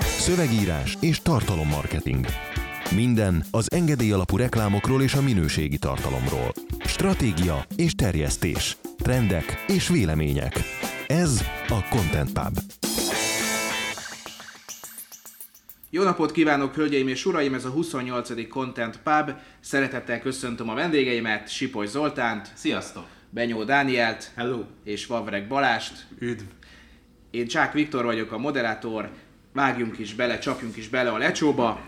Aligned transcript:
Szövegírás 0.00 0.96
és 1.00 1.20
tartalommarketing. 1.20 2.26
Minden 2.94 3.44
az 3.50 3.66
engedély 3.72 4.12
alapú 4.12 4.36
reklámokról 4.36 5.02
és 5.02 5.14
a 5.14 5.22
minőségi 5.22 5.78
tartalomról. 5.78 6.52
Stratégia 6.84 7.64
és 7.76 7.94
terjesztés. 7.94 8.76
Trendek 8.98 9.64
és 9.66 9.88
vélemények. 9.88 10.60
Ez 11.06 11.44
a 11.68 11.88
Content 11.90 12.32
Pub. 12.32 12.58
Jó 15.90 16.02
napot 16.02 16.32
kívánok, 16.32 16.74
hölgyeim 16.74 17.08
és 17.08 17.26
uraim! 17.26 17.54
Ez 17.54 17.64
a 17.64 17.70
28. 17.70 18.48
Content 18.48 19.00
Pub. 19.02 19.30
Szeretettel 19.60 20.20
köszöntöm 20.20 20.68
a 20.68 20.74
vendégeimet, 20.74 21.48
Sipoly 21.48 21.86
Zoltánt. 21.86 22.52
Sziasztok! 22.54 23.06
Benyó 23.30 23.64
Dánielt. 23.64 24.32
Hello! 24.34 24.64
És 24.84 25.06
Vavreg 25.06 25.48
Balást. 25.48 26.06
Üdv! 26.18 26.42
Én 27.32 27.46
Csák 27.46 27.72
Viktor 27.72 28.04
vagyok, 28.04 28.32
a 28.32 28.38
moderátor. 28.38 29.10
Vágjunk 29.52 29.98
is 29.98 30.14
bele, 30.14 30.38
csapjunk 30.38 30.76
is 30.76 30.88
bele 30.88 31.10
a 31.10 31.18
lecsóba. 31.18 31.80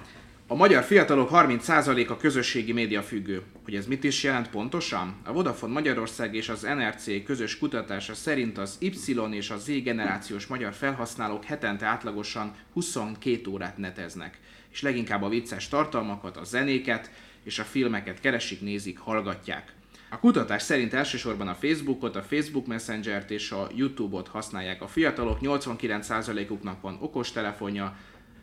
A 0.47 0.55
magyar 0.55 0.83
fiatalok 0.83 1.29
30%-a 1.33 2.17
közösségi 2.17 2.73
média 2.73 3.03
függő. 3.03 3.43
Hogy 3.65 3.75
ez 3.75 3.87
mit 3.87 4.05
is 4.05 4.23
jelent 4.23 4.51
pontosan? 4.51 5.17
A 5.25 5.33
Vodafone 5.33 5.73
Magyarország 5.73 6.35
és 6.35 6.49
az 6.49 6.63
NRC 6.63 7.25
közös 7.25 7.59
kutatása 7.59 8.15
szerint 8.15 8.59
az 8.59 8.77
Y 8.81 9.17
és 9.31 9.51
a 9.51 9.57
Z 9.57 9.83
generációs 9.83 10.47
magyar 10.47 10.73
felhasználók 10.73 11.45
hetente 11.45 11.87
átlagosan 11.87 12.55
22 12.73 13.51
órát 13.51 13.79
neteznek, 13.79 14.39
és 14.73 14.83
leginkább 14.83 15.23
a 15.23 15.29
vicces 15.29 15.69
tartalmakat, 15.69 16.37
a 16.37 16.45
zenéket 16.45 17.11
és 17.43 17.59
a 17.59 17.65
filmeket 17.65 18.21
keresik, 18.21 18.61
nézik, 18.61 18.99
hallgatják. 18.99 19.73
A 20.15 20.19
kutatás 20.19 20.63
szerint 20.63 20.95
elsősorban 20.95 21.49
a 21.49 21.55
Facebookot, 21.55 22.17
a 22.17 22.23
Facebook 22.23 22.67
Messenger-t 22.67 23.31
és 23.31 23.51
a 23.51 23.69
YouTube-ot 23.75 24.29
használják 24.29 24.83
a 24.83 24.87
fiatalok, 24.87 25.39
89%-uknak 25.43 26.81
van 26.81 26.99
okostelefonja, 27.01 27.97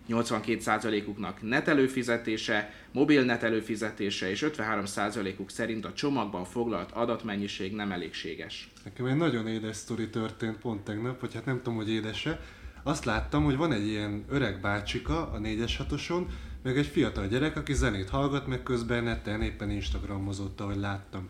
82%-uknak 0.10 1.42
net 1.42 1.68
előfizetése, 1.68 2.74
mobil 2.92 3.24
net 3.24 3.44
előfizetése, 3.44 4.30
és 4.30 4.46
53%-uk 4.48 5.50
szerint 5.50 5.86
a 5.86 5.94
csomagban 5.94 6.46
foglalt 6.46 6.92
adatmennyiség 6.92 7.74
nem 7.74 7.92
elégséges. 7.92 8.70
Nekem 8.84 9.06
egy 9.06 9.18
nagyon 9.18 9.48
édes 9.48 9.76
sztori 9.76 10.10
történt 10.10 10.58
pont 10.58 10.84
tegnap, 10.84 11.20
vagy 11.20 11.34
hát 11.34 11.46
nem 11.46 11.58
tudom, 11.58 11.76
hogy 11.76 11.90
édese. 11.90 12.40
Azt 12.84 13.06
láttam, 13.06 13.44
hogy 13.44 13.58
van 13.58 13.72
egy 13.72 13.88
ilyen 13.88 14.26
öreg 14.30 14.62
bácsika 14.62 15.32
a 15.32 15.40
4-es 15.40 15.74
hatoson, 15.78 16.28
meg 16.64 16.78
egy 16.78 16.88
fiatal 16.88 17.28
gyerek, 17.28 17.58
aki 17.58 17.74
zenét 17.74 18.10
hallgat, 18.10 18.48
meg 18.48 18.64
közben 18.64 19.04
neten 19.04 19.42
éppen 19.42 19.70
Instagramozott, 19.70 20.62
ahogy 20.62 20.78
láttam. 20.78 21.30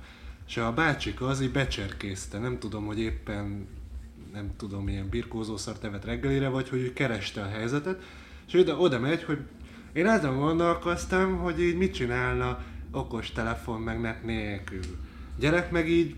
És 0.51 0.57
a 0.57 0.73
bácsika 0.73 1.27
az 1.27 1.41
így 1.41 1.51
becserkészte, 1.51 2.39
nem 2.39 2.59
tudom, 2.59 2.85
hogy 2.85 2.99
éppen 2.99 3.67
nem 4.33 4.51
tudom, 4.57 4.83
milyen 4.83 5.09
birkózószart 5.09 5.83
evett 5.83 6.05
reggelire, 6.05 6.47
vagy 6.47 6.69
hogy 6.69 6.79
ő 6.79 6.93
kereste 6.93 7.41
a 7.41 7.47
helyzetet, 7.47 8.03
és 8.47 8.53
oda, 8.53 8.77
oda 8.77 8.99
megy, 8.99 9.23
hogy 9.23 9.37
én 9.93 10.07
azon 10.07 10.39
gondolkoztam, 10.39 11.37
hogy 11.37 11.61
így 11.61 11.77
mit 11.77 11.93
csinálna 11.93 12.63
okos 12.91 13.31
telefon 13.31 13.81
meg 13.81 14.01
net 14.01 14.23
nélkül. 14.23 14.79
Gyerek 15.39 15.71
meg 15.71 15.89
így 15.89 16.15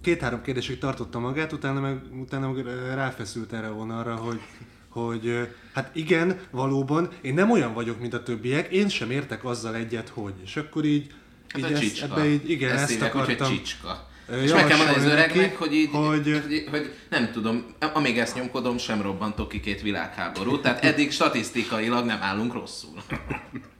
két-három 0.00 0.42
kérdésig 0.42 0.78
tartotta 0.78 1.18
magát, 1.18 1.52
utána 1.52 1.80
meg, 1.80 2.00
utána 2.20 2.62
ráfeszült 2.94 3.52
erre 3.52 3.68
vonalra, 3.68 4.16
hogy, 4.16 4.40
hogy 4.88 5.48
hát 5.72 5.96
igen, 5.96 6.40
valóban, 6.50 7.08
én 7.20 7.34
nem 7.34 7.50
olyan 7.50 7.74
vagyok, 7.74 8.00
mint 8.00 8.14
a 8.14 8.22
többiek, 8.22 8.72
én 8.72 8.88
sem 8.88 9.10
értek 9.10 9.44
azzal 9.44 9.74
egyet, 9.74 10.08
hogy. 10.08 10.34
És 10.44 10.56
akkor 10.56 10.84
így, 10.84 11.14
Hát 11.52 11.70
így 11.70 11.76
a 11.76 11.78
ezt, 11.78 12.02
ebbe 12.02 12.28
így, 12.28 12.50
igen, 12.50 12.70
Ezt 12.70 12.82
ezt, 12.82 12.90
hívják 12.92 13.14
úgy, 13.14 13.20
akartam. 13.20 13.48
csicska. 13.48 14.10
És 14.42 14.52
meg 14.52 14.66
kell 14.66 14.76
mondani 14.76 14.98
az 14.98 15.04
öregnek, 15.04 15.36
neki, 15.36 15.54
hogy 15.54 15.74
így, 15.74 15.88
hogy, 15.92 16.42
hogy, 16.46 16.66
hogy 16.70 16.92
nem 17.10 17.30
tudom, 17.32 17.64
amíg 17.92 18.18
ezt 18.18 18.34
nyomkodom, 18.34 18.78
sem 18.78 19.02
robbantok 19.02 19.48
ki 19.48 19.60
két 19.60 19.82
világháború. 19.82 20.60
Tehát 20.60 20.84
eddig 20.84 21.12
statisztikailag 21.12 22.06
nem 22.06 22.18
állunk 22.20 22.52
rosszul. 22.52 23.02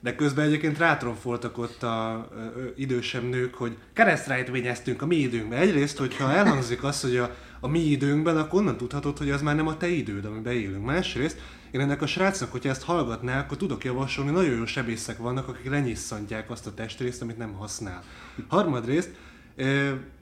De 0.00 0.14
közben 0.14 0.46
egyébként 0.46 0.78
rátromfoltak 0.78 1.58
ott 1.58 1.82
a 1.82 2.28
ö, 2.36 2.62
idősebb 2.76 3.28
nők, 3.28 3.54
hogy 3.54 3.76
keresztrejtvényeztünk 3.92 5.02
a 5.02 5.06
mi 5.06 5.16
időnkben. 5.16 5.58
Egyrészt, 5.58 5.98
hogyha 5.98 6.32
elhangzik 6.32 6.82
az, 6.82 7.00
hogy 7.00 7.16
a, 7.16 7.34
a 7.60 7.68
mi 7.68 7.80
időnkben, 7.80 8.36
akkor 8.36 8.60
onnan 8.60 8.76
tudhatod, 8.76 9.18
hogy 9.18 9.30
az 9.30 9.42
már 9.42 9.54
nem 9.54 9.66
a 9.66 9.76
te 9.76 9.88
időd, 9.88 10.24
amiben 10.24 10.52
élünk. 10.52 10.84
Másrészt, 10.84 11.38
én 11.72 11.80
ennek 11.80 12.02
a 12.02 12.06
srácnak, 12.06 12.52
hogyha 12.52 12.68
ezt 12.68 12.82
hallgatná, 12.82 13.40
akkor 13.40 13.56
tudok 13.56 13.84
javasolni, 13.84 14.30
nagyon 14.30 14.56
jó 14.56 14.66
sebészek 14.66 15.18
vannak, 15.18 15.48
akik 15.48 15.70
lenyisszantják 15.70 16.50
azt 16.50 16.66
a 16.66 16.74
testrészt, 16.74 17.22
amit 17.22 17.38
nem 17.38 17.52
használ. 17.52 18.02
Harmadrészt, 18.48 19.10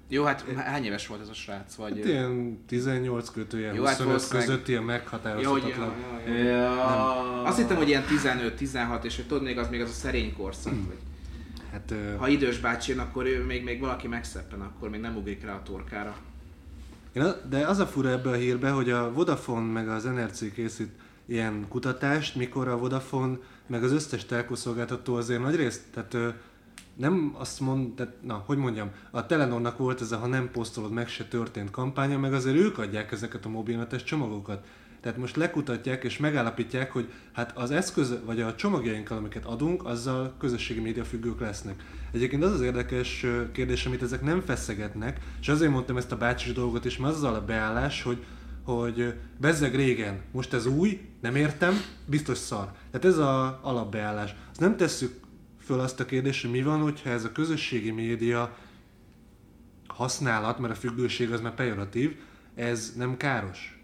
Jó, 0.09 0.25
hát 0.25 0.45
hány 0.57 0.85
éves 0.85 1.07
volt 1.07 1.21
ez 1.21 1.29
a 1.29 1.35
srác? 1.35 1.75
Vagy... 1.75 1.97
hát 1.97 2.05
ilyen 2.07 2.59
18 2.67 3.31
kötője, 3.31 3.69
Jó, 3.69 3.75
Jó, 3.75 3.85
hát 3.85 3.97
25 3.97 4.07
valószínűleg- 4.13 4.49
között 4.49 4.69
ilyen 4.69 4.83
meghatározhatatlan. 4.83 5.93
ja, 6.27 6.33
ja, 6.33 6.43
ja. 6.43 6.55
Ja. 6.55 7.43
Azt 7.43 7.59
hittem, 7.59 7.77
hogy 7.77 7.89
ilyen 7.89 8.05
15-16, 8.09 9.05
és 9.05 9.17
hogy 9.17 9.27
tudod, 9.27 9.43
még 9.43 9.59
az 9.59 9.69
még 9.69 9.81
az 9.81 9.89
a 9.91 9.93
szerény 9.93 10.33
korszak, 10.37 10.73
hogy 10.87 10.97
Hát, 11.73 11.91
ö, 11.91 12.17
ha 12.17 12.29
idős 12.29 12.59
bácsi 12.59 12.91
jön, 12.91 13.01
akkor 13.01 13.27
ő 13.27 13.45
még, 13.45 13.65
még 13.65 13.81
valaki 13.81 14.09
megszeppen, 14.09 14.61
akkor 14.61 14.89
még 14.89 15.01
nem 15.01 15.17
ugrik 15.17 15.45
rá 15.45 15.55
a 15.55 15.63
torkára. 15.63 16.17
De 17.49 17.67
az 17.67 17.79
a 17.79 17.87
fura 17.87 18.09
ebbe 18.09 18.31
a 18.31 18.35
hírbe, 18.35 18.71
hogy 18.71 18.91
a 18.91 19.13
Vodafone 19.13 19.73
meg 19.73 19.89
az 19.89 20.05
NRC 20.05 20.53
készít 20.53 20.91
ilyen 21.31 21.67
kutatást, 21.69 22.35
mikor 22.35 22.69
a 22.69 22.79
Vodafone 22.79 23.39
meg 23.67 23.83
az 23.83 23.93
összes 23.93 24.25
telkoszolgáltató 24.25 25.15
azért 25.15 25.43
nagy 25.43 25.57
részt, 25.57 25.83
tehát 25.93 26.35
nem 26.97 27.35
azt 27.39 27.61
mond, 27.61 27.95
tehát, 27.95 28.15
na, 28.23 28.43
hogy 28.47 28.57
mondjam, 28.57 28.91
a 29.11 29.27
Telenornak 29.27 29.79
volt 29.79 30.01
ez 30.01 30.13
a 30.13 30.17
ha 30.17 30.27
nem 30.27 30.51
posztolod 30.51 30.93
meg 30.93 31.09
se 31.09 31.25
történt 31.25 31.71
kampánya, 31.71 32.19
meg 32.19 32.33
azért 32.33 32.57
ők 32.57 32.79
adják 32.79 33.13
ezeket 33.13 33.45
a 33.45 33.49
mobilnetes 33.49 34.05
csomagokat. 34.05 34.67
Tehát 35.01 35.19
most 35.19 35.37
lekutatják 35.37 36.05
és 36.05 36.19
megállapítják, 36.19 36.93
hogy 36.93 37.13
hát 37.33 37.57
az 37.57 37.71
eszköz, 37.71 38.15
vagy 38.25 38.41
a 38.41 38.55
csomagjainkkal, 38.55 39.17
amiket 39.17 39.45
adunk, 39.45 39.87
azzal 39.87 40.35
közösségi 40.39 40.81
média 40.81 41.05
függők 41.05 41.41
lesznek. 41.41 41.85
Egyébként 42.13 42.45
az 42.45 42.53
az 42.53 42.61
érdekes 42.61 43.27
kérdés, 43.53 43.87
amit 43.87 44.03
ezek 44.03 44.23
nem 44.23 44.41
feszegetnek, 44.41 45.21
és 45.41 45.49
azért 45.49 45.71
mondtam 45.71 45.97
ezt 45.97 46.13
a 46.13 46.17
bácsis 46.17 46.53
dolgot 46.53 46.85
is, 46.85 46.97
mert 46.97 47.15
az 47.15 47.23
az 47.23 47.37
a 47.37 47.45
beállás, 47.47 48.03
hogy 48.03 48.25
hogy 48.77 49.15
bezzeg 49.41 49.75
régen, 49.75 50.21
most 50.33 50.53
ez 50.53 50.67
új, 50.67 51.01
nem 51.21 51.37
értem, 51.37 51.75
biztos 52.07 52.39
szar. 52.39 52.73
Tehát 52.91 53.07
ez 53.07 53.19
a 53.19 53.61
alapbeállás. 53.63 54.35
Azt 54.51 54.61
nem 54.61 54.77
tesszük 54.77 55.21
föl 55.61 55.81
azt 55.81 56.01
a 56.01 56.05
kérdést, 56.05 56.43
hogy 56.43 56.51
mi 56.51 56.63
van, 56.63 56.81
hogyha 56.81 57.11
ez 57.11 57.25
a 57.25 57.33
közösségi 57.33 57.91
média 57.91 58.57
használat, 59.87 60.59
mert 60.59 60.73
a 60.73 60.77
függőség 60.77 61.33
az 61.33 61.41
már 61.41 61.55
pejoratív, 61.55 62.17
ez 62.55 62.93
nem 62.97 63.17
káros. 63.17 63.81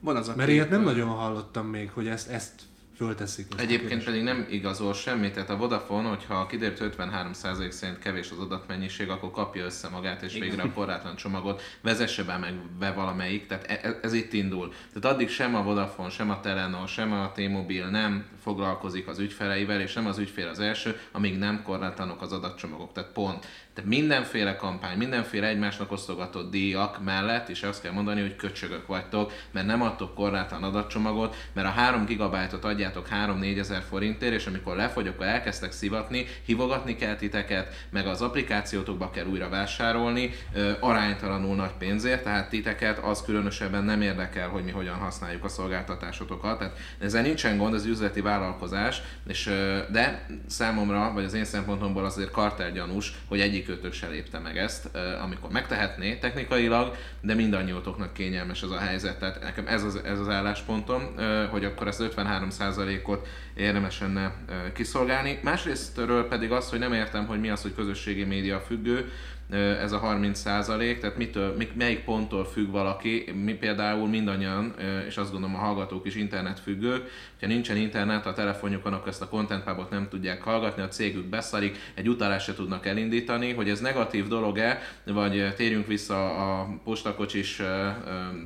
Van 0.00 0.16
az 0.16 0.28
a 0.28 0.36
Mert 0.36 0.50
ilyet 0.50 0.70
nem 0.70 0.82
nagyon 0.82 1.08
hallottam 1.08 1.66
még, 1.66 1.90
hogy 1.90 2.06
ezt, 2.06 2.28
ezt 2.28 2.62
fölteszik. 3.04 3.46
Egyébként 3.56 4.04
pedig 4.04 4.22
nem 4.22 4.46
igazol 4.50 4.94
semmit, 4.94 5.32
tehát 5.32 5.50
a 5.50 5.56
Vodafone, 5.56 6.08
hogyha 6.08 6.46
kiderült 6.46 6.96
53% 6.96 7.70
szerint 7.70 7.98
kevés 7.98 8.30
az 8.30 8.38
adatmennyiség, 8.38 9.08
akkor 9.08 9.30
kapja 9.30 9.64
össze 9.64 9.88
magát, 9.88 10.22
és 10.22 10.32
végre 10.32 10.62
a 10.62 10.72
korlátlan 10.72 11.16
csomagot 11.16 11.62
vezesse 11.80 12.24
be 12.24 12.36
meg 12.36 12.54
be 12.78 12.92
valamelyik, 12.92 13.46
tehát 13.46 13.64
e- 13.68 13.80
e- 13.82 13.98
ez 14.02 14.12
itt 14.12 14.32
indul. 14.32 14.72
Tehát 14.92 15.16
addig 15.16 15.28
sem 15.28 15.54
a 15.54 15.62
Vodafone, 15.62 16.10
sem 16.10 16.30
a 16.30 16.40
Telenor, 16.40 16.88
sem 16.88 17.12
a 17.12 17.32
T-Mobile 17.32 17.90
nem 17.90 18.24
foglalkozik 18.42 19.08
az 19.08 19.18
ügyfeleivel, 19.18 19.80
és 19.80 19.92
nem 19.92 20.06
az 20.06 20.18
ügyfél 20.18 20.48
az 20.48 20.58
első, 20.58 21.00
amíg 21.12 21.38
nem 21.38 21.62
korlátlanok 21.62 22.22
az 22.22 22.32
adatcsomagok. 22.32 22.92
Tehát 22.92 23.12
pont. 23.12 23.46
Tehát 23.74 23.90
mindenféle 23.90 24.56
kampány, 24.56 24.98
mindenféle 24.98 25.46
egymásnak 25.46 25.92
osztogatott 25.92 26.50
díjak 26.50 27.04
mellett, 27.04 27.48
és 27.48 27.62
azt 27.62 27.82
kell 27.82 27.92
mondani, 27.92 28.20
hogy 28.20 28.36
köcsögök 28.36 28.86
vagytok, 28.86 29.32
mert 29.50 29.66
nem 29.66 29.82
adtok 29.82 30.14
korlátlan 30.14 30.62
adatcsomagot, 30.62 31.36
mert 31.52 31.66
a 31.66 31.70
3 31.70 32.04
gigabájtot 32.04 32.64
adjátok 32.64 32.89
3-4 32.96 33.58
ezer 33.58 33.82
forintért, 33.88 34.34
és 34.34 34.46
amikor 34.46 34.76
lefogy, 34.76 35.06
akkor 35.06 35.26
elkezdtek 35.26 35.72
szivatni, 35.72 36.26
hívogatni 36.44 36.96
kell 36.96 37.16
titeket, 37.16 37.86
meg 37.90 38.06
az 38.06 38.22
applikációtokba 38.22 39.10
kell 39.10 39.26
újra 39.26 39.48
vásárolni, 39.48 40.30
ö, 40.54 40.72
aránytalanul 40.80 41.56
nagy 41.56 41.72
pénzért, 41.78 42.22
tehát 42.22 42.48
titeket 42.48 42.98
az 42.98 43.22
különösebben 43.22 43.84
nem 43.84 44.02
érdekel, 44.02 44.48
hogy 44.48 44.64
mi 44.64 44.70
hogyan 44.70 44.94
használjuk 44.94 45.44
a 45.44 45.48
szolgáltatásotokat. 45.48 46.58
Tehát 46.58 46.78
ezzel 46.98 47.22
nincsen 47.22 47.56
gond, 47.56 47.74
ez 47.74 47.86
üzleti 47.86 48.20
vállalkozás, 48.20 49.02
és, 49.26 49.50
de 49.90 50.26
számomra, 50.46 51.12
vagy 51.12 51.24
az 51.24 51.34
én 51.34 51.44
szempontomból 51.44 52.04
azért 52.04 52.30
kartelgyanús, 52.30 53.12
hogy 53.28 53.40
egyikőtök 53.40 53.92
se 53.92 54.08
lépte 54.08 54.38
meg 54.38 54.58
ezt, 54.58 54.88
amikor 55.22 55.50
megtehetné 55.50 56.14
technikailag, 56.14 56.96
de 57.20 57.34
mindannyiótoknak 57.34 58.12
kényelmes 58.12 58.62
ez 58.62 58.70
a 58.70 58.78
helyzet. 58.78 59.18
Tehát 59.18 59.42
nekem 59.42 59.66
ez 59.66 59.82
az, 59.82 60.00
ez 60.04 60.18
az 60.18 60.28
álláspontom, 60.28 61.02
hogy 61.50 61.64
akkor 61.64 61.86
ezt 61.86 62.00
53%-ot 62.84 63.28
érdemes 63.54 64.00
lenne 64.00 64.34
kiszolgálni. 64.74 65.38
Másrésztről 65.42 66.28
pedig 66.28 66.52
az, 66.52 66.70
hogy 66.70 66.78
nem 66.78 66.92
értem, 66.92 67.26
hogy 67.26 67.40
mi 67.40 67.50
az, 67.50 67.62
hogy 67.62 67.74
közösségi 67.74 68.24
média 68.24 68.60
függő, 68.60 69.10
ez 69.54 69.92
a 69.92 69.98
30 69.98 70.38
százalék, 70.38 70.98
tehát 70.98 71.16
mitől, 71.16 71.56
melyik 71.74 72.04
ponttól 72.04 72.44
függ 72.44 72.70
valaki, 72.70 73.24
mi 73.44 73.52
például 73.52 74.08
mindannyian, 74.08 74.74
és 75.06 75.16
azt 75.16 75.32
gondolom 75.32 75.56
a 75.56 75.58
hallgatók 75.58 76.06
is 76.06 76.14
internet 76.14 76.60
függők, 76.60 77.10
ha 77.40 77.46
nincsen 77.46 77.76
internet 77.76 78.26
a 78.26 78.32
telefonjukon, 78.32 78.92
akkor 78.92 79.08
ezt 79.08 79.22
a 79.22 79.28
Content 79.28 79.90
nem 79.90 80.08
tudják 80.08 80.42
hallgatni, 80.42 80.82
a 80.82 80.88
cégük 80.88 81.24
beszarik, 81.24 81.78
egy 81.94 82.08
utalást 82.08 82.46
se 82.46 82.54
tudnak 82.54 82.86
elindítani, 82.86 83.52
hogy 83.52 83.68
ez 83.68 83.80
negatív 83.80 84.28
dolog-e, 84.28 84.80
vagy 85.04 85.54
térjünk 85.54 85.86
vissza 85.86 86.36
a 86.36 86.68
postakocsis 86.84 87.62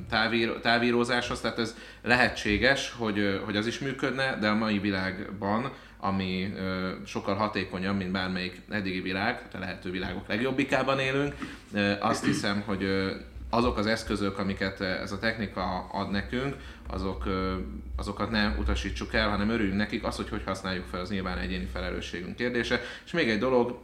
távír, 0.09 0.59
távírózáshoz, 0.61 1.41
tehát 1.41 1.59
ez 1.59 1.75
lehetséges, 2.01 2.93
hogy, 2.97 3.41
hogy 3.45 3.55
az 3.55 3.67
is 3.67 3.79
működne, 3.79 4.37
de 4.39 4.47
a 4.47 4.55
mai 4.55 4.79
világban 4.79 5.71
ami 6.07 6.53
ö, 6.55 6.89
sokkal 7.05 7.35
hatékonyabb, 7.35 7.97
mint 7.97 8.11
bármelyik 8.11 8.61
eddigi 8.69 9.01
világ, 9.01 9.47
a 9.53 9.59
lehető 9.59 9.91
világok 9.91 10.27
legjobbikában 10.27 10.99
élünk. 10.99 11.35
Ö, 11.73 11.93
azt 11.99 12.25
hiszem, 12.25 12.63
hogy 12.65 12.83
ö, 12.83 13.11
azok 13.49 13.77
az 13.77 13.85
eszközök, 13.85 14.37
amiket 14.37 14.81
ez 14.81 15.11
a 15.11 15.19
technika 15.19 15.89
ad 15.91 16.11
nekünk, 16.11 16.55
azok, 16.87 17.23
azokat 17.95 18.31
ne 18.31 18.47
utasítsuk 18.47 19.13
el, 19.13 19.29
hanem 19.29 19.49
örüljünk 19.49 19.77
nekik. 19.77 20.03
Az, 20.03 20.15
hogy 20.15 20.29
hogy 20.29 20.43
használjuk 20.45 20.85
fel, 20.85 20.99
az 20.99 21.09
nyilván 21.09 21.37
egyéni 21.37 21.67
felelősségünk 21.73 22.35
kérdése. 22.35 22.81
És 23.05 23.11
még 23.11 23.29
egy 23.29 23.39
dolog, 23.39 23.83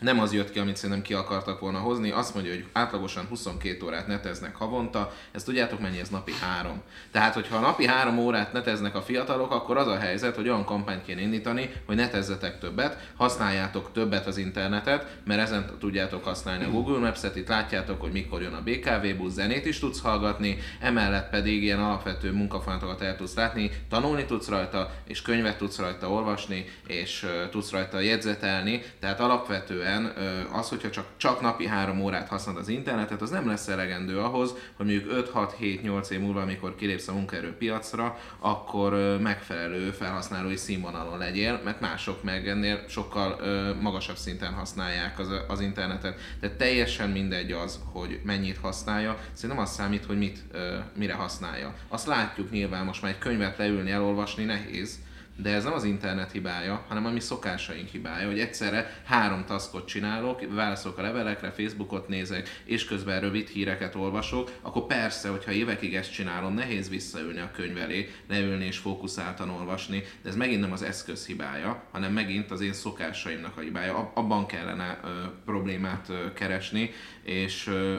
nem 0.00 0.20
az 0.20 0.32
jött 0.32 0.50
ki, 0.50 0.58
amit 0.58 0.76
szerintem 0.76 1.02
ki 1.02 1.14
akartak 1.14 1.60
volna 1.60 1.78
hozni. 1.78 2.10
Azt 2.10 2.34
mondja, 2.34 2.52
hogy 2.52 2.64
átlagosan 2.72 3.26
22 3.28 3.84
órát 3.84 4.06
neteznek 4.06 4.56
havonta. 4.56 5.12
Ezt 5.32 5.44
tudjátok 5.44 5.80
mennyi, 5.80 6.00
ez 6.00 6.08
napi 6.08 6.32
3. 6.40 6.82
Tehát, 7.10 7.34
hogyha 7.34 7.60
napi 7.60 7.86
3 7.86 8.18
órát 8.18 8.52
neteznek 8.52 8.94
a 8.94 9.02
fiatalok, 9.02 9.52
akkor 9.52 9.76
az 9.76 9.86
a 9.86 9.98
helyzet, 9.98 10.34
hogy 10.34 10.48
olyan 10.48 10.64
kampányt 10.64 11.04
kéne 11.04 11.20
indítani, 11.20 11.70
hogy 11.86 11.96
netezzetek 11.96 12.58
többet, 12.58 13.10
használjátok 13.16 13.92
többet 13.92 14.26
az 14.26 14.36
internetet, 14.36 15.16
mert 15.24 15.40
ezen 15.40 15.76
tudjátok 15.78 16.24
használni 16.24 16.64
a 16.64 16.70
Google 16.70 16.98
Maps-et, 16.98 17.36
itt 17.36 17.48
látjátok, 17.48 18.00
hogy 18.00 18.12
mikor 18.12 18.42
jön 18.42 18.52
a 18.52 18.62
BKV 18.62 19.16
busz, 19.16 19.32
zenét 19.32 19.66
is 19.66 19.78
tudsz 19.78 20.00
hallgatni, 20.00 20.58
emellett 20.80 21.30
pedig 21.30 21.62
ilyen 21.62 21.80
alapvető 21.80 22.32
munkafolyamatokat 22.32 23.02
el 23.02 23.16
tudsz 23.16 23.34
látni, 23.34 23.70
tanulni 23.88 24.24
tudsz 24.24 24.48
rajta, 24.48 24.90
és 25.06 25.22
könyvet 25.22 25.58
tudsz 25.58 25.78
rajta 25.78 26.10
olvasni, 26.10 26.64
és 26.86 27.26
tudsz 27.50 27.70
rajta 27.70 28.00
jegyzetelni, 28.00 28.82
tehát 29.00 29.20
alapvetően 29.20 29.83
alapvetően 29.84 30.46
az, 30.52 30.68
hogyha 30.68 30.90
csak, 30.90 31.06
csak 31.16 31.40
napi 31.40 31.66
három 31.66 32.00
órát 32.00 32.28
használod 32.28 32.60
az 32.60 32.68
internetet, 32.68 33.22
az 33.22 33.30
nem 33.30 33.46
lesz 33.46 33.68
elegendő 33.68 34.18
ahhoz, 34.18 34.54
hogy 34.76 34.86
mondjuk 34.86 35.30
5-6-7-8 35.34 36.10
év 36.10 36.20
múlva, 36.20 36.40
amikor 36.40 36.74
kilépsz 36.74 37.08
a 37.08 37.12
munkaerőpiacra, 37.12 38.18
akkor 38.38 39.18
megfelelő 39.20 39.90
felhasználói 39.90 40.56
színvonalon 40.56 41.18
legyél, 41.18 41.60
mert 41.64 41.80
mások 41.80 42.22
meg 42.22 42.48
ennél 42.48 42.84
sokkal 42.88 43.40
magasabb 43.80 44.16
szinten 44.16 44.52
használják 44.52 45.18
az, 45.18 45.28
az 45.48 45.60
internetet. 45.60 46.20
Tehát 46.40 46.56
teljesen 46.56 47.10
mindegy 47.10 47.52
az, 47.52 47.80
hogy 47.92 48.20
mennyit 48.24 48.58
használja, 48.58 49.18
szerintem 49.32 49.64
az 49.64 49.72
számít, 49.72 50.04
hogy 50.04 50.18
mit, 50.18 50.38
mire 50.96 51.14
használja. 51.14 51.74
Azt 51.88 52.06
látjuk 52.06 52.50
nyilván 52.50 52.84
most 52.84 53.02
már 53.02 53.10
egy 53.10 53.18
könyvet 53.18 53.58
leülni, 53.58 53.90
elolvasni 53.90 54.44
nehéz, 54.44 54.98
de 55.36 55.50
ez 55.50 55.64
nem 55.64 55.72
az 55.72 55.84
internet 55.84 56.32
hibája, 56.32 56.84
hanem 56.88 57.06
a 57.06 57.10
mi 57.10 57.20
szokásaink 57.20 57.88
hibája, 57.88 58.26
hogy 58.26 58.38
egyszerre 58.38 59.00
három 59.04 59.44
taskot 59.44 59.86
csinálok, 59.86 60.54
válaszolok 60.54 60.98
a 60.98 61.02
levelekre, 61.02 61.50
Facebookot 61.50 62.08
nézek, 62.08 62.60
és 62.64 62.84
közben 62.84 63.20
rövid 63.20 63.48
híreket 63.48 63.94
olvasok, 63.94 64.50
akkor 64.62 64.86
persze, 64.86 65.28
hogyha 65.28 65.52
évekig 65.52 65.94
ezt 65.94 66.12
csinálom, 66.12 66.54
nehéz 66.54 66.88
visszaülni 66.88 67.40
a 67.40 67.50
könyv 67.50 67.76
elé, 67.76 68.10
leülni 68.28 68.64
és 68.64 68.78
fókuszáltan 68.78 69.50
olvasni, 69.50 70.02
de 70.22 70.28
ez 70.28 70.36
megint 70.36 70.60
nem 70.60 70.72
az 70.72 70.82
eszköz 70.82 71.26
hibája, 71.26 71.84
hanem 71.92 72.12
megint 72.12 72.50
az 72.50 72.60
én 72.60 72.72
szokásaimnak 72.72 73.56
a 73.56 73.60
hibája. 73.60 74.10
Abban 74.14 74.46
kellene 74.46 75.00
ö, 75.04 75.08
problémát 75.44 76.08
ö, 76.08 76.32
keresni, 76.32 76.90
és 77.22 77.66
ö, 77.66 77.96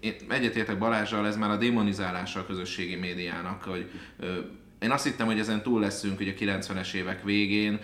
én 0.00 0.14
egyetértek 0.28 0.78
Balázsral, 0.78 1.26
ez 1.26 1.36
már 1.36 1.50
a 1.50 1.56
demonizálása 1.56 2.40
a 2.40 2.46
közösségi 2.46 2.96
médiának, 2.96 3.62
hogy 3.62 3.90
ö, 4.18 4.38
én 4.80 4.90
azt 4.90 5.04
hittem, 5.04 5.26
hogy 5.26 5.38
ezen 5.38 5.62
túl 5.62 5.80
leszünk 5.80 6.20
ugye 6.20 6.32
a 6.32 6.58
90-es 6.58 6.92
évek 6.92 7.24
végén. 7.24 7.78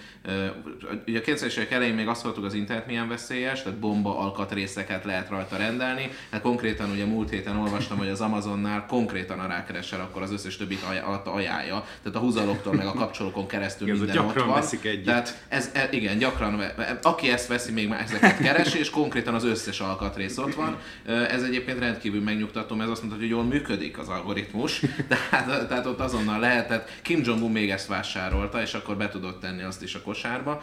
Ugye 1.06 1.18
a 1.18 1.22
90-es 1.22 1.56
évek 1.56 1.70
elején 1.70 1.94
még 1.94 2.08
azt 2.08 2.22
hallottuk, 2.22 2.44
az 2.44 2.54
internet 2.54 2.86
milyen 2.86 3.08
veszélyes, 3.08 3.62
tehát 3.62 3.78
bomba 3.78 4.18
alkatrészeket 4.18 5.04
lehet 5.04 5.28
rajta 5.28 5.56
rendelni. 5.56 6.10
Hát 6.30 6.40
konkrétan 6.40 6.90
ugye 6.90 7.04
múlt 7.04 7.30
héten 7.30 7.56
olvastam, 7.56 7.98
hogy 7.98 8.08
az 8.08 8.20
Amazonnál 8.20 8.86
konkrétan 8.86 9.38
a 9.38 9.46
rákeresel, 9.46 10.00
akkor 10.00 10.22
az 10.22 10.32
összes 10.32 10.56
többit 10.56 10.82
alatt 11.04 11.26
ajánlja. 11.26 11.84
Tehát 12.02 12.18
a 12.18 12.20
húzaloktól 12.20 12.74
meg 12.74 12.86
a 12.86 12.92
kapcsolókon 12.92 13.46
keresztül 13.46 13.88
igen, 13.88 13.98
minden 13.98 14.18
ott 14.18 14.34
van. 14.34 14.54
Veszik 14.54 14.84
együtt. 14.84 15.04
Tehát 15.04 15.44
ez, 15.48 15.70
e, 15.74 15.88
igen, 15.90 16.18
gyakran, 16.18 16.62
aki 17.02 17.30
ezt 17.30 17.48
veszi, 17.48 17.72
még 17.72 17.88
már 17.88 18.00
ezeket 18.00 18.38
keres, 18.38 18.74
és 18.74 18.90
konkrétan 18.90 19.34
az 19.34 19.44
összes 19.44 19.80
alkatrész 19.80 20.38
ott 20.38 20.54
van. 20.54 20.76
Ez 21.06 21.42
egyébként 21.42 21.78
rendkívül 21.78 22.22
megnyugtató, 22.22 22.80
ez 22.80 22.88
azt 22.88 23.00
mondta, 23.00 23.20
hogy 23.20 23.28
jól 23.28 23.44
működik 23.44 23.98
az 23.98 24.08
algoritmus, 24.08 24.80
tehát, 25.08 25.68
tehát 25.68 25.86
ott 25.86 26.00
azonnal 26.00 26.40
lehetett 26.40 26.85
Kim 27.02 27.20
Jong-un 27.24 27.50
még 27.50 27.70
ezt 27.70 27.86
vásárolta, 27.86 28.60
és 28.60 28.74
akkor 28.74 28.96
be 28.96 29.08
tudott 29.08 29.40
tenni 29.40 29.62
azt 29.62 29.82
is 29.82 29.94
a 29.94 30.02
kosárba. 30.02 30.62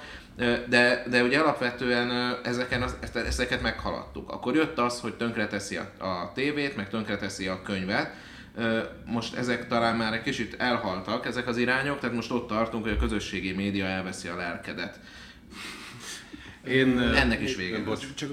De, 0.68 1.04
de 1.10 1.24
ugye 1.24 1.40
alapvetően 1.40 2.40
ezeken 2.44 2.82
az, 2.82 2.98
ezeket 3.14 3.62
meghaladtuk. 3.62 4.32
Akkor 4.32 4.56
jött 4.56 4.78
az, 4.78 5.00
hogy 5.00 5.14
tönkreteszi 5.14 5.78
a, 5.78 6.06
a 6.06 6.32
tévét, 6.34 6.76
meg 6.76 6.90
tönkreteszi 6.90 7.48
a 7.48 7.62
könyvet, 7.62 8.14
most 9.06 9.36
ezek 9.36 9.68
talán 9.68 9.96
már 9.96 10.14
egy 10.14 10.22
kicsit 10.22 10.56
elhaltak, 10.60 11.26
ezek 11.26 11.48
az 11.48 11.58
irányok, 11.58 12.00
tehát 12.00 12.16
most 12.16 12.32
ott 12.32 12.48
tartunk, 12.48 12.84
hogy 12.84 12.94
a 12.94 12.98
közösségi 12.98 13.52
média 13.52 13.86
elveszi 13.86 14.28
a 14.28 14.36
lelkedet. 14.36 15.00
Én, 16.68 17.00
Ennek 17.00 17.42
is 17.42 17.56
vége 17.56 17.84
bocs. 17.84 18.14
Csak 18.14 18.30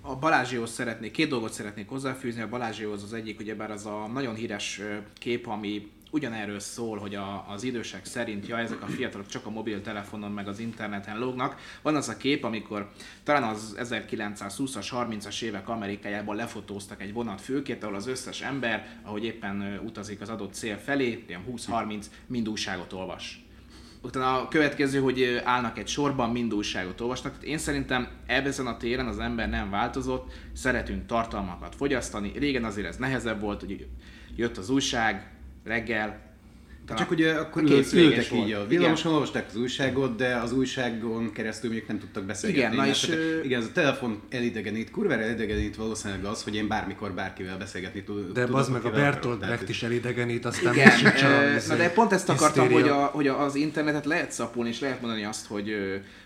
a 0.00 0.16
Balázsihoz 0.16 0.70
szeretnék, 0.70 1.10
két 1.10 1.28
dolgot 1.28 1.52
szeretnék 1.52 1.88
hozzáfűzni. 1.88 2.40
A 2.40 2.48
Balázsihoz 2.48 3.02
az 3.02 3.12
egyik, 3.12 3.40
ugyebár 3.40 3.70
az 3.70 3.86
a 3.86 4.06
nagyon 4.12 4.34
híres 4.34 4.80
kép, 5.14 5.46
ami 5.46 5.90
ugyanerről 6.10 6.60
szól, 6.60 6.98
hogy 6.98 7.14
a, 7.14 7.44
az 7.48 7.62
idősek 7.62 8.04
szerint, 8.04 8.46
ja, 8.46 8.58
ezek 8.58 8.82
a 8.82 8.86
fiatalok 8.86 9.26
csak 9.26 9.46
a 9.46 9.50
mobiltelefonon 9.50 10.32
meg 10.32 10.48
az 10.48 10.58
interneten 10.58 11.18
lógnak. 11.18 11.56
Van 11.82 11.96
az 11.96 12.08
a 12.08 12.16
kép, 12.16 12.44
amikor 12.44 12.90
talán 13.22 13.42
az 13.42 13.76
1920-as, 13.78 14.88
30-as 14.90 15.42
évek 15.42 15.68
Amerikájában 15.68 16.36
lefotóztak 16.36 17.02
egy 17.02 17.12
vonat 17.12 17.40
fülkét, 17.40 17.82
ahol 17.82 17.96
az 17.96 18.06
összes 18.06 18.40
ember, 18.40 19.00
ahogy 19.02 19.24
éppen 19.24 19.80
utazik 19.84 20.20
az 20.20 20.28
adott 20.28 20.54
cél 20.54 20.76
felé, 20.76 21.24
ilyen 21.28 21.44
20-30, 21.50 22.04
mind 22.26 22.48
újságot 22.48 22.92
olvas 22.92 23.40
utána 24.02 24.40
a 24.40 24.48
következő, 24.48 25.00
hogy 25.00 25.40
állnak 25.44 25.78
egy 25.78 25.88
sorban, 25.88 26.30
mind 26.30 26.54
újságot 26.54 27.00
olvasnak. 27.00 27.34
Én 27.40 27.58
szerintem 27.58 28.08
ebben 28.26 28.66
a 28.66 28.76
téren 28.76 29.06
az 29.06 29.18
ember 29.18 29.48
nem 29.48 29.70
változott, 29.70 30.32
szeretünk 30.52 31.06
tartalmakat 31.06 31.74
fogyasztani. 31.74 32.32
Régen 32.38 32.64
azért 32.64 32.86
ez 32.86 32.96
nehezebb 32.96 33.40
volt, 33.40 33.60
hogy 33.60 33.86
jött 34.36 34.56
az 34.56 34.70
újság, 34.70 35.35
reggel, 35.66 36.26
csak 36.94 37.10
ugye 37.10 37.32
akkor 37.32 37.62
ültek 37.62 38.32
így 38.32 38.52
a 38.52 38.66
villamoson, 38.66 39.12
olvasták 39.12 39.46
az 39.48 39.56
újságot, 39.56 40.16
de 40.16 40.36
az 40.36 40.52
újságon 40.52 41.32
keresztül 41.32 41.70
még 41.70 41.84
nem 41.88 41.98
tudtak 41.98 42.24
beszélgetni. 42.24 42.74
Igen, 42.74 42.84
na 42.84 42.90
és, 42.90 43.06
hát, 43.06 43.44
igen, 43.44 43.60
ez 43.60 43.66
a 43.66 43.72
telefon 43.72 44.22
elidegenít, 44.30 44.90
kurvára 44.90 45.22
elidegenít 45.22 45.76
valószínűleg 45.76 46.24
az, 46.24 46.42
hogy 46.42 46.54
én 46.54 46.68
bármikor 46.68 47.12
bárkivel 47.12 47.58
beszélgetni 47.58 48.02
tud, 48.02 48.32
De 48.32 48.46
az 48.50 48.68
meg 48.68 48.84
a 48.84 48.90
Bertolt 48.90 49.38
Brecht 49.38 49.68
is 49.68 49.82
elidegenít, 49.82 50.44
aztán 50.44 50.74
igen, 50.74 51.06
e, 51.06 51.62
na 51.68 51.76
de 51.76 51.90
pont 51.90 52.12
ezt 52.12 52.28
akartam, 52.28 52.70
hogy, 52.70 52.88
a, 52.88 53.04
hogy 53.04 53.28
az 53.28 53.54
internetet 53.54 54.04
lehet 54.04 54.32
szapulni, 54.32 54.68
és 54.68 54.80
lehet 54.80 55.00
mondani 55.00 55.24
azt, 55.24 55.46
hogy, 55.46 55.74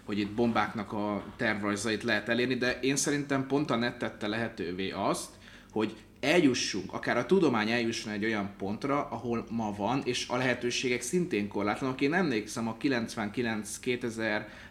hogy 0.05 0.19
itt 0.19 0.31
bombáknak 0.31 0.93
a 0.93 1.25
tervrajzait 1.37 2.03
lehet 2.03 2.29
elérni, 2.29 2.55
de 2.55 2.79
én 2.81 2.97
szerintem 2.97 3.47
pont 3.47 3.71
a 3.71 3.77
net 3.77 3.99
tette 3.99 4.27
lehetővé 4.27 4.91
azt, 4.91 5.29
hogy 5.73 5.95
eljussunk, 6.21 6.93
akár 6.93 7.17
a 7.17 7.27
tudomány 7.27 7.71
eljusson 7.71 8.13
egy 8.13 8.25
olyan 8.25 8.51
pontra, 8.59 9.09
ahol 9.11 9.47
ma 9.51 9.75
van, 9.77 10.03
és 10.05 10.29
a 10.29 10.37
lehetőségek 10.37 11.03
szintén 11.03 11.49
korlátlanok. 11.49 12.01
Én 12.01 12.15
emlékszem 12.15 12.69
a 12.69 12.77
99-2000, 12.83 14.17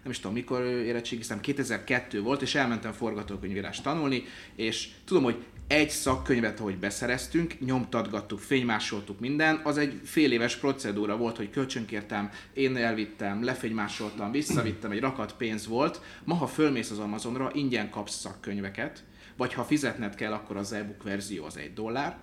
nem 0.04 0.10
is 0.10 0.20
tudom 0.20 0.34
mikor 0.36 0.64
érettségiztem, 0.64 1.40
2002 1.40 2.22
volt, 2.22 2.42
és 2.42 2.56
elmentem 2.56 2.92
forgatókönyvírást 2.92 3.84
tanulni, 3.84 4.24
és 4.56 4.90
tudom, 5.06 5.24
hogy 5.24 5.44
egy 5.68 5.90
szakkönyvet, 5.90 6.60
ahogy 6.60 6.78
beszereztünk, 6.78 7.60
nyomtatgattuk, 7.60 8.40
fénymásoltuk 8.40 9.20
minden, 9.20 9.62
az 9.64 9.78
egy 9.78 10.02
fél 10.04 10.32
éves 10.32 10.56
procedúra 10.56 11.18
volt, 11.18 11.38
hogy 11.38 11.50
kölcsönkértem, 11.50 12.30
én 12.54 12.78
elvittem, 12.78 13.44
lefénymásoltam, 13.44 14.32
visszavittem, 14.32 14.92
egy 14.92 15.00
rakat 15.00 15.34
pénz 15.34 15.68
volt. 15.68 16.02
Ma, 16.24 16.34
ha 16.34 16.48
fölmész 16.48 16.92
az 16.92 17.00
Amazonra, 17.00 17.52
ingyen 17.54 17.90
kapsz 17.90 18.20
szakkönyveket, 18.20 19.04
vagy 19.40 19.54
ha 19.54 19.64
fizetned 19.64 20.16
kell, 20.16 20.34
akkor 20.34 20.58
az 20.58 20.74
e-book 20.74 21.04
verzió 21.04 21.46
az 21.46 21.58
egy 21.58 21.74
dollár. 21.74 22.18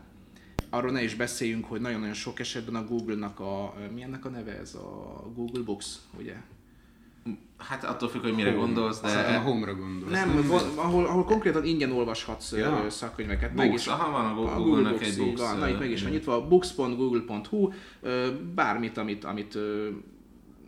Arról 0.71 0.91
ne 0.91 1.03
is 1.03 1.15
beszéljünk, 1.15 1.65
hogy 1.65 1.81
nagyon-nagyon 1.81 2.15
sok 2.15 2.41
esetben 2.41 2.75
a 2.75 2.85
Google-nak 2.85 3.41
a, 3.41 3.75
milyennek 3.95 4.25
a 4.25 4.29
neve 4.29 4.59
ez 4.59 4.75
a 4.75 5.23
Google 5.35 5.63
Books, 5.63 5.97
ugye? 6.19 6.35
Hát 7.59 7.85
attól 7.85 8.09
függ, 8.09 8.23
hogy 8.23 8.35
mire 8.35 8.51
home. 8.51 8.63
gondolsz, 8.65 9.01
de... 9.01 9.09
Szerintem 9.09 9.41
a 9.41 9.45
home-ra 9.45 9.75
gondolsz. 9.75 10.13
Nem, 10.13 10.29
nem 10.35 10.51
ahol, 10.77 11.07
ahol 11.07 11.25
konkrétan 11.25 11.65
ingyen 11.65 11.93
olvashatsz 11.93 12.53
ja. 12.53 12.91
szakkönyveket. 12.91 13.55
Books, 13.55 13.69
meg 13.69 13.75
is, 13.75 13.87
aha, 13.87 14.11
van 14.11 14.25
a 14.25 14.35
Google, 14.35 14.55
Google-nek 14.55 15.03
egy 15.03 15.17
Books. 15.17 15.41
Van, 15.41 15.59
na, 15.59 15.69
itt 15.69 15.79
meg 15.79 15.91
is 15.91 16.03
van 16.03 16.11
nyitva, 16.11 16.47
books.google.hu, 16.47 17.71
bármit, 18.55 18.97
amit, 18.97 19.25
amit 19.25 19.59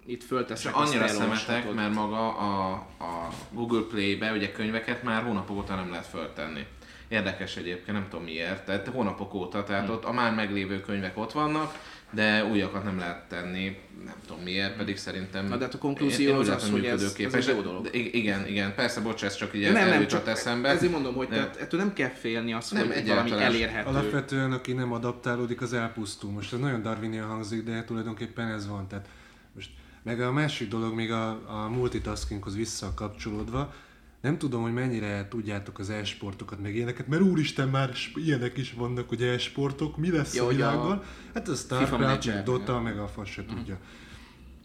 itt 0.09 0.25
fölteszek 0.25 0.77
Annyira 0.77 1.09
szemetek, 1.09 1.75
mert 1.75 1.95
maga 1.95 2.37
a, 2.37 2.73
a 2.99 3.29
Google 3.51 3.83
Play-be 3.91 4.33
ugye 4.33 4.53
könyveket 4.53 5.03
már 5.03 5.23
hónapok 5.23 5.57
óta 5.57 5.75
nem 5.75 5.91
lehet 5.91 6.07
föltenni. 6.07 6.67
Érdekes 7.09 7.57
egyébként, 7.57 7.97
nem 7.97 8.07
tudom 8.11 8.25
miért, 8.25 8.65
tehát 8.65 8.89
hónapok 8.89 9.35
óta, 9.35 9.65
tehát 9.65 9.85
hmm. 9.85 9.95
ott 9.95 10.05
a 10.05 10.13
már 10.13 10.35
meglévő 10.35 10.81
könyvek 10.81 11.19
ott 11.19 11.33
vannak, 11.33 11.79
de 12.11 12.45
újakat 12.45 12.85
nem 12.85 12.99
lehet 12.99 13.29
tenni, 13.29 13.77
nem 14.05 14.15
tudom 14.27 14.43
miért, 14.43 14.77
pedig 14.77 14.97
szerintem... 14.97 15.47
Na 15.47 15.57
de 15.57 15.65
hát 15.65 15.75
a 15.75 15.79
konklúzió 15.79 16.35
az 16.35 16.49
az, 16.49 16.71
hogy 16.71 16.85
ez, 16.85 17.15
ez 17.19 17.35
egy 17.35 17.47
jó 17.47 17.61
dolog. 17.61 17.85
De, 17.85 17.99
igen, 17.99 18.47
igen, 18.47 18.75
persze, 18.75 19.01
bocs, 19.01 19.25
ez 19.25 19.37
csak 19.37 19.55
így 19.55 19.73
nem, 19.73 19.89
nem, 19.89 20.07
csak 20.07 20.29
eszembe. 20.29 20.69
Ezért 20.69 20.93
mondom, 20.93 21.15
hogy 21.15 21.29
tehát, 21.29 21.57
ettől 21.57 21.81
nem 21.81 21.93
kell 21.93 22.09
félni 22.09 22.53
azt, 22.53 22.73
nem, 22.73 22.93
hogy 22.93 23.07
valami 23.07 23.31
elérhető. 23.31 23.89
Alapvetően, 23.89 24.53
aki 24.53 24.73
nem 24.73 24.93
adaptálódik, 24.93 25.61
az 25.61 25.73
elpusztul. 25.73 26.31
Most 26.31 26.53
ez 26.53 26.59
nagyon 26.59 26.83
darwinia 26.83 27.27
hangzik, 27.27 27.63
de 27.63 27.85
tulajdonképpen 27.85 28.49
ez 28.49 28.69
van. 28.69 28.89
Tehát 28.89 29.09
meg 30.09 30.21
a 30.21 30.33
másik 30.33 30.69
dolog, 30.69 30.95
még 30.95 31.11
a, 31.11 31.29
a 31.31 31.69
multitaskinghoz 31.69 32.57
visszakapcsolódva, 32.57 33.75
nem 34.21 34.39
tudom, 34.39 34.63
hogy 34.63 34.73
mennyire 34.73 35.29
tudjátok 35.29 35.79
az 35.79 35.91
e-sportokat, 35.91 36.61
meg 36.61 36.75
ilyeneket, 36.75 37.09
mert 37.09 37.23
úristen, 37.23 37.69
már 37.69 37.93
ilyenek 38.15 38.57
is 38.57 38.73
vannak, 38.73 39.09
hogy 39.09 39.23
e-sportok, 39.23 39.97
mi 39.97 40.11
lesz 40.11 40.35
Jó, 40.35 40.45
a 40.45 40.49
világban? 40.49 40.99
A 40.99 41.03
hát 41.35 41.49
a 41.49 41.55
Starcraft, 41.55 42.27
meg 42.27 42.43
Dota, 42.43 42.81
meg 42.81 42.99
a 42.99 43.09
fasz 43.09 43.29
se 43.29 43.43
mm. 43.43 43.47
tudja. 43.47 43.79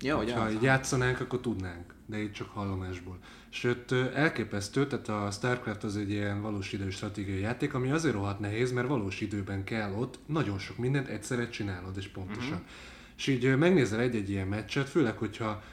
Jó, 0.01 0.17
hogy 0.17 0.31
ha 0.31 0.49
játszanánk, 0.61 1.19
akkor 1.19 1.39
tudnánk, 1.39 1.93
de 2.05 2.21
itt 2.21 2.33
csak 2.33 2.49
hallomásból. 2.49 3.17
Sőt, 3.49 3.91
elképesztő, 3.91 4.87
tehát 4.87 5.07
a 5.07 5.31
StarCraft 5.31 5.83
az 5.83 5.97
egy 5.97 6.09
ilyen 6.09 6.41
valós 6.41 6.73
idő 6.73 6.89
stratégiai 6.89 7.39
játék, 7.39 7.73
ami 7.73 7.91
azért 7.91 8.13
rohadt 8.13 8.39
nehéz, 8.39 8.71
mert 8.71 8.87
valós 8.87 9.21
időben 9.21 9.63
kell 9.63 9.91
ott 9.91 10.19
nagyon 10.25 10.59
sok 10.59 10.77
mindent 10.77 11.07
egyszerre 11.07 11.49
csinálod, 11.49 11.97
és 11.97 12.07
pontosan. 12.07 12.51
Uh-huh. 12.51 12.65
És 13.17 13.27
így 13.27 13.57
megnézel 13.57 13.99
egy-egy 13.99 14.29
ilyen 14.29 14.47
meccset, 14.47 14.89
főleg, 14.89 15.17
hogyha 15.17 15.63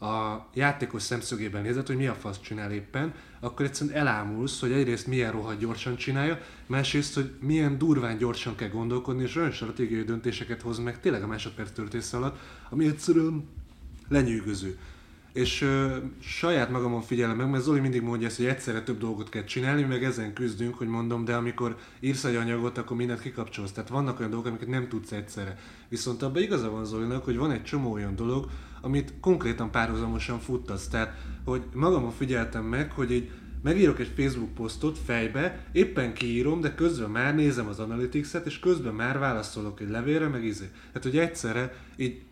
a 0.00 0.46
játékos 0.54 1.02
szemszögében 1.02 1.62
nézed, 1.62 1.86
hogy 1.86 1.96
mi 1.96 2.06
a 2.06 2.14
fasz 2.14 2.40
csinál 2.40 2.72
éppen, 2.72 3.14
akkor 3.40 3.66
egyszerűen 3.66 3.96
elámulsz, 3.96 4.60
hogy 4.60 4.72
egyrészt 4.72 5.06
milyen 5.06 5.32
rohadt 5.32 5.58
gyorsan 5.58 5.96
csinálja, 5.96 6.40
másrészt, 6.66 7.14
hogy 7.14 7.32
milyen 7.40 7.78
durván 7.78 8.16
gyorsan 8.16 8.54
kell 8.54 8.68
gondolkodni, 8.68 9.22
és 9.22 9.36
olyan 9.36 9.50
stratégiai 9.50 10.02
döntéseket 10.02 10.62
hoz 10.62 10.78
meg 10.78 11.00
tényleg 11.00 11.22
a 11.22 11.26
másodperc 11.26 11.70
töltése 11.70 12.16
alatt, 12.16 12.38
ami 12.68 12.86
egyszerűen 12.86 13.48
lenyűgöző. 14.08 14.78
És 15.32 15.62
ö, 15.62 15.96
saját 16.20 16.70
magamon 16.70 17.02
figyelem 17.02 17.36
meg, 17.36 17.50
mert 17.50 17.62
Zoli 17.62 17.80
mindig 17.80 18.02
mondja 18.02 18.26
ezt, 18.26 18.36
hogy 18.36 18.46
egyszerre 18.46 18.82
több 18.82 18.98
dolgot 18.98 19.28
kell 19.28 19.44
csinálni, 19.44 19.82
meg 19.82 20.04
ezen 20.04 20.32
küzdünk, 20.32 20.74
hogy 20.74 20.86
mondom, 20.86 21.24
de 21.24 21.34
amikor 21.34 21.76
írsz 22.00 22.24
egy 22.24 22.34
anyagot, 22.34 22.78
akkor 22.78 22.96
mindent 22.96 23.20
kikapcsolsz. 23.20 23.72
Tehát 23.72 23.88
vannak 23.88 24.18
olyan 24.18 24.30
dolgok, 24.30 24.48
amiket 24.48 24.68
nem 24.68 24.88
tudsz 24.88 25.12
egyszerre. 25.12 25.58
Viszont 25.88 26.22
abban 26.22 26.42
igaza 26.42 26.70
van 26.70 26.84
Zolinak, 26.84 27.24
hogy 27.24 27.36
van 27.36 27.50
egy 27.50 27.62
csomó 27.62 27.92
olyan 27.92 28.16
dolog, 28.16 28.48
amit 28.80 29.12
konkrétan 29.20 29.70
párhuzamosan 29.70 30.38
futtasz. 30.38 30.88
Tehát, 30.88 31.18
hogy 31.44 31.62
magamon 31.74 32.10
figyeltem 32.10 32.64
meg, 32.64 32.92
hogy 32.92 33.12
egy 33.12 33.30
megírok 33.62 33.98
egy 33.98 34.12
Facebook 34.16 34.54
posztot 34.54 34.98
fejbe, 34.98 35.66
éppen 35.72 36.14
kiírom, 36.14 36.60
de 36.60 36.74
közben 36.74 37.10
már 37.10 37.34
nézem 37.34 37.68
az 37.68 37.78
Analytics-et, 37.78 38.46
és 38.46 38.58
közben 38.58 38.94
már 38.94 39.18
válaszolok 39.18 39.80
egy 39.80 39.90
levélre, 39.90 40.28
meg 40.28 40.44
izé. 40.44 40.70
Tehát, 40.86 41.02
hogy 41.02 41.18
egyszerre 41.18 41.74
így 41.96 42.22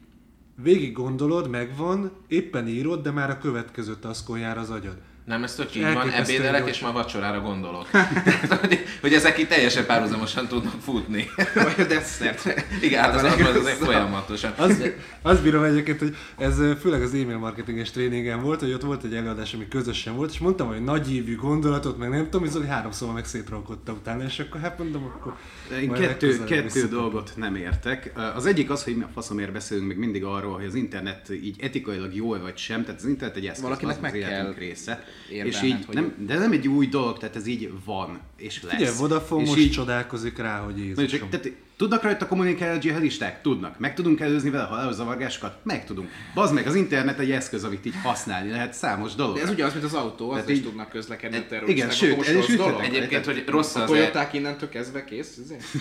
végig 0.62 0.92
gondolod, 0.92 1.48
megvan, 1.48 2.10
éppen 2.28 2.68
írod, 2.68 3.02
de 3.02 3.10
már 3.10 3.30
a 3.30 3.38
következő 3.38 3.94
taskon 3.94 4.38
jár 4.38 4.58
az 4.58 4.70
agyad. 4.70 4.96
Nem, 5.28 5.44
ez 5.44 5.54
tök 5.54 5.74
így 5.74 5.92
van, 5.92 6.10
ebédelek 6.10 6.68
és 6.68 6.80
ma 6.80 6.92
vacsorára 6.92 7.40
gondolok. 7.40 7.88
hogy, 8.60 8.84
hogy 9.00 9.12
ezek 9.12 9.38
itt 9.38 9.48
teljesen 9.48 9.86
párhuzamosan 9.86 10.46
tudnak 10.46 10.80
futni. 10.82 11.30
Vagy 11.54 11.74
a 11.78 11.84
desszert. 11.84 12.64
Igen, 12.80 13.02
hát 13.02 13.14
az, 13.14 13.22
az, 13.22 13.56
az, 13.56 13.64
az 13.64 13.72
folyamatosan. 13.72 14.52
Az, 14.56 14.82
azt 15.22 15.42
bírom 15.42 15.62
egyébként, 15.62 15.98
hogy 15.98 16.16
ez 16.38 16.56
főleg 16.80 17.02
az 17.02 17.14
e-mail 17.14 17.38
marketinges 17.38 17.90
tréningen 17.90 18.42
volt, 18.42 18.60
hogy 18.60 18.72
ott 18.72 18.82
volt 18.82 19.04
egy 19.04 19.14
előadás, 19.14 19.54
ami 19.54 19.68
közösen 19.68 20.16
volt, 20.16 20.30
és 20.30 20.38
mondtam, 20.38 20.66
hogy 20.66 20.84
nagy 20.84 21.12
ívű 21.12 21.36
gondolatot, 21.36 21.98
meg 21.98 22.08
nem 22.08 22.28
tudom, 22.30 22.48
hogy 22.50 22.68
három 22.68 22.92
szóval 22.92 23.14
meg 23.14 23.24
szétrolkodta 23.24 23.92
utána, 23.92 24.24
és 24.24 24.38
akkor 24.38 24.60
hát 24.60 24.78
mondom, 24.78 25.04
akkor... 25.04 25.36
Én 25.80 25.92
kettő, 25.92 26.44
kettő 26.44 26.88
dolgot 26.88 27.32
nem 27.36 27.54
értek. 27.54 28.12
Az 28.34 28.46
egyik 28.46 28.70
az, 28.70 28.84
hogy 28.84 28.96
mi 28.96 29.02
a 29.02 29.10
faszomért 29.14 29.52
beszélünk 29.52 29.86
még 29.86 29.96
mindig 29.96 30.24
arról, 30.24 30.54
hogy 30.54 30.66
az 30.66 30.74
internet 30.74 31.30
így 31.30 31.56
etikailag 31.60 32.14
jó 32.14 32.28
vagy 32.28 32.56
sem, 32.56 32.84
tehát 32.84 33.00
az 33.00 33.06
internet 33.06 33.36
egy 33.36 33.46
eszköz, 33.46 33.62
Valakinek 33.62 34.00
meg 34.00 34.12
kell 34.12 34.54
része 34.58 35.04
és 35.28 35.62
így, 35.62 35.84
hogy... 35.86 35.94
nem, 35.94 36.14
de 36.26 36.38
nem 36.38 36.52
egy 36.52 36.68
új 36.68 36.86
dolog, 36.86 37.18
tehát 37.18 37.36
ez 37.36 37.46
így 37.46 37.72
van, 37.84 38.20
és 38.36 38.62
lesz. 38.62 38.74
Figyelj, 38.74 38.96
Vodafone 38.98 39.42
és 39.42 39.48
most 39.48 39.60
így... 39.60 39.70
csodálkozik 39.70 40.38
rá, 40.38 40.58
hogy 40.58 40.78
Jézusom. 40.78 41.28
Tehát 41.30 41.52
Tudnak 41.78 42.02
rajta 42.02 42.26
kommunikálni 42.26 42.76
a 42.76 42.78
dzsihadisták? 42.78 43.42
Tudnak. 43.42 43.78
Meg 43.78 43.94
tudunk 43.94 44.20
előzni 44.20 44.50
vele 44.50 44.64
halálzavargásokat? 44.64 45.58
Meg 45.62 45.84
tudunk. 45.84 46.10
Bazd 46.34 46.54
meg, 46.54 46.66
az 46.66 46.74
internet 46.74 47.18
egy 47.18 47.30
eszköz, 47.30 47.64
amit 47.64 47.86
így 47.86 47.94
használni 48.02 48.50
lehet 48.50 48.72
számos 48.72 49.14
dolog. 49.14 49.36
De 49.36 49.42
ez 49.42 49.50
ugye 49.50 49.64
az, 49.64 49.72
mint 49.72 49.84
az 49.84 49.94
autó, 49.94 50.30
az 50.30 50.48
is 50.48 50.60
tudnak 50.60 50.88
közlekedni 50.88 51.36
a 51.36 51.46
terroristák. 51.48 51.76
Igen, 51.76 51.90
sőt, 51.90 52.28
ez 52.28 52.48
is 52.48 52.56
dolog. 52.56 52.82
Egyébként, 52.82 53.24
hogy 53.24 53.44
rossz 53.46 53.74
az... 53.74 53.90
A 53.90 54.28
innentől 54.32 54.68
kezdve 54.68 55.04
kész? 55.04 55.38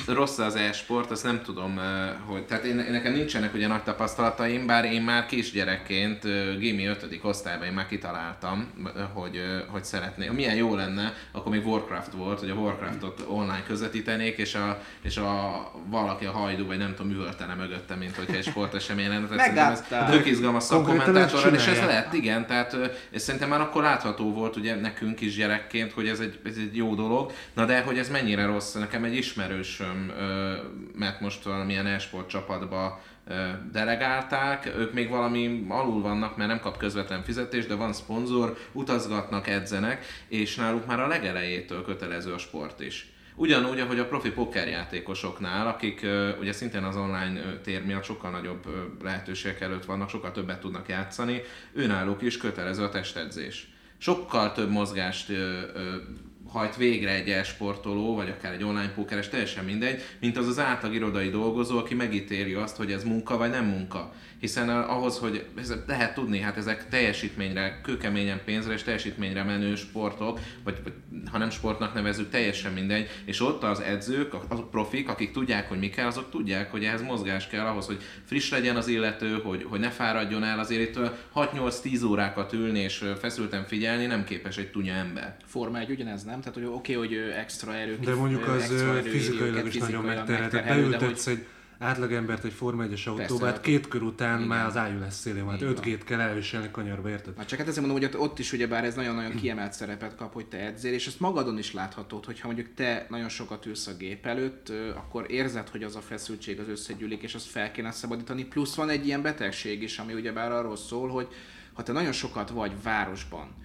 Rossz 0.08 0.38
az 0.38 0.56
e-sport, 0.56 1.12
azt 1.12 1.24
nem 1.24 1.42
tudom, 1.42 1.80
hogy... 2.25 2.46
Tehát 2.46 2.63
én, 2.63 2.75
nekem 2.75 3.13
nincsenek 3.13 3.54
ugye 3.54 3.68
nagy 3.68 3.84
tapasztalataim, 3.84 4.66
bár 4.66 4.86
én 4.86 5.01
már 5.01 5.25
kisgyerekként, 5.25 6.24
Gimi 6.60 6.86
5. 6.86 7.20
osztályban 7.22 7.68
én 7.68 7.74
már 7.74 7.88
kitaláltam, 7.88 8.74
hogy, 9.13 9.42
hogy 9.68 9.84
szeretném. 9.84 10.34
Milyen 10.34 10.56
jó 10.56 10.75
lenne, 10.75 11.13
akkor 11.32 11.51
még 11.51 11.68
Warcraft 11.68 12.13
volt, 12.13 12.39
hogy 12.39 12.50
a 12.50 12.54
Warcraftot 12.54 13.25
online 13.27 13.63
közvetítenék, 13.68 14.38
és 14.38 14.56
a, 14.56 14.82
és 15.01 15.18
a 15.18 15.72
valaki 15.89 16.25
a 16.25 16.32
hajdú, 16.32 16.65
vagy 16.65 16.77
nem 16.77 16.94
tudom, 16.96 17.12
üvöltene 17.12 17.53
mögötte, 17.53 17.96
mint 17.96 18.15
hogyha 18.15 18.36
egy 18.36 18.44
sportesemény 18.44 19.10
lenne. 19.10 19.27
Tehát 19.27 19.72
ez 19.72 20.10
tök 20.10 20.25
izgalmas 20.25 20.63
szakkommentátorral, 20.63 21.53
és 21.53 21.65
ez 21.67 21.77
lehet, 21.77 22.13
igen, 22.13 22.48
tehát 22.48 22.77
és 23.10 23.22
szerintem 23.22 23.50
már 23.50 23.62
akkor 23.62 23.82
látható 23.82 24.34
volt 24.34 24.56
ugye 24.56 24.75
nekünk 24.75 25.22
is 25.22 25.36
gyerekként, 25.36 25.91
hogy 25.91 26.08
ez 26.08 26.20
egy, 26.20 26.39
ez 26.46 26.56
egy 26.58 26.75
jó 26.75 26.96
dolog, 26.96 27.32
na 27.53 27.65
de 27.65 27.82
hogy 27.82 27.98
ez 27.98 28.10
mennyire 28.10 28.46
rossz, 28.46 28.74
nekem 28.74 29.03
egy 29.03 29.15
ismerősöm, 29.15 30.12
mert 30.96 31.20
most 31.20 31.44
valamilyen 31.44 31.88
e-sport 31.88 32.29
csapatba 32.29 33.01
delegálták, 33.72 34.74
ők 34.77 34.94
még 34.94 35.10
valami 35.10 35.65
alul 35.70 36.01
vannak, 36.01 36.38
mert 36.38 36.50
nem 36.50 36.60
kap 36.60 36.77
közvetlen 36.77 37.24
fizetést, 37.24 37.67
de 37.67 37.75
van 37.75 37.94
szponzor, 37.94 38.58
utazgatnak, 38.72 39.48
edzenek, 39.48 40.06
és 40.27 40.56
náluk 40.56 40.86
már 40.86 41.00
a 41.00 41.08
legelejétől 41.08 41.84
kötelező 41.84 42.34
a 42.34 42.38
sport 42.38 42.79
is. 42.79 43.12
Ugyanúgy, 43.39 43.79
ahogy 43.79 44.00
a 44.00 44.08
profi 44.08 44.32
pokerjátékosoknál, 44.32 45.67
akik 45.67 46.06
ugye 46.39 46.51
szintén 46.51 46.84
az 46.84 46.96
online 46.96 47.41
tér 47.63 47.86
miatt 47.86 48.03
sokkal 48.03 48.32
nagyobb 48.32 48.65
lehetőségek 49.03 49.62
előtt 49.62 49.86
vannak, 49.86 50.10
sokkal 50.10 50.32
többet 50.32 50.60
tudnak 50.60 50.88
játszani, 50.88 51.41
őnáluk 51.74 52.22
is 52.22 52.38
kötelező 52.38 52.84
a 52.84 52.89
testedzés. 52.89 53.67
Sokkal 53.98 54.51
több 54.51 54.70
mozgást 54.70 55.32
hajt 56.50 56.75
végre 56.75 57.13
egy 57.13 57.30
esportoló, 57.30 58.16
vagy 58.16 58.30
akár 58.30 58.54
egy 58.54 58.63
online 58.63 58.92
pókeres, 58.96 59.30
teljesen 59.30 59.66
mindegy, 59.66 60.01
mint 60.20 60.38
az 60.38 60.48
az 60.48 60.60
átlag 60.60 60.94
irodai 60.94 61.30
dolgozó, 61.30 61.77
aki 61.77 61.94
megítéli 61.94 62.54
azt, 62.54 62.75
hogy 62.75 62.92
ez 62.92 63.04
munka 63.04 63.38
vagy 63.38 63.50
nem 63.50 63.66
munka 63.66 64.13
hiszen 64.39 64.70
ahhoz, 64.70 65.18
hogy 65.18 65.46
ez 65.58 65.74
lehet 65.88 66.13
tudni, 66.13 66.39
hát 66.39 66.58
ezek 66.58 66.89
teljesítményre, 66.89 67.82
kőkeményen 67.84 68.42
pénzre 68.46 68.74
és 68.74 68.84
teljesítményre 68.84 69.44
menő 69.44 69.75
sportok, 69.75 70.39
vagy, 70.63 70.80
vagy 70.84 70.94
ha 71.32 71.38
nem 71.38 71.50
sportnak 71.50 71.94
nevezük, 71.94 72.30
teljesen 72.30 72.74
mindegy, 72.74 73.10
és 73.25 73.42
ott 73.42 73.63
az 73.63 73.80
edzők, 73.80 74.34
a 74.34 74.63
profik, 74.72 75.10
akik 75.10 75.32
tudják, 75.32 75.70
hogy 75.70 75.80
mi 75.80 75.89
kell, 75.89 76.08
azok 76.08 76.30
tudják, 76.30 76.72
hogy 76.72 76.84
ehhez 76.84 77.01
mozgás 77.01 77.48
kell 77.48 77.66
ahhoz, 77.66 77.86
hogy 77.86 78.01
friss 78.24 78.51
legyen 78.51 78.75
az 78.75 78.88
illető, 78.88 79.39
hogy, 79.44 79.63
hogy 79.63 79.80
ne 79.80 79.89
fáradjon 79.89 80.44
el, 80.44 80.60
azért 80.60 80.82
itt 80.82 81.00
6-8-10 81.36 82.08
órákat 82.08 82.54
ülni 82.54 82.80
és 82.80 83.06
feszülten 83.20 83.66
figyelni 83.66 84.06
nem 84.06 84.24
képes 84.24 84.58
egy 84.58 84.72
tunya 84.72 84.94
ember. 84.94 85.36
Forma 85.46 85.80
egy 85.80 85.89
ugyanez, 85.89 86.24
nem? 86.24 86.37
Tehát, 86.39 86.53
hogy 86.53 86.65
oké, 86.65 86.96
okay, 86.96 87.08
hogy 87.08 87.32
extra 87.32 87.75
erők. 87.75 88.00
De 88.00 88.15
mondjuk 88.15 88.48
az 88.48 88.84
fizikailag 89.03 89.65
is 89.65 89.75
nagyon 89.75 90.03
megterhelhető. 90.03 90.67
Beültetsz 90.67 91.27
egy 91.27 91.46
átlagembert 91.79 92.44
egy 92.44 92.53
Forma 92.53 92.84
1-es 92.86 93.08
autóba, 93.08 93.46
hát 93.46 93.62
két 93.62 93.88
kör 93.88 94.01
után 94.01 94.36
Igen. 94.36 94.48
már 94.48 94.65
az 94.65 94.77
ájú 94.77 95.00
lesz 95.00 95.20
szélén 95.20 95.46
van. 95.46 95.53
Hát 95.53 95.62
5 95.62 95.79
g 95.79 96.03
kell 96.03 96.20
elviselni 96.20 96.72
kanyarba, 96.72 97.10
érted? 97.10 97.38
Hát 97.38 97.48
csak 97.48 97.60
hát 97.60 97.67
ezért 97.67 97.86
mondom, 97.86 98.10
hogy 98.10 98.20
ott 98.20 98.39
is 98.39 98.53
ugyebár 98.53 98.84
ez 98.84 98.96
nagyon-nagyon 98.96 99.36
kiemelt 99.36 99.74
szerepet 99.74 100.15
kap, 100.15 100.34
hogy 100.34 100.46
te 100.46 100.58
edzél, 100.58 100.94
és 100.94 101.08
ezt 101.08 101.20
magadon 101.20 101.58
is 101.58 101.74
láthatod, 101.74 102.25
hogyha 102.25 102.48
mondjuk 102.48 102.74
te 102.75 103.06
nagyon 103.10 103.29
sokat 103.29 103.65
ülsz 103.65 103.88
a 103.88 103.94
gép 103.94 104.25
előtt, 104.25 104.72
akkor 104.96 105.25
érzed, 105.32 105.70
hogy 105.70 105.84
az 105.84 105.96
a 105.96 106.01
feszültség 106.01 106.60
az 106.60 106.67
összegyűlik, 106.67 107.22
és 107.22 107.36
azt 107.36 107.48
fel 107.48 107.72
kéne 107.72 107.91
szabadítani. 107.91 108.46
Plusz 108.46 108.75
van 108.75 108.89
egy 108.89 109.06
ilyen 109.06 109.22
betegség 109.22 109.82
is, 109.84 109.98
ami 109.98 110.13
ugyebár 110.13 110.51
arról 110.51 110.77
szól, 110.77 111.10
hogy 111.10 111.27
ha 111.74 111.84
te 111.84 111.91
nagyon 111.91 112.12
sokat 112.12 112.50
vagy 112.50 112.72
városban, 112.84 113.56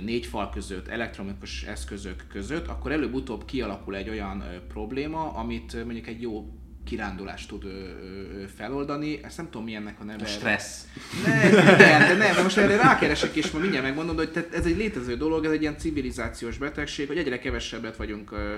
négy 0.00 0.26
fal 0.26 0.50
között, 0.50 0.88
elektronikus 0.88 1.62
eszközök 1.62 2.24
között, 2.28 2.66
akkor 2.66 2.92
előbb-utóbb 2.92 3.44
kialakul 3.44 3.96
egy 3.96 4.08
olyan 4.08 4.44
probléma, 4.68 5.32
amit 5.32 5.84
mondjuk 5.84 6.06
egy 6.06 6.20
jó 6.20 6.58
kirándulást 6.84 7.48
tud 7.48 7.64
ö, 7.64 7.68
ö, 7.68 8.44
feloldani. 8.56 9.20
Ezt 9.22 9.36
nem 9.36 9.46
tudom, 9.50 9.64
milyennek 9.64 10.00
a 10.00 10.04
neve. 10.04 10.24
A 10.24 10.26
stressz. 10.26 10.86
Ne, 11.24 11.48
igen, 11.48 11.76
de 12.00 12.14
nem, 12.14 12.42
most 12.42 12.56
erre 12.56 12.76
rákeresek 12.76 13.34
és 13.34 13.50
ma 13.50 13.58
mindjárt 13.58 13.84
megmondom, 13.84 14.16
hogy 14.16 14.46
ez 14.52 14.66
egy 14.66 14.76
létező 14.76 15.16
dolog, 15.16 15.44
ez 15.44 15.50
egy 15.50 15.60
ilyen 15.60 15.78
civilizációs 15.78 16.58
betegség, 16.58 17.06
hogy 17.06 17.18
egyre 17.18 17.38
kevesebbet 17.38 17.96
vagyunk 17.96 18.32
ö, 18.32 18.54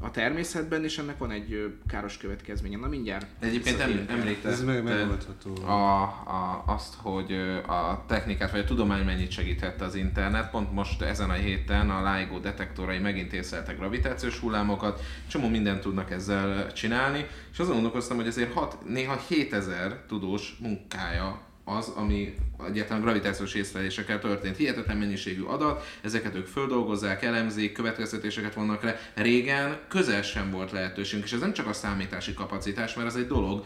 a 0.00 0.10
természetben, 0.10 0.84
és 0.84 0.98
ennek 0.98 1.18
van 1.18 1.30
egy 1.30 1.74
káros 1.88 2.16
következménye. 2.16 2.76
Na 2.76 2.88
mindjárt. 2.88 3.26
Egyébként 3.40 3.80
em, 3.80 4.06
említett 4.08 4.52
Ez 4.52 4.64
meg 4.64 4.82
megoldható. 4.82 5.64
a, 5.66 6.02
a, 6.02 6.62
azt, 6.66 6.94
hogy 6.94 7.32
a 7.66 8.04
technikát 8.06 8.50
vagy 8.50 8.60
a 8.60 8.64
tudomány 8.64 9.04
mennyit 9.04 9.30
segítette 9.30 9.84
az 9.84 9.94
internet. 9.94 10.50
Pont 10.50 10.72
most 10.72 11.02
ezen 11.02 11.30
a 11.30 11.32
héten 11.32 11.90
a 11.90 12.14
LIGO 12.14 12.38
detektorai 12.38 12.98
megint 12.98 13.32
észleltek 13.32 13.78
gravitációs 13.78 14.38
hullámokat, 14.38 15.00
csomó 15.26 15.48
mindent 15.48 15.80
tudnak 15.80 16.10
ezzel 16.10 16.72
csinálni, 16.72 17.26
és 17.52 17.58
azon 17.58 17.74
gondolkoztam, 17.74 18.16
hogy 18.16 18.26
ezért 18.26 18.52
hat, 18.52 18.78
néha 18.88 19.20
7000 19.28 20.04
tudós 20.06 20.56
munkája 20.60 21.40
az, 21.64 21.88
ami 21.88 22.34
egyáltalán 22.66 23.02
gravitációs 23.02 23.54
észlelésekkel 23.54 24.18
történt. 24.18 24.56
Hihetetlen 24.56 24.96
mennyiségű 24.96 25.42
adat, 25.42 25.84
ezeket 26.02 26.34
ők 26.34 26.46
földolgozzák, 26.46 27.22
elemzik, 27.22 27.72
következtetéseket 27.72 28.54
vannak 28.54 28.82
le. 28.82 29.00
Régen 29.14 29.78
közel 29.88 30.22
sem 30.22 30.50
volt 30.50 30.70
lehetőségünk, 30.70 31.26
és 31.26 31.32
ez 31.32 31.40
nem 31.40 31.52
csak 31.52 31.66
a 31.66 31.72
számítási 31.72 32.34
kapacitás, 32.34 32.94
mert 32.94 33.08
ez 33.08 33.14
egy 33.14 33.26
dolog, 33.26 33.64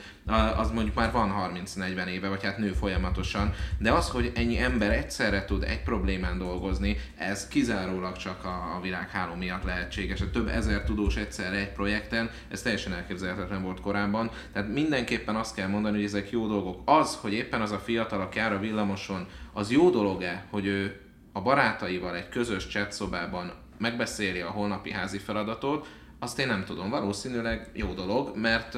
az 0.57 0.71
mondjuk 0.71 0.95
már 0.95 1.13
van 1.13 1.61
30-40 1.77 2.07
éve, 2.07 2.29
vagy 2.29 2.45
hát 2.45 2.59
nő 2.59 2.73
folyamatosan, 2.73 3.55
de 3.79 3.93
az, 3.93 4.09
hogy 4.09 4.33
ennyi 4.35 4.59
ember 4.59 4.93
egyszerre 4.93 5.45
tud 5.45 5.63
egy 5.63 5.83
problémán 5.83 6.39
dolgozni, 6.39 6.97
ez 7.17 7.49
kizárólag 7.49 8.17
csak 8.17 8.45
a, 8.45 8.77
a 8.77 8.81
világháló 8.81 9.35
miatt 9.35 9.65
lehetséges. 9.65 10.21
A 10.21 10.31
több 10.31 10.49
ezer 10.49 10.83
tudós 10.83 11.17
egyszerre 11.17 11.57
egy 11.57 11.73
projekten, 11.73 12.31
ez 12.49 12.63
teljesen 12.63 12.93
elképzelhetetlen 12.93 13.63
volt 13.63 13.81
korábban. 13.81 14.31
Tehát 14.53 14.73
mindenképpen 14.73 15.37
azt 15.37 15.55
kell 15.55 15.69
mondani, 15.69 15.97
hogy 15.97 16.05
ezek 16.05 16.31
jó 16.31 16.47
dolgok. 16.47 16.83
Az, 16.85 17.19
hogy 17.21 17.33
éppen 17.33 17.61
az 17.61 17.71
a 17.71 17.79
fiatal, 17.79 18.21
aki 18.21 18.39
jár 18.39 18.53
a 18.53 18.59
villamoson, 18.87 19.27
az 19.53 19.71
jó 19.71 19.91
dolog-e, 19.91 20.47
hogy 20.51 20.67
ő 20.67 21.01
a 21.33 21.41
barátaival 21.41 22.17
egy 22.17 22.29
közös 22.29 22.67
chat 22.67 22.93
szobában 22.93 23.53
megbeszéli 23.79 24.41
a 24.41 24.51
holnapi 24.51 24.91
házi 24.91 25.19
feladatot, 25.19 25.87
azt 26.19 26.39
én 26.39 26.47
nem 26.47 26.65
tudom. 26.65 26.91
Valószínűleg 26.91 27.71
jó 27.75 27.93
dolog, 27.93 28.37
mert, 28.37 28.75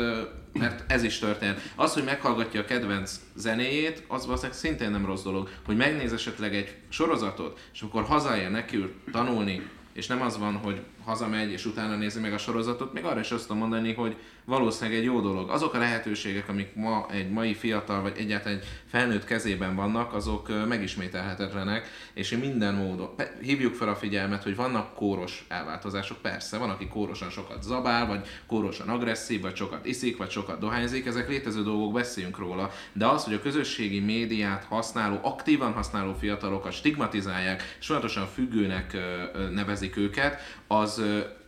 mert 0.53 0.93
ez 0.93 1.03
is 1.03 1.19
történt. 1.19 1.61
Az, 1.77 1.93
hogy 1.93 2.05
meghallgatja 2.05 2.61
a 2.61 2.65
kedvenc 2.65 3.21
zenéjét, 3.35 4.05
az 4.09 4.25
valószínűleg 4.25 4.59
szintén 4.59 4.91
nem 4.91 5.07
rossz 5.07 5.23
dolog. 5.23 5.51
Hogy 5.67 5.77
megnéz 5.77 6.13
esetleg 6.13 6.55
egy 6.55 6.77
sorozatot, 6.89 7.61
és 7.73 7.81
akkor 7.81 8.03
hazaér 8.03 8.51
neki 8.51 8.95
tanulni, 9.13 9.71
és 9.93 10.07
nem 10.07 10.23
az 10.23 10.39
van, 10.39 10.57
hogy 10.57 10.81
hazamegy, 11.09 11.51
és 11.51 11.65
utána 11.65 11.97
nézi 11.97 12.21
meg 12.21 12.33
a 12.33 12.39
sorozatot, 12.39 12.93
még 12.93 13.05
arra 13.05 13.21
is 13.21 13.31
azt 13.31 13.43
tudom 13.47 13.59
mondani, 13.59 13.95
hogy 13.95 14.17
valószínűleg 14.45 14.99
egy 14.99 15.05
jó 15.05 15.21
dolog. 15.21 15.51
Azok 15.51 15.75
a 15.75 15.79
lehetőségek, 15.79 16.49
amik 16.49 16.75
ma 16.75 17.07
egy 17.11 17.31
mai 17.31 17.55
fiatal, 17.55 18.03
vagy 18.03 18.13
egyáltalán 18.17 18.59
egy 18.59 18.67
felnőtt 18.87 19.25
kezében 19.25 19.75
vannak, 19.75 20.15
azok 20.15 20.67
megismételhetetlenek, 20.69 21.89
és 22.15 22.31
minden 22.31 22.75
módon 22.75 23.11
hívjuk 23.41 23.75
fel 23.75 23.89
a 23.89 23.95
figyelmet, 23.95 24.43
hogy 24.43 24.57
vannak 24.57 24.95
kóros 24.95 25.45
elváltozások, 25.49 26.19
persze, 26.23 26.59
van, 26.59 26.71
aki 26.71 26.89
kórosan 26.89 27.31
sokat 27.31 27.63
zabál, 27.63 28.07
vagy 28.07 28.27
kórosan 28.47 28.89
agresszív, 28.89 29.41
vagy 29.41 29.57
sokat 29.57 29.87
iszik, 29.87 30.17
vagy 30.17 30.31
sokat 30.31 30.59
dohányzik, 30.59 31.07
ezek 31.07 31.29
létező 31.29 31.63
dolgok, 31.63 31.93
beszéljünk 31.93 32.39
róla, 32.39 32.71
de 32.93 33.07
az, 33.07 33.25
hogy 33.25 33.35
a 33.35 33.41
közösségi 33.41 34.01
médiát 34.01 34.65
használó, 34.65 35.19
aktívan 35.23 35.73
használó 35.73 36.15
fiatalokat 36.15 36.73
stigmatizálják, 36.73 37.77
és 37.81 37.87
folyamatosan 37.87 38.27
függőnek 38.27 38.97
nevezik 39.53 39.97
őket, 39.97 40.58
az 40.69 41.03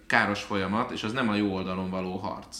káros 0.06 0.42
folyamat, 0.42 0.90
és 0.90 1.02
az 1.02 1.12
nem 1.12 1.28
a 1.28 1.34
jó 1.34 1.54
oldalon 1.54 1.90
való 1.90 2.16
harc. 2.16 2.56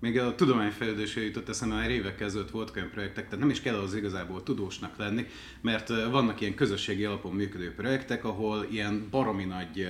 Még 0.00 0.18
a 0.18 0.34
tudományfejlődésre 0.34 1.24
jutott 1.24 1.48
eszembe, 1.48 1.74
már 1.74 1.90
évekkel 1.90 2.26
ezelőtt 2.26 2.50
volt 2.50 2.76
olyan 2.76 2.90
projektek, 2.90 3.24
tehát 3.24 3.38
nem 3.38 3.50
is 3.50 3.60
kell 3.60 3.74
az 3.74 3.94
igazából 3.94 4.42
tudósnak 4.42 4.96
lenni, 4.96 5.26
mert 5.60 5.88
vannak 5.88 6.40
ilyen 6.40 6.54
közösségi 6.54 7.04
alapon 7.04 7.32
működő 7.32 7.74
projektek, 7.74 8.24
ahol 8.24 8.66
ilyen 8.70 9.08
baromi 9.10 9.44
nagy 9.44 9.88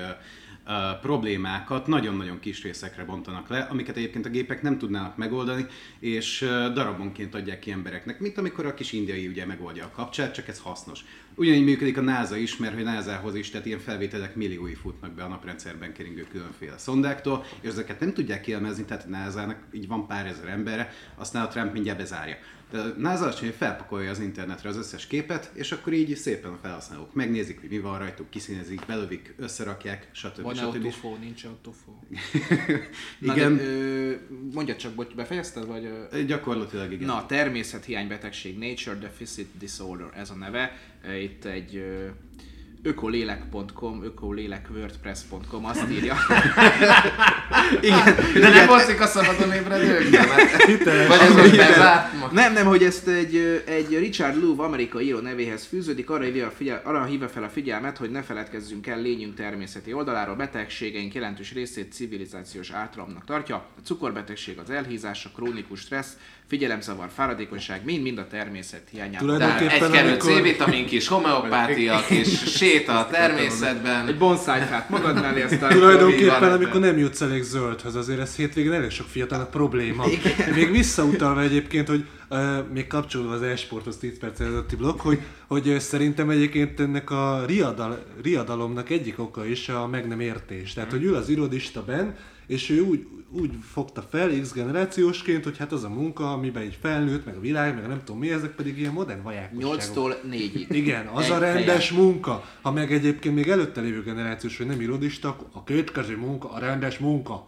problémákat 1.00 1.86
nagyon-nagyon 1.86 2.38
kis 2.40 2.62
részekre 2.62 3.04
bontanak 3.04 3.48
le, 3.48 3.60
amiket 3.60 3.96
egyébként 3.96 4.26
a 4.26 4.30
gépek 4.30 4.62
nem 4.62 4.78
tudnának 4.78 5.16
megoldani, 5.16 5.66
és 5.98 6.38
darabonként 6.74 7.34
adják 7.34 7.58
ki 7.58 7.70
embereknek, 7.70 8.20
mint 8.20 8.38
amikor 8.38 8.66
a 8.66 8.74
kis 8.74 8.92
indiai 8.92 9.26
ugye 9.26 9.46
megoldja 9.46 9.84
a 9.84 9.90
kapcsát, 9.90 10.34
csak 10.34 10.48
ez 10.48 10.58
hasznos. 10.58 11.04
Ugyanígy 11.34 11.64
működik 11.64 11.98
a 11.98 12.00
NASA 12.00 12.36
is, 12.36 12.56
mert 12.56 12.74
hogy 12.74 12.84
NASA-hoz 12.84 13.34
is, 13.34 13.50
tehát 13.50 13.66
ilyen 13.66 13.78
felvételek 13.78 14.34
milliói 14.34 14.74
futnak 14.74 15.12
be 15.12 15.22
a 15.22 15.28
naprendszerben 15.28 15.92
keringő 15.92 16.26
különféle 16.30 16.78
szondáktól, 16.78 17.44
és 17.60 17.68
ezeket 17.68 18.00
nem 18.00 18.12
tudják 18.12 18.40
kielmezni, 18.40 18.84
tehát 18.84 19.04
a 19.04 19.08
NASA-nak 19.08 19.58
így 19.72 19.86
van 19.86 20.06
pár 20.06 20.26
ezer 20.26 20.48
embere, 20.48 20.92
aztán 21.14 21.44
a 21.44 21.48
Trump 21.48 21.72
mindjárt 21.72 21.98
bezárja. 21.98 22.36
De 22.70 22.78
a 22.78 22.94
NASA 22.96 23.26
azt 23.26 23.38
hogy 23.38 23.54
felpakolja 23.58 24.10
az 24.10 24.20
internetre 24.20 24.68
az 24.68 24.76
összes 24.76 25.06
képet, 25.06 25.50
és 25.54 25.72
akkor 25.72 25.92
így 25.92 26.16
szépen 26.16 26.52
a 26.52 26.58
felhasználók 26.62 27.14
megnézik, 27.14 27.60
hogy 27.60 27.68
mi 27.68 27.78
van 27.78 27.98
rajtuk, 27.98 28.30
kiszínezik, 28.30 28.86
belövik, 28.86 29.34
összerakják, 29.36 30.08
stb. 30.12 30.42
Van-e 30.42 30.60
stb. 30.60 30.74
autofó, 30.74 31.16
nincs 31.20 31.44
autofó? 31.44 32.02
igen. 33.20 33.52
Na, 33.52 33.56
de, 33.56 33.64
ö, 33.64 34.14
mondjad 34.52 34.76
csak, 34.76 34.92
bocs, 34.92 35.14
befejezted, 35.14 35.66
vagy? 35.66 35.84
Ö... 36.10 36.24
Gyakorlatilag 36.24 36.92
igen. 36.92 37.06
Na, 37.06 37.26
természethiánybetegség, 37.26 38.58
Nature 38.58 38.96
Deficit 38.96 39.48
Disorder, 39.58 40.08
ez 40.14 40.30
a 40.30 40.34
neve. 40.34 40.76
Itt 41.22 41.44
egy 41.44 41.76
ö, 41.76 42.08
ökolélek.com, 42.88 44.02
ökolélekWordPress.com 44.04 45.64
azt 45.64 45.90
írja. 45.96 46.16
igen, 47.80 48.04
de 48.34 48.48
nem 48.48 48.66
voltak 48.66 49.00
a 49.00 49.06
szabadon 49.06 49.52
ébredők? 49.52 50.10
Vagy 51.08 51.20
ez 51.20 51.34
most 51.34 52.32
Nem, 52.32 52.52
nem, 52.52 52.66
hogy 52.66 52.82
ezt 52.82 53.08
egy, 53.08 53.62
egy 53.66 53.98
Richard 53.98 54.42
Louv 54.42 54.60
amerikai 54.60 55.06
író 55.06 55.18
nevéhez 55.18 55.64
fűződik, 55.64 56.10
arra 56.10 56.24
hívja, 56.24 56.50
figyel, 56.56 56.82
arra 56.84 57.04
hívja 57.04 57.28
fel 57.28 57.42
a 57.42 57.48
figyelmet, 57.48 57.98
hogy 57.98 58.10
ne 58.10 58.22
feledkezzünk 58.22 58.86
el 58.86 59.00
lényünk 59.00 59.34
természeti 59.34 59.92
oldaláról, 59.92 60.34
betegségeink 60.34 61.14
jelentős 61.14 61.52
részét 61.52 61.92
civilizációs 61.92 62.70
átramnak 62.70 63.24
tartja. 63.24 63.56
A 63.56 63.80
cukorbetegség, 63.84 64.58
az 64.58 64.70
elhízás, 64.70 65.24
a 65.24 65.30
krónikus 65.34 65.80
stressz, 65.80 66.16
figyelemzavar, 66.48 67.08
fáradékonyság, 67.14 67.84
mind-mind 67.84 68.18
a 68.18 68.26
természet 68.26 68.82
hiányában. 68.90 69.40
Egy 69.40 69.90
kerül 69.90 70.16
C-vitamin 70.16 70.86
kis 70.86 71.08
homeopátia, 71.08 72.04
kis 72.06 72.42
séta 72.56 72.98
a 72.98 73.06
természetben. 73.06 74.06
Egy 74.06 74.18
bonsai-fát 74.18 74.88
magad 74.88 75.14
mellé, 75.14 75.42
aztán... 75.50 75.70
Tulajdonképpen, 75.70 76.52
amikor 76.52 76.80
nem 76.80 76.98
jutsz 76.98 77.20
elég 77.20 77.42
zöldhöz, 77.42 77.94
azért 77.94 78.20
ez 78.20 78.36
hétvégén 78.36 78.72
elég 78.72 78.90
sok 78.90 79.06
fiatal 79.06 79.46
probléma. 79.46 80.04
Igen. 80.06 80.52
Még 80.54 80.70
visszautalva 80.70 81.42
egyébként, 81.42 81.88
hogy 81.88 82.04
uh, 82.30 82.38
még 82.72 82.86
kapcsolódva 82.86 83.34
az 83.34 83.42
e-sporthoz 83.42 83.96
10 83.96 84.18
perc 84.18 84.40
előtti 84.40 84.76
blokk, 84.76 85.00
hogy, 85.00 85.18
hogy 85.46 85.76
szerintem 85.80 86.30
egyébként 86.30 86.80
ennek 86.80 87.10
a 87.10 87.44
riadal, 87.46 88.04
riadalomnak 88.22 88.90
egyik 88.90 89.18
oka 89.18 89.46
is 89.46 89.68
a 89.68 89.86
meg 89.86 90.08
nem 90.08 90.20
értés. 90.20 90.72
Tehát, 90.72 90.90
hogy 90.90 91.04
ül 91.04 91.14
az 91.14 91.28
irodista 91.28 91.84
benn, 91.84 92.10
és 92.48 92.70
ő 92.70 92.80
úgy, 92.80 93.06
úgy 93.30 93.50
fogta 93.72 94.02
fel 94.10 94.40
X 94.40 94.52
generációsként, 94.52 95.44
hogy 95.44 95.58
hát 95.58 95.72
az 95.72 95.84
a 95.84 95.88
munka, 95.88 96.32
amiben 96.32 96.62
így 96.62 96.78
felnőtt, 96.80 97.24
meg 97.24 97.36
a 97.36 97.40
világ, 97.40 97.74
meg 97.74 97.86
nem 97.86 98.00
tudom 98.04 98.20
mi, 98.20 98.30
ezek 98.30 98.50
pedig 98.50 98.78
ilyen 98.78 98.92
modern 98.92 99.22
vajákosságok. 99.22 99.80
8-tól 99.80 100.14
4-ig. 100.30 100.66
Igen, 100.70 101.06
az 101.06 101.24
Egy 101.24 101.30
a 101.30 101.38
rendes 101.38 101.88
helyen. 101.88 102.04
munka. 102.04 102.44
Ha 102.62 102.72
meg 102.72 102.92
egyébként 102.92 103.34
még 103.34 103.48
előtte 103.48 103.80
lévő 103.80 104.02
generációs, 104.02 104.56
hogy 104.56 104.66
nem 104.66 104.80
irodista, 104.80 105.36
a 105.52 105.64
következő 105.64 106.16
munka, 106.16 106.50
a 106.50 106.58
rendes 106.58 106.98
munka. 106.98 107.46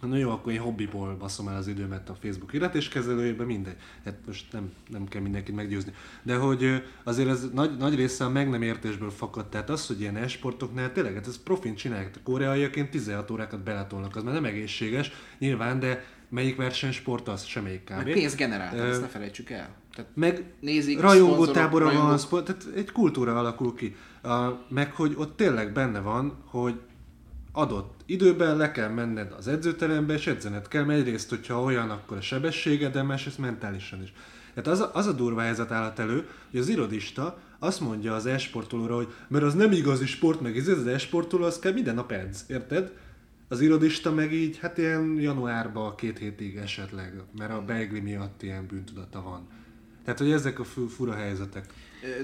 Na 0.00 0.16
jó, 0.16 0.30
akkor 0.30 0.52
én 0.52 0.60
hobbiból 0.60 1.16
baszom 1.16 1.48
el 1.48 1.56
az 1.56 1.66
időmet 1.66 2.08
a 2.08 2.16
Facebook 2.20 2.52
iratészkezelőjében, 2.52 3.46
mindegy. 3.46 3.76
Hát 4.04 4.14
most 4.26 4.52
nem, 4.52 4.72
nem 4.88 5.08
kell 5.08 5.20
mindenkit 5.22 5.54
meggyőzni. 5.54 5.92
De 6.22 6.36
hogy 6.36 6.82
azért 7.02 7.28
ez 7.28 7.50
nagy, 7.52 7.76
nagy 7.76 7.94
része 7.94 8.24
a 8.24 8.28
meg 8.28 8.50
nem 8.50 8.62
értésből 8.62 9.10
fakad. 9.10 9.48
Tehát 9.48 9.70
az, 9.70 9.86
hogy 9.86 10.00
ilyen 10.00 10.16
esportoknál 10.16 10.92
tényleg, 10.92 11.14
hát 11.14 11.26
ez 11.26 11.42
profin 11.42 11.74
csinálják. 11.74 12.14
A 12.16 12.20
koreaiaként 12.22 12.90
16 12.90 13.30
órákat 13.30 13.62
beletolnak, 13.62 14.16
az 14.16 14.22
már 14.22 14.34
nem 14.34 14.44
egészséges, 14.44 15.12
nyilván, 15.38 15.80
de 15.80 16.04
melyik 16.28 16.56
versenysport 16.56 17.28
az, 17.28 17.44
semmelyik 17.44 17.84
kb. 17.84 17.90
Meg 17.90 18.12
pénzgenerálta, 18.12 18.82
ezt 18.82 19.00
ne 19.00 19.06
felejtsük 19.06 19.50
el. 19.50 19.68
Tehát 19.94 20.10
meg 20.14 20.44
nézik, 20.60 21.00
rajongó 21.00 21.46
tábora 21.46 21.92
van, 21.92 22.44
tehát 22.44 22.66
egy 22.76 22.92
kultúra 22.92 23.38
alakul 23.38 23.74
ki. 23.74 23.96
Uh, 24.24 24.30
meg 24.68 24.92
hogy 24.92 25.14
ott 25.16 25.36
tényleg 25.36 25.72
benne 25.72 26.00
van, 26.00 26.42
hogy 26.44 26.80
adott 27.52 28.00
időben 28.06 28.56
le 28.56 28.70
kell 28.70 28.88
menned 28.88 29.32
az 29.38 29.48
edzőterembe, 29.48 30.14
és 30.14 30.26
edzened 30.26 30.68
kell, 30.68 30.84
mert 30.84 31.00
egyrészt, 31.00 31.28
hogyha 31.28 31.62
olyan, 31.62 31.90
akkor 31.90 32.16
a 32.16 32.20
sebességed, 32.20 32.92
de 32.92 33.02
másrészt 33.02 33.38
mentálisan 33.38 34.02
is. 34.02 34.12
Tehát 34.54 34.70
az 34.70 34.80
a, 34.80 34.90
az 34.94 35.06
a 35.06 35.12
durva 35.12 35.40
helyzet 35.40 35.70
állat 35.70 35.98
elő, 35.98 36.28
hogy 36.50 36.60
az 36.60 36.68
irodista 36.68 37.38
azt 37.58 37.80
mondja 37.80 38.14
az 38.14 38.26
esportolóra, 38.26 38.94
hogy 38.94 39.08
mert 39.28 39.44
az 39.44 39.54
nem 39.54 39.72
igazi 39.72 40.06
sport, 40.06 40.40
meg 40.40 40.56
ez 40.56 40.68
az 40.68 40.86
esportoló, 40.86 41.44
az 41.44 41.58
kell 41.58 41.72
minden 41.72 41.94
nap 41.94 42.12
edz, 42.12 42.44
érted? 42.48 42.92
Az 43.48 43.60
irodista 43.60 44.12
meg 44.12 44.32
így, 44.32 44.58
hát 44.58 44.78
ilyen 44.78 45.16
januárban 45.20 45.94
két 45.96 46.18
hétig 46.18 46.56
esetleg, 46.56 47.22
mert 47.38 47.52
a 47.52 47.64
beigli 47.64 48.00
miatt 48.00 48.42
ilyen 48.42 48.66
bűntudata 48.66 49.22
van. 49.22 49.48
Tehát, 50.04 50.18
hogy 50.18 50.30
ezek 50.30 50.58
a 50.58 50.64
fura 50.64 51.14
helyzetek. 51.14 51.64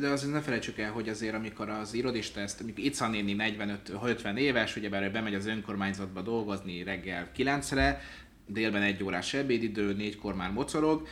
De 0.01 0.09
azért 0.09 0.33
ne 0.33 0.41
felejtsük 0.41 0.79
el, 0.79 0.93
hogy 0.93 1.09
azért 1.09 1.35
amikor 1.35 1.69
az 1.69 1.95
irodista 1.95 2.41
ezt, 2.41 2.61
amikor 2.61 2.85
Ica 2.85 3.09
néni 3.09 3.37
45-50 3.39 4.37
éves, 4.37 4.77
ugye 4.77 4.89
bár 4.89 5.13
bemegy 5.13 5.35
az 5.35 5.47
önkormányzatba 5.47 6.21
dolgozni 6.21 6.83
reggel 6.83 7.31
9-re, 7.37 8.01
délben 8.47 8.83
egy 8.83 9.03
órás 9.03 9.35
ebédidő, 9.35 9.95
négykor 9.95 10.35
már 10.35 10.51
mocorog, 10.51 11.07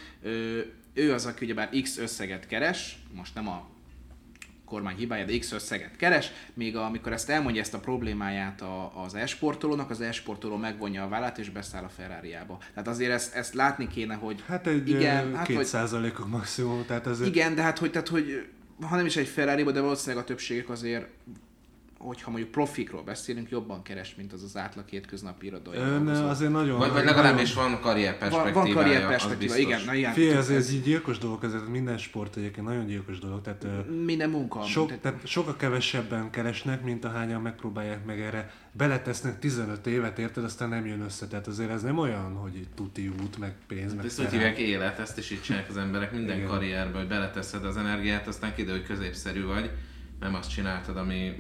ő 0.95 1.13
az, 1.13 1.27
aki 1.27 1.45
ugyebár 1.45 1.71
X 1.83 1.99
összeget 1.99 2.47
keres, 2.47 2.99
most 3.15 3.35
nem 3.35 3.49
a 3.49 3.74
kormány 4.75 4.97
hibája, 4.97 5.25
de 5.25 5.39
X 5.39 5.53
összeget 5.53 5.97
keres, 5.97 6.31
még 6.55 6.77
amikor 6.77 7.13
ezt 7.13 7.31
elmondja 7.31 7.61
ezt 7.61 7.75
a 7.75 7.79
problémáját 7.79 8.61
a, 8.61 9.03
az 9.05 9.15
esportolónak, 9.15 9.91
az 9.91 10.01
esportoló 10.01 10.57
megvonja 10.57 11.05
a 11.05 11.09
vállát 11.09 11.39
és 11.39 11.51
beszáll 11.51 11.85
a 11.85 11.89
Ferrari-ába. 11.89 12.59
Tehát 12.75 12.89
azért 12.89 13.13
ezt, 13.13 13.35
ezt 13.35 13.55
látni 13.55 13.89
kéne, 13.89 14.15
hogy 14.15 14.45
Hát 14.47 14.67
egy 14.67 14.89
igen, 14.89 15.37
hát, 15.37 15.47
két 15.47 15.65
százalékok 15.65 16.29
maximum, 16.29 16.85
tehát 16.87 17.07
azért 17.07 17.29
igen, 17.29 17.55
de 17.55 17.63
hát 17.63 17.79
hogy, 17.79 17.91
tehát, 17.91 18.09
hogy 18.09 18.47
ha 18.81 18.97
nem 18.97 19.07
is 19.07 19.17
egy 19.17 19.27
ferrari 19.29 19.63
de 19.63 19.81
valószínűleg 19.81 20.25
a 20.25 20.27
többségek 20.27 20.69
azért 20.69 21.07
hogyha 22.07 22.31
mondjuk 22.31 22.51
profikról 22.51 23.03
beszélünk, 23.03 23.51
jobban 23.51 23.83
keres, 23.83 24.15
mint 24.15 24.33
az 24.33 24.43
az 24.43 24.57
átlag 24.57 24.89
hétköznapi 24.89 25.47
irodai. 25.47 25.77
Ön 25.77 26.05
dolgozó. 26.05 26.29
azért 26.29 26.53
nagyon... 26.53 26.79
Vagy, 26.79 26.93
vagy 26.93 27.05
nagyon- 27.05 27.23
legalábbis 27.23 27.55
van 27.55 27.81
karrier 27.81 28.19
perspektívája, 28.19 28.55
van 28.55 28.73
karrier 28.73 29.03
az 29.03 29.09
perspektíva, 29.09 29.57
igen, 29.57 29.81
na 29.87 29.95
igen. 29.95 30.13
Figyelj, 30.13 30.37
ez, 30.37 30.51
ez 30.51 30.73
így 30.73 30.83
gyilkos 30.83 31.19
dolog, 31.19 31.45
ez 31.45 31.53
minden 31.69 31.99
sport 31.99 32.37
egyébként 32.37 32.67
nagyon 32.67 32.87
gyilkos 32.87 33.19
dolog, 33.19 33.43
tehát 33.43 33.65
ö, 33.65 33.93
minden 33.93 34.31
munka. 34.31 34.63
sok, 34.63 34.87
tehát, 34.87 35.03
tehát 35.03 35.27
sokkal 35.27 35.57
kevesebben 35.57 36.31
keresnek, 36.31 36.83
mint 36.83 37.05
ahányan 37.05 37.43
megpróbálják 37.43 38.05
meg 38.05 38.21
erre. 38.21 38.53
Beletesznek 38.73 39.39
15 39.39 39.87
évet, 39.87 40.19
érted, 40.19 40.45
aztán 40.45 40.69
nem 40.69 40.87
jön 40.87 41.01
össze. 41.01 41.27
Tehát 41.27 41.47
azért 41.47 41.71
ez 41.71 41.83
nem 41.83 41.99
olyan, 41.99 42.35
hogy 42.35 42.67
tuti 42.75 43.13
út, 43.23 43.39
meg 43.39 43.55
pénz, 43.67 43.95
meg 43.95 44.05
Ezt 44.05 44.21
úgy 44.21 44.31
hívják 44.31 44.59
élet, 44.59 44.99
ezt 44.99 45.19
is 45.19 45.31
így 45.31 45.43
csinálják 45.43 45.71
az 45.71 45.77
emberek 45.77 46.13
minden 46.13 46.37
Igen. 46.37 46.49
karrierbe, 46.49 46.99
hogy 46.99 47.09
beleteszed 47.09 47.65
az 47.65 47.77
energiát, 47.77 48.27
aztán 48.27 48.55
kiderül, 48.55 48.79
hogy 48.79 48.89
középszerű 48.89 49.45
vagy, 49.45 49.71
nem 50.21 50.35
azt 50.35 50.51
csináltad, 50.51 50.97
ami, 50.97 51.35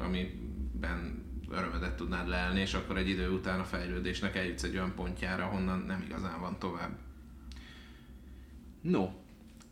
amiben 0.74 1.22
örömedet 1.50 1.96
tudnád 1.96 2.28
lelni, 2.28 2.60
és 2.60 2.74
akkor 2.74 2.96
egy 2.96 3.08
idő 3.08 3.28
után 3.28 3.60
a 3.60 3.64
fejlődésnek 3.64 4.36
eljutsz 4.36 4.62
egy 4.62 4.74
olyan 4.74 4.94
pontjára, 4.94 5.44
honnan 5.44 5.78
nem 5.78 6.02
igazán 6.06 6.40
van 6.40 6.58
tovább. 6.58 6.98
No, 8.80 9.08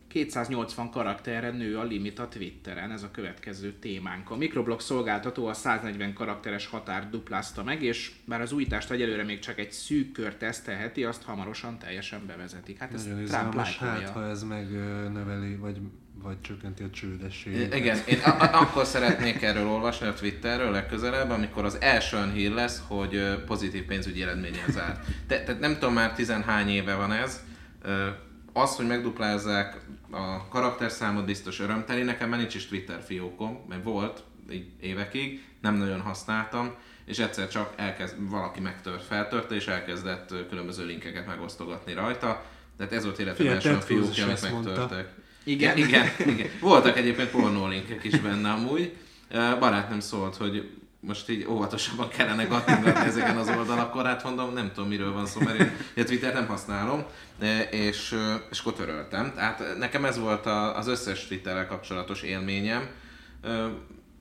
280 0.09 0.91
karakterre 0.91 1.51
nő 1.51 1.79
a 1.79 1.83
limit 1.83 2.19
a 2.19 2.29
Twitteren, 2.29 2.91
ez 2.91 3.03
a 3.03 3.11
következő 3.11 3.73
témánk. 3.73 4.31
A 4.31 4.37
Microblog 4.37 4.81
szolgáltató 4.81 5.47
a 5.47 5.53
140 5.53 6.13
karakteres 6.13 6.67
határ 6.67 7.11
duplázta 7.11 7.63
meg, 7.63 7.83
és 7.83 8.13
bár 8.25 8.41
az 8.41 8.53
újítást 8.53 8.91
egyelőre 8.91 9.23
még 9.23 9.39
csak 9.39 9.59
egy 9.59 9.73
szűk 9.73 10.13
kör 10.13 10.35
tesztelheti, 10.35 11.05
azt 11.05 11.23
hamarosan 11.23 11.79
teljesen 11.79 12.27
bevezetik. 12.27 12.79
Hát 12.79 12.93
ez 12.93 13.05
Nagyon 13.05 13.25
Trump 13.25 13.55
hát 13.57 14.09
ha 14.09 14.25
ez 14.25 14.43
megnöveli, 14.43 15.57
vagy, 15.57 15.81
vagy 16.23 16.41
csökkenti 16.41 16.83
a 16.83 16.91
csődességet. 16.91 17.75
Igen, 17.75 17.99
én 18.07 18.19
a- 18.19 18.61
akkor 18.61 18.85
szeretnék 18.85 19.43
erről 19.43 19.67
olvasni 19.67 20.07
a 20.07 20.15
Twitterről 20.15 20.71
legközelebb, 20.71 21.31
amikor 21.31 21.65
az 21.65 21.77
első 21.81 22.17
olyan 22.17 22.33
hír 22.33 22.51
lesz, 22.53 22.83
hogy 22.87 23.43
pozitív 23.47 23.85
pénzügyi 23.85 24.23
eredménye 24.23 24.65
zárt. 24.69 25.05
Te, 25.27 25.43
tehát 25.43 25.61
nem 25.61 25.73
tudom 25.73 25.93
már 25.93 26.13
tizenhány 26.15 26.69
éve 26.69 26.95
van 26.95 27.13
ez. 27.13 27.41
Az, 28.53 28.77
hogy 28.77 28.87
megduplázzák 28.87 29.81
a 30.11 30.49
karakterszámot 30.49 31.25
biztos 31.25 31.61
örömteli, 31.61 32.03
nekem 32.03 32.29
már 32.29 32.39
nincs 32.39 32.55
is 32.55 32.67
Twitter 32.67 33.01
fiókom, 33.03 33.65
mert 33.69 33.85
volt 33.85 34.23
így 34.51 34.67
évekig, 34.81 35.45
nem 35.61 35.75
nagyon 35.75 36.01
használtam, 36.01 36.75
és 37.05 37.19
egyszer 37.19 37.49
csak 37.49 37.73
elkezd, 37.77 38.15
valaki 38.31 38.61
megtört, 38.61 39.03
feltörte, 39.03 39.55
és 39.55 39.67
elkezdett 39.67 40.35
különböző 40.49 40.85
linkeket 40.87 41.27
megosztogatni 41.27 41.93
rajta. 41.93 42.45
Tehát 42.77 42.93
ez 42.93 43.05
volt 43.05 43.19
életem 43.19 43.47
első 43.47 43.69
a 43.75 43.81
fiókja, 43.81 44.25
amit 44.25 44.35
ezt 44.37 44.51
mondta. 44.53 44.89
Igen. 45.45 45.77
igen, 45.77 46.07
igen. 46.27 46.49
Voltak 46.61 46.97
egyébként 46.97 47.31
pornólinkek 47.31 48.05
is 48.05 48.21
benne 48.21 48.51
amúgy. 48.51 48.93
Barátnőm 49.59 50.01
szólt, 50.01 50.37
hogy 50.37 50.71
most 51.01 51.29
így 51.29 51.47
óvatosabban 51.49 52.09
kellene 52.09 52.47
kattingatni 52.47 53.07
ezeken 53.07 53.37
az 53.37 53.49
oldalakon, 53.49 54.05
hát 54.05 54.25
mondom, 54.25 54.53
nem 54.53 54.73
tudom 54.75 54.89
miről 54.89 55.13
van 55.13 55.27
szó, 55.27 55.41
mert 55.41 55.59
én 55.59 55.71
a 55.97 56.05
Twitter 56.05 56.35
nem 56.35 56.47
használom, 56.47 57.05
és, 57.71 58.17
és 58.51 58.61
akkor 58.61 58.73
töröltem. 58.73 59.33
Tehát 59.35 59.77
nekem 59.79 60.05
ez 60.05 60.19
volt 60.19 60.47
az 60.47 60.87
összes 60.87 61.27
Twitterrel 61.27 61.67
kapcsolatos 61.67 62.23
élményem. 62.23 62.89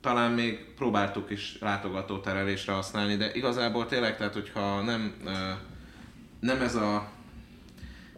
Talán 0.00 0.32
még 0.32 0.64
próbáltuk 0.76 1.30
is 1.30 1.56
látogatóterelésre 1.60 2.72
használni, 2.72 3.16
de 3.16 3.34
igazából 3.34 3.86
tényleg, 3.86 4.16
tehát 4.16 4.34
hogyha 4.34 4.82
nem, 4.82 5.14
nem 6.40 6.60
ez 6.60 6.74
a 6.74 7.08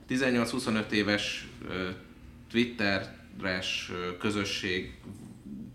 18-25 0.09 0.91
éves 0.91 1.49
Twitteres 2.55 3.91
közösség, 4.21 4.93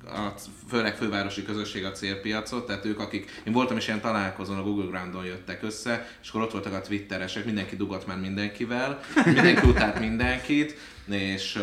a, 0.06 0.34
főleg 0.70 0.96
fővárosi 0.96 1.44
közösség 1.44 1.86
a 1.86 1.92
célpiacot, 1.92 2.66
tehát 2.66 2.86
ők, 2.86 3.00
akik, 3.00 3.42
én 3.44 3.54
voltam 3.54 3.78
is 3.78 3.88
ilyen 3.88 4.02
találkozón, 4.02 4.58
a 4.58 4.64
Google 4.64 4.86
Groundon 4.86 5.26
jöttek 5.26 5.64
össze, 5.64 6.08
és 6.22 6.30
akkor 6.30 6.42
ott 6.42 6.52
voltak 6.52 6.74
a 6.74 6.82
twitteresek, 6.82 7.46
mindenki 7.46 7.76
dugott 7.76 8.08
már 8.08 8.20
mindenkivel, 8.20 9.00
mindenki 9.26 9.68
utált 9.68 10.00
mindenkit, 10.00 10.78
és 11.10 11.60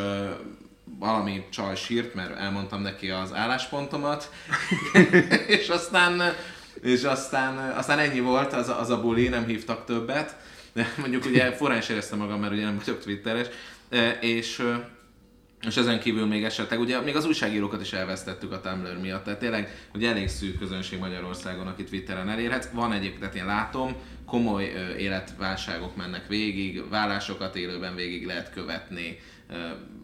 valami 0.85 1.45
csaj 1.51 1.77
sírt, 1.77 2.15
mert 2.15 2.39
elmondtam 2.39 2.83
neki 2.83 3.11
az 3.11 3.35
álláspontomat, 3.35 4.31
és 5.47 5.69
aztán, 5.69 6.23
és 6.83 7.03
aztán, 7.03 7.71
aztán 7.71 7.99
ennyi 7.99 8.21
volt, 8.21 8.53
az, 8.53 8.69
az 8.69 8.91
a 8.91 9.01
buli, 9.01 9.29
nem 9.29 9.47
hívtak 9.47 9.85
többet, 9.85 10.37
de 10.73 10.95
mondjuk 10.99 11.25
ugye 11.25 11.53
forrán 11.53 11.79
is 11.79 11.89
éreztem 11.89 12.19
magam, 12.19 12.41
mert 12.41 12.53
ugye 12.53 12.65
nem 12.65 12.79
vagyok 12.85 13.01
twitteres, 13.03 13.47
és, 14.21 14.63
és 15.63 15.77
ezen 15.77 16.01
kívül 16.01 16.27
még 16.27 16.45
esetleg, 16.45 16.81
ugye 16.81 17.01
még 17.01 17.17
az 17.17 17.27
újságírókat 17.27 17.81
is 17.81 17.93
elvesztettük 17.93 18.53
a 18.53 18.61
Tumblr 18.61 18.99
miatt, 19.01 19.25
tehát 19.25 19.39
tényleg 19.39 19.89
ugye 19.95 20.11
elég 20.11 20.29
szűk 20.29 20.59
közönség 20.59 20.99
Magyarországon, 20.99 21.67
aki 21.67 21.85
Twitteren 21.85 22.29
elérhet. 22.29 22.71
Van 22.73 22.93
egyébként, 22.93 23.21
tehát 23.21 23.35
én 23.35 23.47
látom, 23.47 23.97
komoly 24.27 24.73
életválságok 24.99 25.97
mennek 25.97 26.27
végig, 26.27 26.89
vállásokat 26.89 27.57
élőben 27.57 27.95
végig 27.95 28.27
lehet 28.27 28.53
követni, 28.53 29.19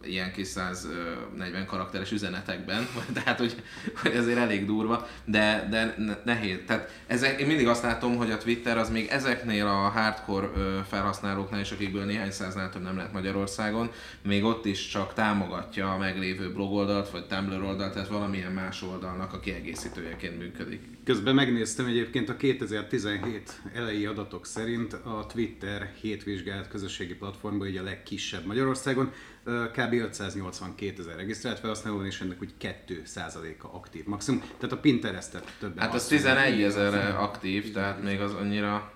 ilyen 0.05 0.31
kis 0.31 0.47
140 0.47 1.65
karakteres 1.65 2.11
üzenetekben, 2.11 2.87
tehát 3.23 3.39
hogy, 3.39 3.63
hogy 4.01 4.11
ezért 4.11 4.37
elég 4.37 4.65
durva, 4.65 5.07
de, 5.25 5.67
de 5.69 5.95
ne- 5.97 6.17
nehéz. 6.23 6.57
Tehát 6.67 7.01
ezek, 7.07 7.39
én 7.39 7.47
mindig 7.47 7.67
azt 7.67 7.83
látom, 7.83 8.15
hogy 8.15 8.31
a 8.31 8.37
Twitter 8.37 8.77
az 8.77 8.89
még 8.89 9.07
ezeknél 9.07 9.65
a 9.65 9.89
hardcore 9.89 10.47
felhasználóknál 10.87 11.59
is, 11.59 11.71
akikből 11.71 12.05
néhány 12.05 12.31
száznál 12.31 12.69
több 12.69 12.81
nem 12.81 12.95
lehet 12.95 13.13
Magyarországon, 13.13 13.91
még 14.21 14.43
ott 14.43 14.65
is 14.65 14.87
csak 14.87 15.13
támogatja 15.13 15.93
a 15.93 15.97
meglévő 15.97 16.53
blogoldalt, 16.53 17.09
vagy 17.09 17.25
Tumblr 17.25 17.63
oldalt, 17.63 17.93
tehát 17.93 18.07
valamilyen 18.07 18.51
más 18.51 18.81
oldalnak 18.81 19.33
a 19.33 19.39
kiegészítőjeként 19.39 20.37
működik. 20.37 20.81
Közben 21.03 21.35
megnéztem 21.35 21.85
egyébként 21.85 22.29
a 22.29 22.35
2017 22.35 23.61
elejé 23.73 24.05
adatok 24.05 24.45
szerint 24.45 24.93
a 24.93 25.25
Twitter 25.33 25.91
hétvizsgált 26.01 26.67
közösségi 26.67 27.13
platformban 27.13 27.67
ugye 27.67 27.79
a 27.79 27.83
legkisebb 27.83 28.45
Magyarországon, 28.45 29.11
ö, 29.43 29.71
kb. 29.97 30.03
582 30.03 31.01
ezer 31.01 31.15
regisztrált 31.15 31.59
felhasználó 31.59 32.03
és 32.03 32.21
ennek 32.21 32.41
úgy 32.41 32.53
2% 32.59 33.57
a 33.61 33.75
aktív 33.75 34.05
maximum. 34.05 34.39
Tehát 34.39 34.71
a 34.71 34.77
Pinterestet 34.77 35.55
többen 35.59 35.83
Hát 35.83 35.93
az 35.93 36.09
használják. 36.09 36.45
11 36.45 36.63
ezerre 36.63 37.07
aktív, 37.07 37.71
tehát 37.71 38.03
még 38.03 38.21
az 38.21 38.33
annyira... 38.33 38.93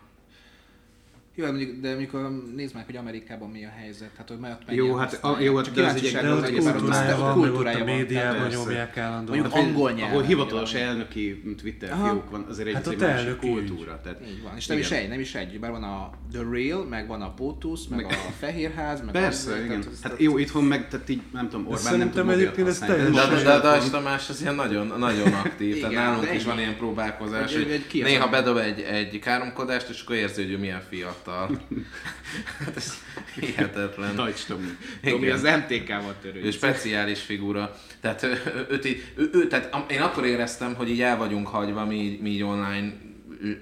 Jó, 1.40 1.46
de 1.46 1.52
mondjuk, 1.52 1.80
de 1.82 1.92
amikor 1.94 2.44
nézd 2.56 2.74
meg, 2.76 2.86
hogy 2.86 2.96
Amerikában 2.96 3.50
mi 3.50 3.66
a 3.66 3.70
helyzet, 3.80 4.10
hát 4.18 4.28
hogy 4.30 4.38
mert 4.38 4.62
Jó, 4.70 4.96
hát 4.96 5.20
a- 5.24 5.38
jó, 5.40 5.62
Csak 5.62 5.74
de 5.74 5.86
az 5.88 5.96
egy- 5.96 6.16
ott 6.60 6.72
kultúrája 6.72 7.14
ott 7.16 7.20
van, 7.22 7.38
meg 7.38 7.54
ott 7.54 7.66
a 7.66 7.84
médiában 7.84 8.48
nyomják 8.48 8.98
állandóan. 8.98 9.38
Mondjuk 9.40 9.54
Hát, 9.60 9.64
angol 9.70 9.92
nyelven. 9.92 10.12
Ahol 10.14 10.24
hivatalos 10.24 10.74
elnöki 10.74 11.56
Twitter 11.62 11.92
Aha. 11.92 12.08
fiók 12.10 12.30
van, 12.32 12.46
azért 12.50 12.68
egy, 12.68 12.74
Hát 12.74 12.88
ott 12.88 12.94
egy 12.94 13.00
másik 13.00 13.36
kultúra. 13.36 14.00
Tehát, 14.04 14.20
Így 14.28 14.44
van, 14.44 14.56
és 14.56 14.68
nem 14.68 14.78
is 14.78 14.92
egy, 14.92 15.10
nem 15.10 15.20
is 15.20 15.36
egy, 15.36 15.60
bár 15.60 15.72
van 15.72 15.84
a 15.84 16.10
The 16.32 16.42
Real, 16.52 16.86
meg 16.86 17.08
van 17.08 17.22
a 17.22 17.34
POTUS, 17.34 17.88
meg, 17.88 18.00
Meg- 18.06 18.12
a 18.12 18.32
Fehérház, 18.40 19.02
meg 19.02 19.12
Persze, 19.12 19.52
az, 19.52 19.64
igen. 19.64 19.84
Hát 20.04 20.14
jó, 20.22 20.38
itthon 20.38 20.64
meg, 20.64 20.88
tehát 20.88 21.10
így, 21.10 21.22
nem 21.34 21.50
tudom, 21.50 21.66
Orbán 21.68 21.82
nem 21.84 21.92
szerintem 21.92 22.12
tud 22.26 22.26
mobilt 22.26 22.68
használni. 22.68 22.96
teljesen- 23.14 23.44
De, 23.44 23.60
Dajs 23.60 23.90
Tamás 23.90 24.30
az 24.30 24.42
ilyen 24.42 24.56
nagyon, 24.56 24.94
nagyon 25.00 25.34
aktív, 25.34 25.80
tehát 25.80 25.96
nálunk 25.96 26.34
is 26.34 26.44
van 26.44 26.60
ilyen 26.60 26.78
próbálkozás, 26.78 27.54
Hogy- 27.54 27.86
néha 27.92 28.30
bedob 28.30 28.58
egy, 28.58 28.80
egy 28.82 29.20
káromkodást, 29.20 29.90
és 29.90 30.02
akkor 30.02 30.16
érzi, 30.16 30.46
hogy 30.46 30.60
milyen 30.60 30.82
fiatal. 30.90 31.27
hát 32.60 32.76
ez 32.76 32.94
hihetetlen. 33.40 34.16
Dajcs 34.16 34.46
Tomi. 34.46 34.68
Tomi 35.04 35.30
az 35.30 35.42
MTK-val 35.42 36.16
törő. 36.22 36.42
Ő 36.42 36.52
speciális 36.52 37.22
figura. 37.22 37.76
Tehát, 38.02 38.24
ő, 38.24 38.42
ő, 38.70 38.80
ő, 39.16 39.30
ő, 39.34 39.48
tehát 39.48 39.92
én 39.92 40.02
akkor 40.02 40.26
éreztem, 40.26 40.76
hogy 40.76 40.90
így 40.90 41.02
el 41.02 41.18
vagyunk 41.18 41.48
hagyva 41.48 41.86
mi, 41.86 42.20
mi 42.22 42.30
így 42.30 42.44
online 42.44 42.94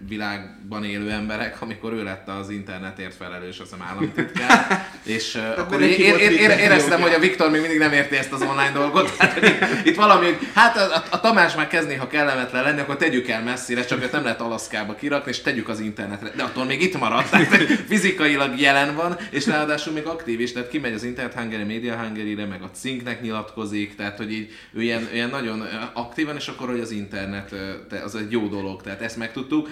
világban 0.07 0.83
élő 0.83 1.11
emberek, 1.11 1.61
amikor 1.61 1.93
ő 1.93 2.03
lett 2.03 2.27
az 2.27 2.49
internetért 2.49 3.15
felelős, 3.15 3.59
azt 3.59 3.69
hiszem 3.71 3.88
államtitkár, 3.88 4.88
és 5.15 5.35
uh, 5.35 5.59
akkor 5.59 5.79
volt 5.79 5.91
én, 5.91 6.17
én, 6.17 6.27
Twitter 6.27 6.59
éreztem, 6.59 7.01
hogy 7.01 7.13
a 7.13 7.19
Viktor 7.19 7.49
még 7.49 7.61
mindig 7.61 7.79
nem 7.79 7.93
érti 7.93 8.15
ezt 8.15 8.31
az 8.31 8.41
online 8.41 8.71
dolgot, 8.73 9.17
tehát 9.17 9.33
hogy 9.33 9.43
itt, 9.43 9.85
itt 9.85 9.95
valami, 9.95 10.25
hogy 10.25 10.38
hát 10.53 10.77
a, 10.77 11.03
a, 11.09 11.19
Tamás 11.19 11.55
már 11.55 11.67
kezd 11.67 11.88
néha 11.88 12.07
kellemetlen 12.07 12.63
lenni, 12.63 12.79
akkor 12.79 12.97
tegyük 12.97 13.27
el 13.27 13.43
messzire, 13.43 13.85
csak 13.85 14.03
őt 14.03 14.11
nem 14.11 14.23
lehet 14.23 14.41
Alaszkába 14.41 14.95
kirakni, 14.95 15.31
és 15.31 15.41
tegyük 15.41 15.69
az 15.69 15.79
internetre. 15.79 16.31
De 16.35 16.43
attól 16.43 16.65
még 16.65 16.81
itt 16.81 16.99
marad, 16.99 17.29
tehát 17.29 17.55
hogy 17.55 17.79
fizikailag 17.88 18.59
jelen 18.59 18.95
van, 18.95 19.17
és 19.29 19.45
ráadásul 19.45 19.93
még 19.93 20.05
aktív 20.05 20.39
is, 20.39 20.51
tehát 20.51 20.69
kimegy 20.69 20.93
az 20.93 21.03
Internet 21.03 21.33
Hungary, 21.33 21.63
Media 21.63 21.95
Hungary-re, 21.95 22.45
meg 22.45 22.61
a 22.61 22.69
cinknek 22.73 23.21
nyilatkozik, 23.21 23.95
tehát 23.95 24.17
hogy 24.17 24.31
így 24.31 24.51
ő 24.73 24.81
ilyen, 24.81 25.09
ilyen 25.13 25.29
nagyon 25.29 25.67
aktívan, 25.93 26.35
és 26.35 26.47
akkor, 26.47 26.69
hogy 26.69 26.79
az 26.79 26.91
internet 26.91 27.55
az 28.03 28.15
egy 28.15 28.31
jó 28.31 28.47
dolog, 28.47 28.81
tehát 28.81 29.01
ezt 29.01 29.17
megtudtuk. 29.17 29.64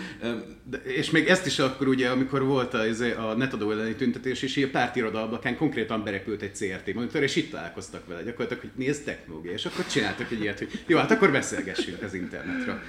És 0.84 1.10
még 1.10 1.27
ezt 1.27 1.45
is 1.45 1.60
akkor 1.60 1.88
ugye, 1.88 2.10
amikor 2.10 2.43
volt 2.43 2.73
a, 2.73 2.88
izé, 2.88 3.12
a 3.12 3.34
netadó 3.34 3.71
elleni 3.71 3.95
tüntetés, 3.95 4.41
és 4.41 4.56
így 4.56 4.63
a 4.63 4.69
pártirodalmakán 4.69 5.56
konkrétan 5.56 6.03
berepült 6.03 6.41
egy 6.41 6.53
CRT 6.53 6.93
monitor, 6.93 7.23
és 7.23 7.36
itt 7.36 7.51
találkoztak 7.51 8.08
vele 8.08 8.23
gyakorlatilag, 8.23 8.62
hogy 8.62 8.71
mi 8.75 8.88
ez 8.88 8.99
technológia, 8.99 9.51
és 9.51 9.65
akkor 9.65 9.86
csináltak 9.86 10.32
egy 10.32 10.41
ilyet, 10.41 10.58
hogy 10.58 10.84
jó, 10.88 10.97
hát 10.97 11.12
akkor 11.12 11.32
beszélgessünk 11.32 12.01
az 12.01 12.13
internetről. 12.13 12.79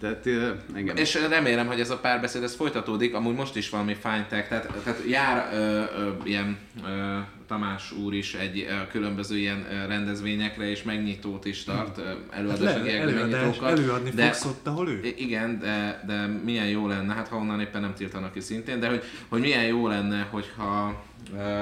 Tehát 0.00 0.26
engem... 0.74 0.96
És 0.96 1.14
remélem, 1.28 1.66
hogy 1.66 1.80
ez 1.80 1.90
a 1.90 1.98
párbeszéd 1.98 2.42
ez 2.42 2.54
folytatódik, 2.54 3.14
amúgy 3.14 3.34
most 3.34 3.56
is 3.56 3.70
valami 3.70 3.94
fine 3.94 4.26
tech, 4.28 4.48
tehát, 4.48 4.66
tehát 4.84 5.00
jár 5.08 5.50
ö, 5.52 5.58
ö, 5.58 6.10
ilyen 6.24 6.58
ö, 6.84 7.18
Tamás 7.46 7.92
úr 7.92 8.14
is 8.14 8.34
egy 8.34 8.66
ö, 8.68 8.86
különböző 8.90 9.36
ilyen 9.36 9.66
ö, 9.70 9.86
rendezvényekre, 9.86 10.70
és 10.70 10.82
megnyitót 10.82 11.44
is 11.44 11.64
tart, 11.64 11.98
ö, 11.98 12.02
előadási 12.30 12.82
Le, 12.84 13.00
előadás, 13.00 13.58
előadni 13.58 14.10
de, 14.10 14.24
fogsz 14.24 14.44
ott, 14.44 14.66
ahol 14.66 14.88
ő? 14.88 15.14
Igen, 15.16 15.58
de, 15.58 16.02
de 16.06 16.26
milyen 16.26 16.68
jó 16.68 16.86
lenne, 16.86 17.14
hát 17.14 17.28
ha 17.28 17.36
onnan 17.36 17.60
éppen 17.60 17.80
nem 17.80 17.94
tiltanak 17.94 18.32
ki 18.32 18.40
szintén, 18.40 18.80
de 18.80 18.88
hogy, 18.88 19.02
hogy 19.28 19.40
milyen 19.40 19.64
jó 19.64 19.88
lenne, 19.88 20.28
hogyha 20.30 21.02
ö, 21.36 21.60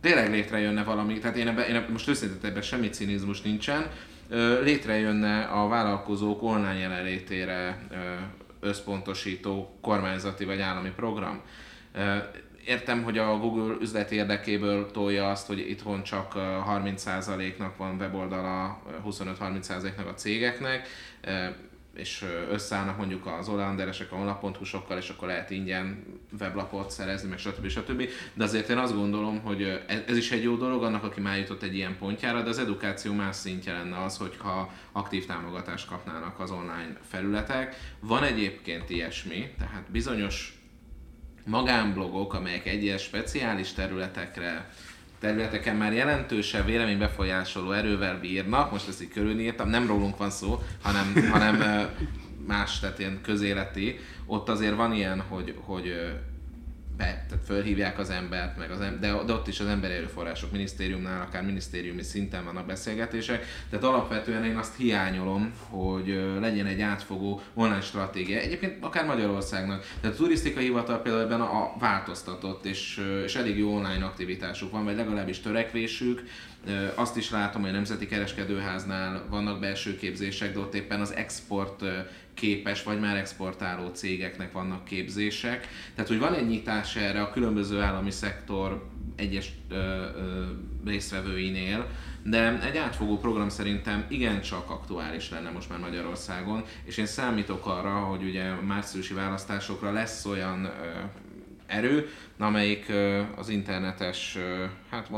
tényleg 0.00 0.30
létrejönne 0.30 0.82
valami, 0.82 1.18
tehát 1.18 1.36
én, 1.36 1.48
ebbe, 1.48 1.68
én 1.68 1.84
most 1.92 2.08
őszintén 2.08 2.50
ebben 2.50 2.62
semmi 2.62 2.88
cinizmus 2.88 3.42
nincsen, 3.42 3.86
létrejönne 4.62 5.42
a 5.42 5.68
vállalkozók 5.68 6.42
online 6.42 6.78
jelenlétére 6.78 7.86
összpontosító 8.60 9.78
kormányzati 9.80 10.44
vagy 10.44 10.60
állami 10.60 10.90
program. 10.96 11.40
Értem, 12.66 13.02
hogy 13.02 13.18
a 13.18 13.38
Google 13.38 13.76
üzleti 13.80 14.14
érdekéből 14.14 14.90
tolja 14.90 15.30
azt, 15.30 15.46
hogy 15.46 15.58
itthon 15.58 16.02
csak 16.02 16.32
30%-nak 16.34 17.76
van 17.76 17.96
weboldala, 17.98 18.82
25-30%-nak 19.06 20.06
a 20.06 20.14
cégeknek, 20.14 20.88
és 22.00 22.24
összeállnak 22.50 22.96
mondjuk 22.96 23.26
az 23.26 23.48
Olanderesek 23.48 24.12
a 24.12 24.16
honlap.hu 24.16 24.64
sokkal, 24.64 24.98
és 24.98 25.08
akkor 25.08 25.28
lehet 25.28 25.50
ingyen 25.50 26.04
weblapot 26.40 26.90
szerezni, 26.90 27.28
meg 27.28 27.38
stb. 27.38 27.68
stb. 27.68 28.08
De 28.34 28.44
azért 28.44 28.68
én 28.68 28.78
azt 28.78 28.94
gondolom, 28.94 29.40
hogy 29.40 29.62
e-, 29.62 30.04
ez 30.06 30.16
is 30.16 30.30
egy 30.30 30.42
jó 30.42 30.56
dolog 30.56 30.82
annak, 30.82 31.04
aki 31.04 31.20
már 31.20 31.38
jutott 31.38 31.62
egy 31.62 31.74
ilyen 31.74 31.96
pontjára, 31.98 32.42
de 32.42 32.48
az 32.48 32.58
edukáció 32.58 33.12
más 33.12 33.36
szintje 33.36 33.72
lenne 33.72 34.02
az, 34.02 34.16
hogyha 34.16 34.72
aktív 34.92 35.26
támogatást 35.26 35.88
kapnának 35.88 36.40
az 36.40 36.50
online 36.50 36.96
felületek. 37.08 37.76
Van 38.00 38.22
egyébként 38.22 38.90
ilyesmi, 38.90 39.50
tehát 39.58 39.90
bizonyos 39.90 40.54
magánblogok, 41.46 42.34
amelyek 42.34 42.66
egyes 42.66 43.02
speciális 43.02 43.72
területekre 43.72 44.70
területeken 45.20 45.76
már 45.76 45.92
jelentősebb 45.92 46.66
véleménybefolyásoló 46.66 47.72
erővel 47.72 48.18
bírnak, 48.20 48.70
most 48.70 48.88
ezt 48.88 49.02
így 49.02 49.08
körülírtam, 49.08 49.68
nem 49.68 49.86
rólunk 49.86 50.16
van 50.16 50.30
szó, 50.30 50.62
hanem, 50.82 51.28
hanem 51.30 51.62
más, 52.46 52.78
tehát 52.78 52.98
ilyen 52.98 53.20
közéleti, 53.22 53.98
ott 54.26 54.48
azért 54.48 54.76
van 54.76 54.92
ilyen, 54.92 55.20
hogy, 55.20 55.54
hogy 55.64 56.12
be, 57.00 57.24
tehát 57.28 57.44
fölhívják 57.44 57.98
az 57.98 58.10
embert, 58.10 58.56
meg 58.56 58.70
az 58.70 58.80
em- 58.80 59.00
de, 59.00 59.12
de 59.26 59.32
ott 59.32 59.48
is 59.48 59.60
az 59.60 59.66
emberi 59.66 59.94
erőforrások 59.94 60.52
minisztériumnál, 60.52 61.22
akár 61.22 61.44
minisztériumi 61.44 62.02
szinten 62.02 62.44
vannak 62.44 62.66
beszélgetések, 62.66 63.46
tehát 63.70 63.84
alapvetően 63.84 64.44
én 64.44 64.56
azt 64.56 64.76
hiányolom, 64.76 65.52
hogy 65.68 66.36
legyen 66.40 66.66
egy 66.66 66.80
átfogó 66.80 67.40
online 67.54 67.80
stratégia. 67.80 68.38
Egyébként 68.38 68.84
akár 68.84 69.04
Magyarországnak. 69.04 69.86
Tehát 70.00 70.16
a 70.16 70.18
turisztikai 70.18 70.64
hivatal 70.64 71.02
például 71.02 71.24
ebben 71.24 71.40
a, 71.40 71.72
változtatott, 71.78 72.64
és, 72.64 73.06
és 73.24 73.34
elég 73.34 73.58
jó 73.58 73.74
online 73.74 74.04
aktivitásuk 74.04 74.70
van, 74.70 74.84
vagy 74.84 74.96
legalábbis 74.96 75.40
törekvésük. 75.40 76.22
Azt 76.94 77.16
is 77.16 77.30
látom, 77.30 77.60
hogy 77.60 77.70
a 77.70 77.74
Nemzeti 77.74 78.06
Kereskedőháznál 78.06 79.26
vannak 79.30 79.60
belső 79.60 79.96
képzések, 79.96 80.52
de 80.52 80.58
ott 80.58 80.74
éppen 80.74 81.00
az 81.00 81.14
export 81.14 81.84
képes, 82.40 82.82
vagy 82.82 83.00
már 83.00 83.16
exportáló 83.16 83.88
cégeknek 83.88 84.52
vannak 84.52 84.84
képzések. 84.84 85.68
Tehát, 85.94 86.10
hogy 86.10 86.18
van 86.18 86.34
egy 86.34 86.48
nyitás 86.48 86.96
erre 86.96 87.22
a 87.22 87.30
különböző 87.30 87.80
állami 87.80 88.10
szektor 88.10 88.88
egyes 89.16 89.52
ö, 89.68 89.74
ö, 89.74 90.44
résztvevőinél, 90.84 91.86
de 92.22 92.60
egy 92.62 92.76
átfogó 92.76 93.18
program 93.18 93.48
szerintem 93.48 94.04
igencsak 94.08 94.70
aktuális 94.70 95.30
lenne 95.30 95.50
most 95.50 95.68
már 95.68 95.78
Magyarországon, 95.78 96.64
és 96.84 96.96
én 96.96 97.06
számítok 97.06 97.66
arra, 97.66 97.90
hogy 97.90 98.22
ugye 98.22 98.54
márciusi 98.54 99.14
választásokra 99.14 99.92
lesz 99.92 100.24
olyan 100.24 100.64
ö, 100.64 100.70
erő, 101.66 102.08
amelyik 102.38 102.88
ö, 102.88 103.22
az 103.36 103.48
internetes, 103.48 104.36
ö, 104.36 104.64
hát 104.90 105.08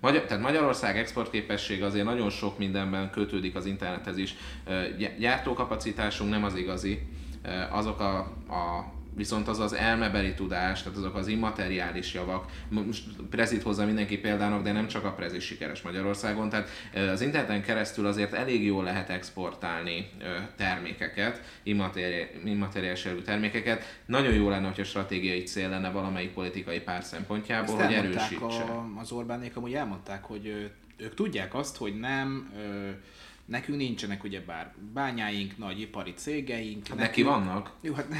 Magyar, 0.00 0.22
tehát 0.22 0.42
Magyarország 0.42 0.98
exportképesség 0.98 1.82
azért 1.82 2.04
nagyon 2.04 2.30
sok 2.30 2.58
mindenben 2.58 3.10
kötődik 3.10 3.54
az 3.54 3.66
internethez 3.66 4.16
is. 4.16 4.34
Gyártókapacitásunk 5.18 6.30
nem 6.30 6.44
az 6.44 6.54
igazi, 6.54 7.02
azok 7.70 8.00
a, 8.00 8.18
a 8.48 8.92
viszont 9.14 9.48
az 9.48 9.58
az 9.58 9.72
elmebeli 9.72 10.34
tudás, 10.34 10.82
tehát 10.82 10.98
azok 10.98 11.14
az 11.14 11.26
immateriális 11.26 12.14
javak, 12.14 12.52
most 12.68 13.04
prezit 13.30 13.62
hozza 13.62 13.86
mindenki 13.86 14.18
példának, 14.18 14.62
de 14.62 14.72
nem 14.72 14.86
csak 14.86 15.04
a 15.04 15.12
prezis 15.12 15.44
sikeres 15.44 15.82
Magyarországon, 15.82 16.48
tehát 16.48 16.68
az 17.12 17.20
interneten 17.20 17.62
keresztül 17.62 18.06
azért 18.06 18.32
elég 18.32 18.64
jól 18.64 18.84
lehet 18.84 19.08
exportálni 19.08 20.10
termékeket, 20.56 21.42
immateriális 22.44 23.06
termékeket. 23.24 24.00
Nagyon 24.06 24.34
jó 24.34 24.48
lenne, 24.48 24.66
hogyha 24.66 24.84
stratégiai 24.84 25.42
cél 25.42 25.68
lenne 25.68 25.90
valamelyik 25.90 26.32
politikai 26.32 26.80
párt 26.80 27.06
szempontjából, 27.06 27.74
Ezt 27.74 27.84
hogy 27.84 27.94
erősítse. 27.94 28.62
A, 28.62 28.92
az 29.00 29.12
Orbánék 29.12 29.56
amúgy 29.56 29.74
elmondták, 29.74 30.24
hogy 30.24 30.70
ők 30.96 31.14
tudják 31.14 31.54
azt, 31.54 31.76
hogy 31.76 31.98
nem 31.98 32.52
Nekünk 33.50 33.78
nincsenek 33.78 34.24
ugye 34.24 34.40
bár 34.46 34.72
bányáink, 34.94 35.58
nagy 35.58 35.80
ipari 35.80 36.14
cégeink. 36.16 36.86
Hát 36.88 36.98
neki 36.98 37.22
vannak? 37.22 37.70
Jó, 37.80 37.94
hát 37.94 38.08
ne... 38.08 38.16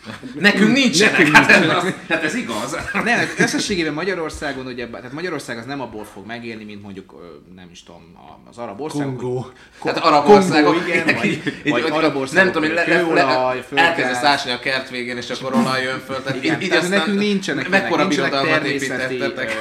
nekünk 0.50 0.72
nincsenek, 0.72 1.18
nekünk 1.18 1.36
hát, 1.36 1.50
ez, 1.50 1.68
az, 1.68 1.94
hát 2.08 2.22
ez 2.22 2.34
igaz. 2.34 2.76
Nem, 2.92 3.06
hát 3.06 3.34
összességében 3.38 3.92
Magyarországon 3.92 4.66
ugye, 4.66 4.88
tehát 4.88 5.12
Magyarország 5.12 5.58
az 5.58 5.64
nem 5.64 5.80
abból 5.80 6.04
fog 6.04 6.26
megélni, 6.26 6.64
mint 6.64 6.82
mondjuk, 6.82 7.14
nem 7.54 7.68
is 7.70 7.82
tudom, 7.82 8.02
az 8.50 8.58
arab 8.58 8.80
országok. 8.80 9.16
Kongó. 9.16 9.46
Hát 9.84 9.98
arab 9.98 10.28
országok. 10.28 10.76
igen, 10.86 11.14
vagy, 11.14 11.42
vagy 11.64 11.90
arab 11.90 12.16
országok. 12.16 12.44
Nem 12.44 12.52
tudom, 12.52 12.68
hogy 12.68 12.86
le, 12.88 13.02
le, 13.02 13.24
le, 13.70 13.82
elkezdesz 13.82 14.22
ásni 14.22 14.50
a 14.50 14.58
kert 14.58 14.90
végén, 14.90 15.16
és 15.16 15.30
akkor 15.30 15.54
olaj 15.54 15.82
jön 15.82 15.98
föl. 15.98 16.22
Tehát 16.22 16.44
igen, 16.44 16.60
így, 16.60 16.68
tehát 16.68 16.88
nekünk 16.88 17.18
nincsenek 17.18 17.68
mekkora 17.68 18.08
birodalmat 18.08 18.64
építettetek. 18.64 19.52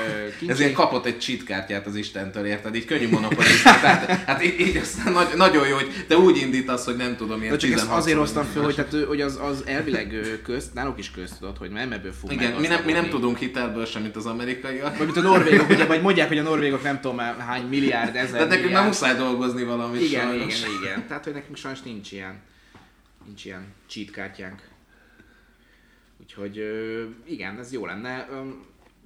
Ezért 0.47 0.73
kapott 0.73 1.05
egy 1.05 1.19
cheat 1.19 1.43
kártyát 1.43 1.85
az 1.85 1.95
Istentől, 1.95 2.45
érted? 2.45 2.75
Így 2.75 2.85
könnyű 2.85 3.09
monopolizmus. 3.09 3.61
Hát 4.25 4.43
így 4.43 4.77
aztán 4.77 5.12
nagy, 5.13 5.27
nagyon 5.35 5.67
jó, 5.67 5.75
hogy 5.75 6.05
te 6.07 6.17
úgy 6.17 6.37
indítasz, 6.37 6.85
hogy 6.85 6.95
nem 6.95 7.15
tudom, 7.15 7.41
ilyen 7.41 7.57
csak 7.57 7.71
ezt 7.71 7.89
azért 7.89 8.17
hoztam 8.17 8.45
föl, 8.45 8.63
hogy, 8.63 8.75
tehát, 8.75 9.07
hogy 9.07 9.21
az, 9.21 9.39
az 9.41 9.65
elvileg 9.65 10.39
közt, 10.43 10.73
náluk 10.73 10.99
is 10.99 11.11
közt 11.11 11.39
tudod, 11.39 11.57
hogy 11.57 11.71
nem 11.71 11.91
ebből 11.91 12.11
fog 12.11 12.31
Igen, 12.31 12.53
mi 12.61 12.67
nem, 12.67 12.83
mi 12.83 12.91
nem 12.91 13.09
tudunk 13.09 13.37
hitelből 13.37 13.85
sem, 13.85 14.01
mint 14.01 14.15
az 14.15 14.25
amerikaiak. 14.25 14.97
Vagy 14.97 15.05
mint 15.05 15.17
a 15.17 15.21
norvégok, 15.21 15.69
ugye, 15.69 15.85
vagy 15.85 16.01
mondják, 16.01 16.27
hogy 16.27 16.37
a 16.37 16.43
norvégok 16.43 16.83
nem 16.83 17.01
tudom 17.01 17.15
már 17.15 17.37
hány 17.37 17.67
milliárd, 17.67 18.15
ezer 18.15 18.31
Tehát 18.31 18.49
nekünk 18.49 18.71
nem 18.71 18.85
muszáj 18.85 19.15
dolgozni 19.15 19.63
valamit 19.63 20.01
Igen, 20.01 20.27
sajnos. 20.27 20.59
igen, 20.59 20.71
igen. 20.81 21.07
Tehát, 21.07 21.23
hogy 21.23 21.33
nekünk 21.33 21.57
sajnos 21.57 21.81
nincs 21.81 22.11
ilyen, 22.11 22.41
nincs 23.25 23.45
ilyen 23.45 23.65
cheat 23.87 24.09
kártyánk. 24.09 24.61
Úgyhogy 26.21 26.61
igen, 27.25 27.59
ez 27.59 27.71
jó 27.71 27.85
lenne. 27.85 28.27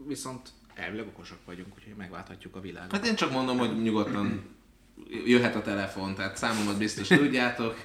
Viszont 0.08 0.50
elvileg 0.76 1.08
okosak 1.08 1.38
vagyunk, 1.46 1.68
úgyhogy 1.76 1.94
megválthatjuk 1.98 2.56
a 2.56 2.60
világot. 2.60 2.92
Hát 2.92 3.08
én 3.08 3.16
csak 3.16 3.32
mondom, 3.32 3.58
hogy 3.58 3.82
nyugodtan 3.82 4.56
jöhet 5.26 5.56
a 5.56 5.62
telefon, 5.62 6.16
tehát 6.16 6.38
számomat 6.38 6.78
biztos 6.78 7.08
tudjátok. 7.08 7.76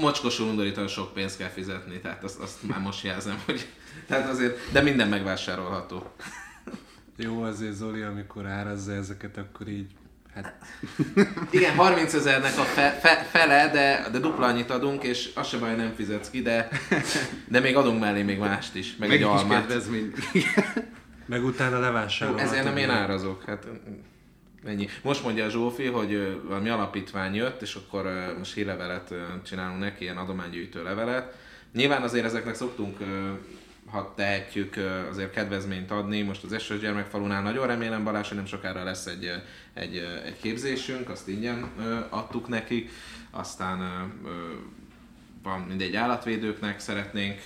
Mocskosul 0.00 0.46
undorítóan 0.46 0.88
sok 0.88 1.12
pénzt 1.12 1.36
kell 1.36 1.48
fizetni, 1.48 2.00
tehát 2.00 2.24
azt, 2.24 2.38
azt 2.38 2.62
már 2.62 2.80
most 2.80 3.04
jelzem, 3.04 3.42
hogy 3.46 3.66
tehát 4.06 4.28
azért, 4.28 4.72
de 4.72 4.80
minden 4.80 5.08
megvásárolható. 5.08 6.12
Jó, 7.16 7.42
azért 7.42 7.74
Zoli, 7.74 8.02
amikor 8.02 8.46
árazza 8.46 8.92
ezeket, 8.92 9.36
akkor 9.36 9.68
így 9.68 9.86
Hát... 10.34 10.54
Igen, 11.50 11.74
30 11.74 12.14
ezernek 12.14 12.58
a 12.58 12.62
fe, 12.62 12.90
fe, 12.90 13.26
fele, 13.30 13.70
de, 13.70 14.08
de 14.12 14.18
dupla 14.18 14.46
annyit 14.46 14.70
adunk, 14.70 15.02
és 15.02 15.30
az 15.34 15.48
se 15.48 15.58
baj, 15.58 15.76
nem 15.76 15.92
fizetsz 15.94 16.30
ki, 16.30 16.42
de, 16.42 16.68
de 17.48 17.60
még 17.60 17.76
adunk 17.76 18.00
mellé 18.00 18.22
még 18.22 18.38
mást 18.38 18.74
is, 18.74 18.96
meg, 18.96 19.08
meg 19.08 19.16
egy 19.16 19.24
almát. 19.24 19.74
meg 21.26 21.44
utána 21.44 21.78
levásárolhatod. 21.78 22.50
Ezért 22.52 22.64
nem 22.64 22.76
én 22.76 22.90
árazok. 22.90 23.44
Hát, 23.46 23.66
Ennyi. 24.64 24.88
Most 25.02 25.24
mondja 25.24 25.44
a 25.44 25.50
Zsófi, 25.50 25.86
hogy 25.86 26.40
valami 26.44 26.68
alapítvány 26.68 27.34
jött, 27.34 27.62
és 27.62 27.74
akkor 27.74 28.34
most 28.38 28.54
hírlevelet 28.54 29.14
csinálunk 29.44 29.80
neki, 29.80 30.02
ilyen 30.02 30.16
adománygyűjtő 30.16 30.82
levelet. 30.82 31.36
Nyilván 31.72 32.02
azért 32.02 32.24
ezeknek 32.24 32.54
szoktunk, 32.54 32.98
ha 33.90 34.12
tehetjük, 34.16 34.76
azért 35.10 35.32
kedvezményt 35.32 35.90
adni. 35.90 36.22
Most 36.22 36.44
az 36.44 36.52
Esős 36.52 36.80
Gyermekfalunál 36.80 37.42
nagyon 37.42 37.66
remélem 37.66 38.04
Balázs, 38.04 38.28
hogy 38.28 38.36
nem 38.36 38.46
sokára 38.46 38.84
lesz 38.84 39.06
egy, 39.06 39.30
egy, 39.74 39.96
egy 40.24 40.36
képzésünk, 40.40 41.08
azt 41.08 41.28
ingyen 41.28 41.70
adtuk 42.10 42.48
nekik. 42.48 42.90
Aztán 43.30 43.80
van 45.48 45.60
mindegy 45.60 45.96
állatvédőknek 45.96 46.80
szeretnénk 46.80 47.40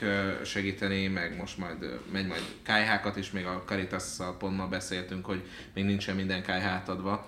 segíteni, 0.45 1.07
meg 1.09 1.37
most 1.37 1.59
majd 1.59 2.01
megy 2.13 2.27
majd 2.27 2.43
kájhákat 2.63 3.17
is, 3.17 3.31
még 3.31 3.47
a 3.47 3.63
Caritas-szal 3.67 4.37
pont 4.37 4.57
ma 4.57 4.67
beszéltünk, 4.67 5.27
hogy 5.27 5.43
még 5.75 5.85
nincsen 5.85 6.17
minden 6.17 6.43
kájhát 6.43 6.89
adva. 6.89 7.25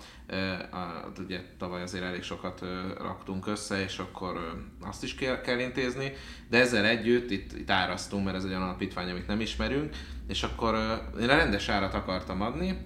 Ugye 1.19 1.41
tavaly 1.59 1.83
azért 1.83 2.05
elég 2.05 2.23
sokat 2.23 2.61
raktunk 2.99 3.47
össze, 3.47 3.83
és 3.83 3.99
akkor 3.99 4.65
azt 4.81 5.03
is 5.03 5.15
kell, 5.15 5.41
kell 5.41 5.59
intézni, 5.59 6.13
de 6.49 6.59
ezzel 6.59 6.85
együtt 6.85 7.31
itt, 7.31 7.53
itt 7.53 7.71
árasztunk, 7.71 8.25
mert 8.25 8.37
ez 8.37 8.45
egy 8.45 8.51
olyan 8.51 8.63
alapítvány, 8.63 9.11
amit 9.11 9.27
nem 9.27 9.41
ismerünk, 9.41 9.97
és 10.29 10.43
akkor 10.43 10.75
én 11.21 11.27
rendes 11.27 11.69
árat 11.69 11.95
akartam 11.95 12.41
adni, 12.41 12.77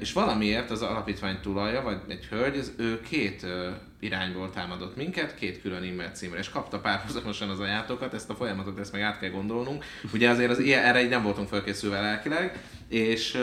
és 0.00 0.12
valamiért 0.12 0.70
az 0.70 0.82
alapítvány 0.82 1.40
tulaja, 1.40 1.82
vagy 1.82 1.98
egy 2.08 2.24
hölgy, 2.24 2.56
ez, 2.56 2.72
ő 2.76 3.00
két 3.00 3.46
irányból 4.00 4.50
támadott 4.50 4.96
minket, 4.96 5.34
két 5.34 5.60
külön 5.60 5.82
e-mail 5.82 6.10
címre, 6.10 6.38
és 6.38 6.48
kapta 6.48 6.78
párhuzamosan 6.78 7.50
az 7.50 7.60
ajánlatokat, 7.60 8.14
ezt 8.14 8.30
a 8.30 8.34
folyamatot, 8.34 8.78
ezt 8.78 8.92
meg 8.92 9.02
át 9.02 9.18
kell 9.18 9.30
gondolnunk. 9.30 9.84
Ugye 10.12 10.30
azért 10.30 10.50
az, 10.50 10.58
erre 10.58 11.02
így 11.02 11.08
nem 11.08 11.22
voltunk 11.22 11.48
felkészülve 11.48 12.00
lelkileg, 12.00 12.58
és 12.88 13.38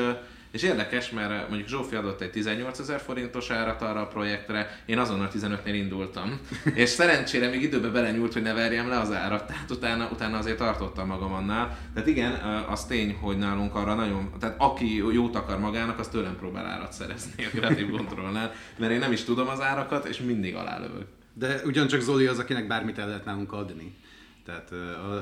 és 0.54 0.63
érdekes, 0.63 1.10
mert 1.10 1.50
mondjuk 1.50 1.70
Zsófi 1.70 1.96
adott 1.96 2.22
egy 2.22 2.32
18 2.32 2.80
ezer 2.80 3.00
forintos 3.00 3.50
árat 3.50 3.82
arra 3.82 4.02
a 4.02 4.08
projektre, 4.08 4.84
én 4.86 5.00
azonnal 5.00 5.30
15-nél 5.34 5.74
indultam. 5.74 6.39
és 6.74 6.89
szerencsére 6.89 7.50
még 7.50 7.62
időbe 7.62 7.88
belenyúlt, 7.88 8.34
hogy 8.34 8.42
ne 8.42 8.54
verjem 8.54 8.88
le 8.88 9.00
az 9.00 9.12
árat, 9.12 9.48
tehát 9.48 9.72
utána, 9.72 10.10
utána 10.12 10.38
azért 10.38 10.58
tartottam 10.58 11.08
magam 11.08 11.34
annál. 11.34 11.78
Tehát 11.94 12.10
igen, 12.10 12.32
az 12.70 12.86
tény, 12.86 13.18
hogy 13.22 13.38
nálunk 13.38 13.76
arra 13.76 13.94
nagyon, 13.94 14.32
tehát 14.39 14.56
aki 14.60 14.96
jót 14.96 15.36
akar 15.36 15.60
magának, 15.60 16.00
az 16.00 16.08
tőlem 16.08 16.38
próbál 16.38 16.66
árat 16.66 16.94
szerezni 16.94 17.46
a 17.46 17.50
kreatív 17.50 17.89
kontrollnál, 17.89 18.54
mert 18.78 18.92
én 18.92 19.00
nem 19.00 19.12
is 19.12 19.24
tudom 19.24 19.48
az 19.48 19.62
árakat, 19.62 20.06
és 20.06 20.18
mindig 20.18 20.56
alálövök. 20.56 21.08
De 21.34 21.62
ugyancsak 21.66 22.02
Zoli 22.02 22.26
az, 22.26 22.39
akinek 22.39 22.68
bármit 22.68 22.98
el 22.98 23.08
lehet 23.08 23.26
nálunk 23.26 23.54
adni. 23.54 23.96
Tehát 24.45 24.69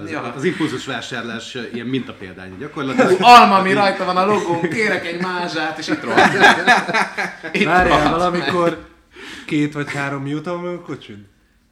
az, 0.03 0.11
Ja. 0.11 0.33
az 0.35 0.43
impulzus 0.43 0.85
vásárlás 0.85 1.57
ilyen 1.73 1.87
mintapéldány 1.87 2.57
gyakorlatilag. 2.59 3.17
Alma, 3.19 3.55
ami 3.57 3.73
rajta 3.73 4.05
van 4.05 4.17
a 4.17 4.25
logón, 4.25 4.61
kérek 4.61 5.05
egy 5.07 5.21
mázsát, 5.21 5.77
és 5.79 5.87
itt 5.87 6.03
rohadt. 6.03 6.33
Itt 7.51 7.65
Várjál, 7.65 7.87
rohadt 7.87 8.09
valamikor 8.09 8.77
két 9.45 9.73
vagy 9.73 9.91
három 9.93 10.21
mióta 10.23 10.57
van 10.61 10.75
a 10.75 10.81
kocsid? 10.81 11.17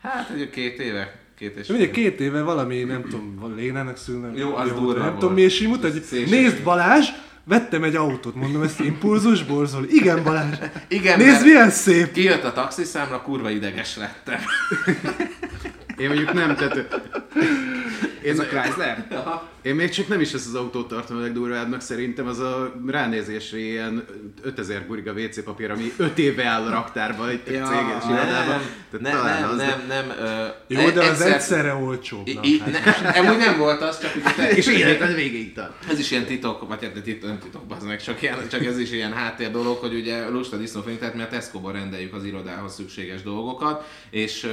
Hát, 0.01 0.29
ugye 0.35 0.49
két 0.49 0.79
éve, 0.79 1.15
két 1.37 1.55
és 1.57 1.69
ugye 1.69 1.89
két 1.91 2.19
éve 2.19 2.41
valami, 2.41 2.83
nem 2.83 3.01
tudom, 3.01 3.53
Lénának 3.55 3.97
szülnek. 3.97 4.37
Jó, 4.37 4.55
az 4.55 4.69
durva 4.69 4.93
Nem 4.93 5.01
volt. 5.01 5.17
tudom 5.17 5.33
mi, 5.33 5.41
és 5.41 5.59
így 5.61 5.67
mutat, 5.67 5.91
hogy 5.91 6.01
Szélső. 6.03 6.29
nézd 6.35 6.63
Balázs, 6.63 7.07
vettem 7.43 7.83
egy 7.83 7.95
autót, 7.95 8.35
mondom, 8.35 8.61
ezt 8.61 8.79
impulzus 8.79 9.43
borzol. 9.43 9.85
Igen 9.89 10.23
Balázs, 10.23 10.55
Igen, 10.87 11.17
nézd 11.19 11.43
milyen 11.45 11.69
szép. 11.69 12.11
Kijött 12.11 12.43
a 12.43 12.53
taxiszámla, 12.53 13.21
kurva 13.21 13.49
ideges 13.49 13.97
lettem. 13.97 14.39
Én 15.97 16.07
mondjuk 16.07 16.33
nem, 16.33 16.55
tehát 16.55 17.08
Ez 18.25 18.39
a 18.39 18.43
Chrysler? 18.43 19.07
én 19.61 19.75
még 19.75 19.89
csak 19.89 20.07
nem 20.07 20.21
is 20.21 20.33
ezt 20.33 20.47
az 20.47 20.53
autót 20.55 20.87
tartom 20.87 21.17
a 21.17 21.19
legdurvábbnak, 21.19 21.81
szerintem 21.81 22.27
az 22.27 22.39
a 22.39 22.73
ránézésre 22.87 23.57
ilyen 23.57 24.05
5000 24.41 24.87
guriga 24.87 25.11
WC 25.11 25.43
papír, 25.43 25.71
ami 25.71 25.91
5 25.97 26.17
éve 26.19 26.45
áll 26.45 26.61
a 26.65 26.69
raktárban 26.69 27.29
egy 27.29 27.41
Ja, 27.45 27.65
céges 27.65 28.03
nem, 28.03 28.13
irodában. 28.13 28.61
Nem, 28.99 29.11
talán 29.11 29.41
nem, 29.41 29.49
az, 29.49 29.57
nem, 29.57 29.83
nem. 29.87 30.09
ö, 30.19 30.45
Jó, 30.67 30.89
de 30.89 31.01
az 31.01 31.09
egyszer- 31.09 31.33
egyszerre 31.33 31.73
olcsóbb. 31.73 32.29
Hát. 32.83 33.17
amúgy 33.17 33.37
nem 33.37 33.57
volt 33.57 33.81
az, 33.81 33.99
csak 33.99 34.11
ugye 34.15 34.49
És 34.51 34.67
életed 34.67 35.15
végéig 35.15 35.53
tart. 35.53 35.73
ez 35.89 35.99
is 35.99 36.11
ilyen 36.11 36.25
titok, 36.25 36.67
vagy 36.67 36.83
hát 36.83 37.01
titok, 37.03 37.29
nem 37.29 37.39
titok, 37.39 37.61
az 37.77 37.83
meg, 37.83 38.01
csak, 38.03 38.21
ilyen, 38.21 38.37
csak 38.49 38.65
ez 38.65 38.77
is 38.79 38.91
ilyen 38.91 39.13
háttér 39.13 39.51
dolog, 39.51 39.77
hogy 39.77 39.93
ugye 39.93 40.29
lusta 40.29 40.57
disznófény, 40.57 40.97
tehát 40.97 41.15
mi 41.15 41.21
a 41.21 41.27
Tesco-ba 41.27 41.71
rendeljük 41.71 42.13
az 42.13 42.23
irodához 42.23 42.73
szükséges 42.73 43.21
dolgokat, 43.23 43.85
és 44.09 44.47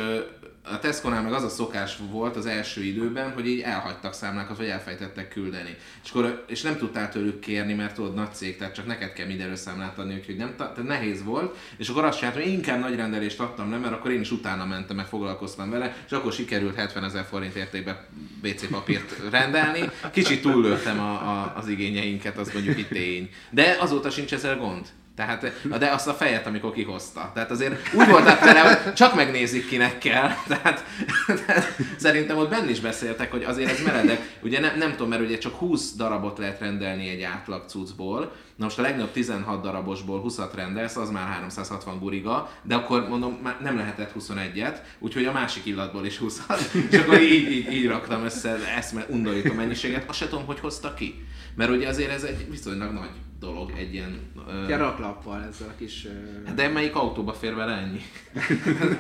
a 0.73 0.79
Tesco-nál 0.79 1.23
meg 1.23 1.33
az 1.33 1.43
a 1.43 1.49
szokás 1.49 1.97
volt 2.11 2.37
az 2.37 2.47
első 2.47 2.83
időben, 2.83 3.33
hogy 3.33 3.49
így 3.49 3.61
elhagytak 3.61 4.15
számlákat, 4.15 4.57
vagy 4.57 4.67
elfejtettek 4.67 5.29
küldeni. 5.29 5.77
És, 6.05 6.11
akkor, 6.11 6.45
és 6.49 6.63
nem 6.63 6.77
tudtál 6.77 7.09
tőlük 7.09 7.41
kérni, 7.41 7.75
mert 7.75 7.95
tudod, 7.95 8.15
nagy 8.15 8.33
cég, 8.33 8.57
tehát 8.57 8.75
csak 8.75 8.87
neked 8.87 9.13
kell 9.13 9.27
mindenről 9.27 9.57
számlát 9.57 9.99
adni, 9.99 10.15
úgyhogy 10.15 10.37
nem, 10.37 10.55
tehát 10.57 10.83
nehéz 10.83 11.25
volt. 11.25 11.57
És 11.77 11.89
akkor 11.89 12.05
azt 12.05 12.19
csináltam, 12.19 12.43
hogy 12.43 12.53
inkább 12.53 12.81
nagy 12.81 12.97
rendelést 12.97 13.41
adtam 13.41 13.71
le, 13.71 13.77
mert 13.77 13.93
akkor 13.93 14.11
én 14.11 14.21
is 14.21 14.31
utána 14.31 14.65
mentem, 14.65 14.97
meg 14.97 15.07
foglalkoztam 15.07 15.71
vele, 15.71 15.97
és 16.07 16.13
akkor 16.13 16.33
sikerült 16.33 16.75
70 16.75 17.05
ezer 17.05 17.25
forint 17.25 17.55
értékben 17.55 17.99
WC 18.45 18.71
papírt 18.71 19.31
rendelni. 19.31 19.91
Kicsit 20.13 20.43
túllőttem 20.43 21.01
a, 21.01 21.13
a, 21.13 21.53
az 21.57 21.69
igényeinket, 21.69 22.39
az 22.39 22.53
mondjuk 22.53 22.79
itt 22.79 22.89
tény. 22.89 23.31
De 23.51 23.77
azóta 23.81 24.11
sincs 24.11 24.33
ezzel 24.33 24.57
gond. 24.57 24.87
Tehát, 25.17 25.53
de 25.79 25.87
azt 25.87 26.09
a 26.09 26.13
fejet, 26.13 26.47
amikor 26.47 26.73
kihozta. 26.73 27.31
Tehát 27.35 27.51
azért 27.51 27.95
úgy 27.95 28.09
voltak 28.09 28.41
vele, 28.41 28.61
hogy 28.61 28.93
csak 28.93 29.15
megnézik, 29.15 29.69
kinek 29.69 29.99
kell. 29.99 30.31
Tehát, 30.49 30.85
tehát 31.27 31.77
szerintem 31.97 32.37
ott 32.37 32.51
benne 32.51 32.71
is 32.71 32.81
beszéltek, 32.81 33.31
hogy 33.31 33.45
azért 33.45 33.71
ez 33.71 33.83
meredek. 33.85 34.39
Ugye 34.43 34.61
nem, 34.61 34.79
nem 34.79 34.91
tudom, 34.91 35.09
mert 35.09 35.23
ugye 35.23 35.39
csak 35.39 35.55
20 35.55 35.93
darabot 35.93 36.39
lehet 36.39 36.61
rendelni 36.61 37.09
egy 37.09 37.23
átlag 37.23 37.65
cuccból. 37.67 38.33
Na 38.57 38.65
most 38.65 38.79
a 38.79 38.83
legnagyobb 38.83 39.13
16 39.13 39.63
darabosból 39.63 40.25
20-at 40.27 40.51
rendelsz, 40.55 40.97
az 40.97 41.11
már 41.11 41.27
360 41.27 41.99
guriga, 41.99 42.51
de 42.63 42.75
akkor 42.75 43.09
mondom, 43.09 43.39
már 43.43 43.57
nem 43.63 43.77
lehetett 43.77 44.13
21-et, 44.19 44.77
úgyhogy 44.99 45.25
a 45.25 45.33
másik 45.33 45.67
illatból 45.67 46.07
is 46.07 46.19
20 46.19 46.43
És 46.91 46.99
akkor 46.99 47.21
így, 47.21 47.51
így, 47.51 47.73
így 47.73 47.87
raktam 47.87 48.25
össze 48.25 48.59
eszme 48.77 49.07
undorító 49.09 49.53
mennyiséget. 49.53 50.09
Azt 50.09 50.19
se 50.19 50.29
tudom, 50.29 50.47
hogy 50.47 50.61
hozta 50.61 50.95
ki. 50.95 51.25
Mert 51.55 51.71
ugye 51.71 51.89
azért 51.89 52.11
ez 52.11 52.23
egy 52.23 52.51
viszonylag 52.51 52.93
nagy 52.93 53.11
dolog, 53.41 53.73
egy 53.77 53.95
ilyen... 53.95 54.21
ö, 54.49 54.69
Ja, 54.69 54.77
raklappal 54.77 55.43
ezzel 55.43 55.69
a 55.69 55.75
kis... 55.79 56.07
ö, 56.47 56.53
de 56.55 56.69
melyik 56.69 56.95
autóba 56.95 57.33
fér 57.33 57.55
vele 57.55 57.73
ennyi? 57.73 58.01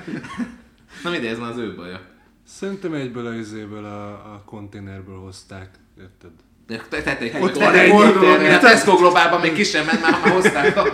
Na 1.03 1.11
mindegy, 1.11 1.31
ez 1.31 1.39
már 1.39 1.51
az 1.51 1.57
ő 1.59 1.75
baja. 1.75 2.01
Szerintem 2.47 2.93
egyből 2.93 3.27
a 3.27 3.35
izéből 3.35 3.85
a, 3.85 4.09
a 4.13 4.43
konténerből 4.47 5.19
hozták, 5.19 5.71
érted? 5.99 6.31
De 6.67 6.77
te- 6.89 7.03
tették 7.03 7.35
Ott 7.35 7.43
ott 7.43 7.55
van 7.63 7.75
egy 7.75 7.89
internet. 7.89 8.63
a 8.63 8.67
Tesco 8.67 8.97
Globálban 8.97 9.41
még 9.41 9.53
ki 9.53 9.63
sem 9.65 9.85
ment, 9.87 10.01
már, 10.01 10.11
már 10.11 10.33
hozták. 10.33 10.77
A... 10.77 10.87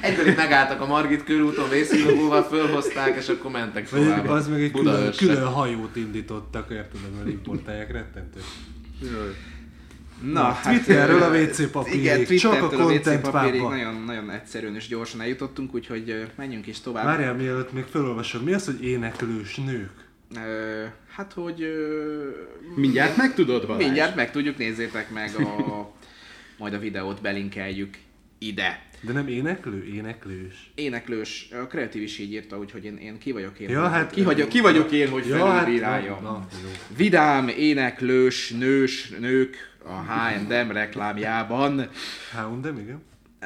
Egyből 0.00 0.26
itt 0.26 0.36
megálltak 0.36 0.80
a 0.80 0.86
Margit 0.86 1.24
körúton, 1.24 1.68
vészhívóval 1.68 2.42
fölhozták, 2.42 3.16
és 3.16 3.28
akkor 3.28 3.50
mentek 3.50 3.88
tovább. 3.88 4.28
az 4.28 4.48
meg 4.48 4.62
egy 4.62 4.72
külön, 4.72 5.12
külön 5.16 5.46
hajót 5.46 5.96
indítottak, 5.96 6.70
érted, 6.70 7.00
mert 7.16 7.28
importálják 7.28 7.92
rettentő. 7.92 8.40
Na, 10.22 10.58
Twitterről 10.62 11.20
ö, 11.20 11.24
a 11.24 11.42
WC 11.42 11.70
papírig, 11.70 12.00
Igen, 12.00 12.24
csak 12.24 12.52
a 12.52 12.68
Twittertől 12.68 12.80
a 12.80 12.84
WC 12.84 12.92
content 13.04 13.20
papírig 13.30 13.60
pápa. 13.60 13.74
nagyon, 13.74 14.02
nagyon 14.02 14.30
egyszerűen 14.30 14.74
és 14.74 14.88
gyorsan 14.88 15.20
eljutottunk, 15.20 15.74
úgyhogy 15.74 16.26
menjünk 16.36 16.66
is 16.66 16.80
tovább. 16.80 17.04
Várjál, 17.04 17.34
mielőtt 17.34 17.72
még 17.72 17.84
felolvasod, 17.84 18.44
mi 18.44 18.52
az, 18.52 18.64
hogy 18.64 18.84
éneklős 18.84 19.56
nők? 19.56 19.90
Ö, 20.36 20.84
hát, 21.16 21.32
hogy... 21.32 21.62
Ö, 21.62 22.28
Mindjárt 22.76 23.16
megtudod 23.16 23.66
Balázs? 23.66 23.82
Mindjárt 23.84 24.14
meg 24.16 24.30
tudjuk, 24.30 24.56
nézzétek 24.58 25.10
meg 25.10 25.30
a... 25.38 25.92
Majd 26.58 26.74
a 26.74 26.78
videót 26.78 27.20
belinkeljük 27.20 27.96
ide. 28.38 28.82
De 29.00 29.12
nem 29.12 29.28
éneklő, 29.28 29.84
éneklős. 29.94 30.70
Éneklős, 30.74 31.48
a 31.62 31.66
kreatív 31.66 32.02
is 32.02 32.18
így 32.18 32.32
írta, 32.32 32.58
úgyhogy 32.58 32.84
én, 32.84 32.96
én 32.96 33.18
ki 33.18 33.32
vagyok 33.32 33.58
én. 33.58 33.68
Ja, 33.68 33.80
hogy- 33.82 33.90
hát- 33.90 34.10
ki, 34.10 34.22
vagyok, 34.22 34.48
ki 34.48 34.60
vagyok 34.60 34.92
én, 34.92 35.08
hogy 35.08 35.26
Ja, 35.26 35.46
hát, 35.46 35.58
felülbíráljam. 35.62 36.22
na, 36.22 36.30
na, 36.30 36.46
jó. 36.62 36.68
Vidám, 36.96 37.48
éneklős, 37.48 38.50
nős, 38.50 39.08
nők 39.20 39.72
a 39.86 40.12
H&M 40.12 40.70
reklámjában. 40.70 41.88
Houndem, 42.36 42.78
igen. 42.78 43.02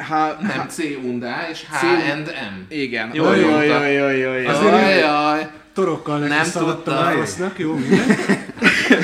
Ha, 0.08 0.36
Nem, 0.40 0.68
C 0.68 0.78
undá 1.04 1.48
és 1.50 1.64
H 1.70 1.84
and 2.12 2.26
M. 2.26 2.64
igen. 2.68 3.10
Jól 3.14 3.26
Jaj, 3.36 3.40
mondta. 3.44 3.62
jaj, 3.64 3.92
jaj, 3.92 4.18
jaj, 4.18 4.46
Azért 4.46 4.70
jaj. 4.72 4.80
Jaj, 4.80 4.98
jaj. 4.98 5.50
Torokkal 5.72 6.18
neki 6.18 6.32
Nem 6.32 6.44
szaladtam 6.44 6.94
a 6.94 6.98
tudtam. 7.02 7.20
fasznak, 7.20 7.58
jó, 7.58 7.74
minden. 7.74 8.06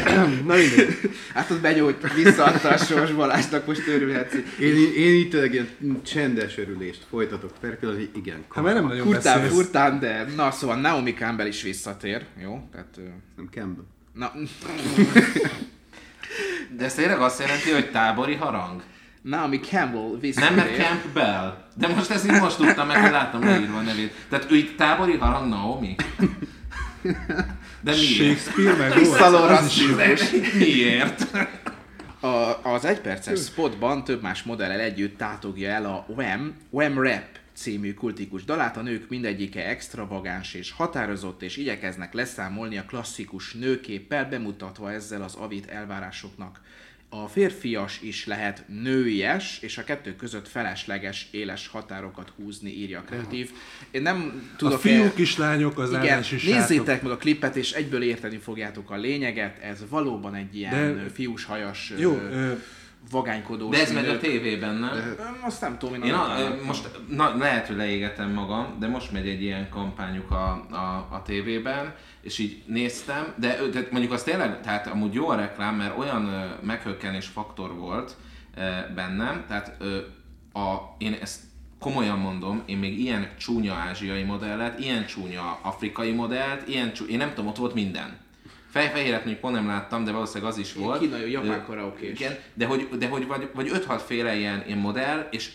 Na 0.46 0.54
mindegy. 0.54 1.10
Hát 1.34 1.50
ott 1.50 1.60
benyújt, 1.60 2.12
visszaadta 2.14 2.68
a 2.68 2.76
Sors 2.76 3.10
Balázsnak, 3.12 3.66
most 3.66 3.86
örülhetsz. 3.88 4.34
Én, 4.60 4.74
én 4.96 5.14
itt 5.20 5.30
tényleg 5.30 5.52
ilyen 5.52 5.68
csendes 6.04 6.58
örülést 6.58 7.02
folytatok 7.10 7.50
per 7.60 7.78
pillanat, 7.78 8.00
hogy 8.00 8.10
igen. 8.14 8.44
Hát 8.50 8.64
már 8.64 8.74
nem 8.74 8.86
nagyon 8.86 9.04
Furtán, 9.06 9.34
beszélsz. 9.40 9.54
furtán, 9.54 10.00
de 10.00 10.26
na 10.36 10.50
szóval 10.50 10.76
Naomi 10.80 11.12
Campbell 11.14 11.46
is 11.46 11.62
visszatér, 11.62 12.24
jó? 12.42 12.68
Tehát, 12.72 12.98
Nem 13.36 13.48
Campbell. 13.52 13.84
na, 14.12 14.32
De 16.76 16.84
ez 16.84 16.94
tényleg 16.94 17.20
azt 17.20 17.40
jelenti, 17.40 17.70
hogy 17.70 17.90
tábori 17.90 18.34
harang? 18.34 18.82
Naomi 19.22 19.60
Campbell 19.60 20.00
Nem, 20.10 20.20
visszatér. 20.20 20.56
mert 20.56 20.76
Campbell. 20.76 21.64
De 21.76 21.88
most 21.88 22.10
ezt 22.10 22.24
így 22.24 22.40
most 22.40 22.56
tudtam 22.56 22.86
meg, 22.86 23.00
hogy 23.00 23.10
láttam 23.10 23.44
leírva 23.44 23.78
a 23.78 23.80
nevét. 23.80 24.14
Tehát 24.28 24.50
ő 24.50 24.56
itt 24.56 24.76
tábori 24.76 25.16
harang 25.16 25.48
Naomi? 25.48 25.94
De 27.80 27.90
miért? 27.90 28.40
Shakespeare 28.40 28.76
meg 28.76 29.04
volt. 29.04 30.54
Miért? 30.58 31.26
A, 32.20 32.58
az 32.62 32.84
egyperces 32.84 33.40
spotban 33.40 34.04
több 34.04 34.22
más 34.22 34.42
modellel 34.42 34.80
együtt 34.80 35.18
tátogja 35.18 35.70
el 35.70 35.84
a 35.84 36.04
Wham, 36.08 36.54
Wham 36.70 37.02
Rap 37.02 37.24
című 37.54 37.94
kultikus 37.94 38.44
dalát. 38.44 38.76
A 38.76 38.82
nők 38.82 39.08
mindegyike 39.08 39.68
extravagáns 39.68 40.54
és 40.54 40.70
határozott, 40.70 41.42
és 41.42 41.56
igyekeznek 41.56 42.12
leszámolni 42.12 42.78
a 42.78 42.84
klasszikus 42.84 43.52
nőképpel, 43.52 44.28
bemutatva 44.28 44.92
ezzel 44.92 45.22
az 45.22 45.34
avit 45.34 45.66
elvárásoknak 45.66 46.60
a 47.22 47.28
férfias 47.28 48.00
is 48.02 48.26
lehet 48.26 48.64
nőies, 48.82 49.58
és 49.60 49.78
a 49.78 49.84
kettő 49.84 50.16
között 50.16 50.48
felesleges, 50.48 51.28
éles 51.30 51.68
határokat 51.68 52.32
húzni, 52.36 52.70
írja 52.70 52.98
a 52.98 53.02
kreatív. 53.02 53.50
Én 53.90 54.02
nem 54.02 54.42
A 54.52 54.56
tudok... 54.56 54.80
fiúk 54.80 55.18
is 55.18 55.36
lányok, 55.36 55.78
az 55.78 55.92
igen, 55.92 56.18
is 56.18 56.30
nézzétek 56.30 56.86
sátok. 56.86 57.02
meg 57.02 57.12
a 57.12 57.16
klipet, 57.16 57.56
és 57.56 57.72
egyből 57.72 58.02
érteni 58.02 58.36
fogjátok 58.36 58.90
a 58.90 58.96
lényeget. 58.96 59.58
Ez 59.62 59.84
valóban 59.88 60.34
egy 60.34 60.56
ilyen 60.56 60.94
De- 60.94 61.10
fiús 61.12 61.44
hajas, 61.44 61.92
Jó, 61.98 62.12
ö, 62.12 62.30
ö, 62.30 62.52
vagánykodós. 63.10 63.70
De 63.70 63.82
ez 63.82 63.92
megy 63.92 64.08
a 64.08 64.18
tévében, 64.18 64.74
nem? 64.74 64.90
Ö, 64.92 65.22
Azt 65.46 65.60
nem 65.60 65.78
tudom, 65.78 65.94
én, 65.94 66.02
Én 66.02 66.14
a, 66.14 66.36
most 66.66 66.88
na, 67.08 67.36
lehet, 67.36 67.66
hogy 67.66 67.76
leégetem 67.76 68.30
magam, 68.32 68.76
de 68.78 68.88
most 68.88 69.12
megy 69.12 69.28
egy 69.28 69.42
ilyen 69.42 69.68
kampányuk 69.68 70.30
a, 70.30 70.66
a, 70.70 71.08
a 71.10 71.22
tévében, 71.24 71.94
és 72.20 72.38
így 72.38 72.62
néztem, 72.66 73.34
de, 73.36 73.58
de 73.72 73.88
mondjuk 73.90 74.12
az 74.12 74.22
tényleg, 74.22 74.60
tehát 74.60 74.86
amúgy 74.86 75.14
jó 75.14 75.28
a 75.28 75.34
reklám, 75.34 75.74
mert 75.74 75.98
olyan 75.98 76.52
meghökkenés 76.62 77.26
faktor 77.26 77.74
volt 77.74 78.16
ö, 78.56 78.60
bennem, 78.94 79.44
tehát 79.48 79.76
ö, 79.79 79.96
a, 80.58 80.94
én 80.98 81.16
ezt 81.20 81.40
komolyan 81.79 82.18
mondom, 82.18 82.62
én 82.66 82.79
még 82.79 83.00
ilyen 83.00 83.29
csúnya 83.38 83.74
ázsiai 83.74 84.22
modellet, 84.22 84.79
ilyen 84.79 85.06
csúnya 85.06 85.58
afrikai 85.62 86.12
modellt, 86.12 86.68
ilyen 86.68 86.92
csúnya, 86.92 87.12
én 87.12 87.18
nem 87.18 87.29
tudom, 87.29 87.46
ott 87.46 87.56
volt 87.56 87.74
minden. 87.74 88.16
Fejfehéret 88.75 89.18
mondjuk 89.18 89.40
pont 89.40 89.54
nem 89.54 89.66
láttam, 89.66 90.04
de 90.04 90.12
valószínűleg 90.12 90.52
az 90.52 90.58
is 90.58 90.72
volt. 90.72 90.98
kínai, 91.00 91.31
japán 91.31 91.60
Ö, 91.60 91.62
karaokés. 91.66 92.20
Igen, 92.20 92.37
de 92.54 92.66
hogy, 92.66 92.88
de 92.98 93.08
hogy 93.08 93.27
vagy, 93.27 93.50
vagy 93.54 93.70
5-6 93.72 94.00
féle 94.06 94.37
ilyen, 94.37 94.62
ilyen 94.66 94.79
modell, 94.79 95.29
és 95.31 95.50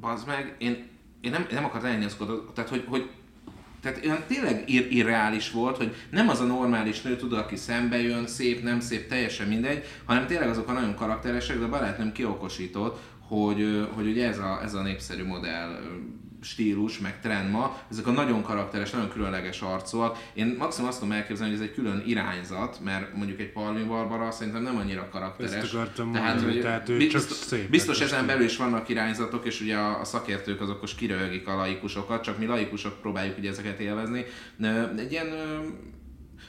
bazd 0.00 0.26
meg, 0.26 0.54
én, 0.58 0.88
én 1.20 1.30
nem, 1.30 1.46
nem 1.50 1.64
akartam 1.64 2.02
azt, 2.04 2.18
tehát 2.54 2.70
hogy, 2.70 2.84
hogy 2.86 3.10
tehát 3.82 4.04
olyan 4.04 4.22
tényleg 4.26 4.68
ir- 4.68 4.90
irreális 4.92 5.50
volt, 5.50 5.76
hogy 5.76 5.94
nem 6.10 6.28
az 6.28 6.40
a 6.40 6.44
normális 6.44 7.02
nő, 7.02 7.16
tudod, 7.16 7.38
aki 7.38 7.56
szembe 7.56 8.00
jön, 8.02 8.26
szép, 8.26 8.62
nem 8.62 8.80
szép, 8.80 9.08
teljesen 9.08 9.48
mindegy, 9.48 9.84
hanem 10.04 10.26
tényleg 10.26 10.48
azok 10.48 10.68
a 10.68 10.72
nagyon 10.72 10.94
karakteresek, 10.94 11.58
de 11.58 11.64
a 11.64 11.68
barátnőm 11.68 12.12
kiokosított, 12.12 13.00
hogy, 13.28 13.88
hogy 13.94 14.06
ugye 14.06 14.28
ez 14.28 14.38
a, 14.38 14.60
ez 14.62 14.74
a 14.74 14.82
népszerű 14.82 15.24
modell 15.24 15.78
stílus, 16.40 16.98
meg 16.98 17.20
trend 17.20 17.50
ma, 17.50 17.78
ezek 17.90 18.06
a 18.06 18.10
nagyon 18.10 18.42
karakteres, 18.42 18.90
nagyon 18.90 19.08
különleges 19.08 19.60
arcúak. 19.60 20.18
Én 20.32 20.54
maximum 20.58 20.88
azt 20.88 20.98
tudom 20.98 21.14
elképzelni, 21.14 21.52
hogy 21.52 21.62
ez 21.62 21.68
egy 21.68 21.74
külön 21.74 22.02
irányzat, 22.06 22.80
mert 22.84 23.14
mondjuk 23.14 23.40
egy 23.40 23.52
Palmi 23.52 23.82
Barbara 23.82 24.30
szerintem 24.30 24.62
nem 24.62 24.76
annyira 24.76 25.08
karakteres. 25.08 25.52
Ezt 25.52 25.74
akartam 25.74 26.12
tehát, 26.12 26.34
mondani, 26.34 26.52
hogy 26.52 26.62
tehát 26.62 26.88
ő 26.88 26.96
biztos, 26.96 27.26
csak 27.26 27.36
szép 27.36 27.70
biztos 27.70 27.98
lett, 27.98 28.08
ezen 28.08 28.26
belül 28.26 28.44
is 28.44 28.56
vannak 28.56 28.88
irányzatok, 28.88 29.46
és 29.46 29.60
ugye 29.60 29.76
a, 29.76 30.00
a 30.00 30.04
szakértők 30.04 30.60
azok 30.60 30.80
most 30.80 30.96
kiröhögik 30.96 31.48
a 31.48 31.56
laikusokat, 31.56 32.22
csak 32.22 32.38
mi 32.38 32.46
laikusok 32.46 33.00
próbáljuk 33.00 33.38
ugye 33.38 33.50
ezeket 33.50 33.80
élvezni. 33.80 34.24
Egy 34.96 35.12
ilyen 35.12 35.28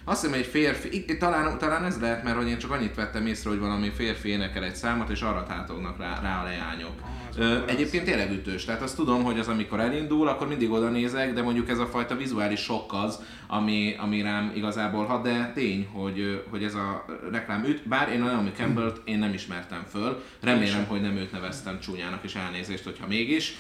azt 0.04 0.22
hiszem, 0.22 0.40
egy 0.40 0.46
férfi, 0.46 1.18
talán, 1.18 1.58
talán 1.58 1.86
ez 1.86 2.00
lehet, 2.00 2.24
mert 2.24 2.36
hogy 2.36 2.48
én 2.48 2.58
csak 2.58 2.72
annyit 2.72 2.96
vettem 2.96 3.26
észre, 3.26 3.50
hogy 3.50 3.60
valami 3.60 3.90
férfi 3.90 4.30
énekel 4.30 4.64
egy 4.64 4.76
számot, 4.76 5.10
és 5.10 5.22
arra 5.22 5.44
tátognak 5.44 5.98
rá, 5.98 6.20
rá 6.22 6.42
a 6.42 6.44
leányok. 6.44 6.94
Ö, 7.38 7.58
egyébként 7.68 8.06
tényleg 8.06 8.32
ütős, 8.32 8.66
tehát 8.66 8.82
azt 8.82 8.96
tudom, 8.96 9.24
hogy 9.24 9.40
az 9.40 9.48
amikor 9.48 9.80
elindul, 9.80 10.28
akkor 10.28 10.48
mindig 10.48 10.72
oda 10.72 10.90
nézek, 10.90 11.34
de 11.34 11.42
mondjuk 11.42 11.70
ez 11.70 11.80
a 11.80 11.86
fajta 11.86 12.16
vizuális 12.16 12.60
sok 12.60 12.94
az, 12.94 13.20
ami, 13.48 13.96
ami 13.98 14.22
rám 14.22 14.52
igazából 14.56 15.06
hat, 15.06 15.24
de 15.24 15.52
tény, 15.54 15.88
hogy, 15.92 16.44
hogy 16.50 16.64
ez 16.64 16.76
a 16.76 17.06
reklám 17.32 17.64
üt, 17.64 17.88
bár 17.88 18.10
én 18.10 18.22
a 18.22 18.26
Naomi 18.26 18.52
Campbell-t 18.56 19.02
én 19.06 19.20
nem 19.20 19.34
ismertem 19.34 19.84
föl, 19.90 20.24
remélem, 20.42 20.86
hogy 20.86 21.02
nem 21.02 21.18
őt 21.18 21.32
neveztem 21.32 21.80
csúnyának, 21.80 22.24
és 22.24 22.36
elnézést, 22.36 22.84
hogyha 22.84 23.08
mégis, 23.08 23.54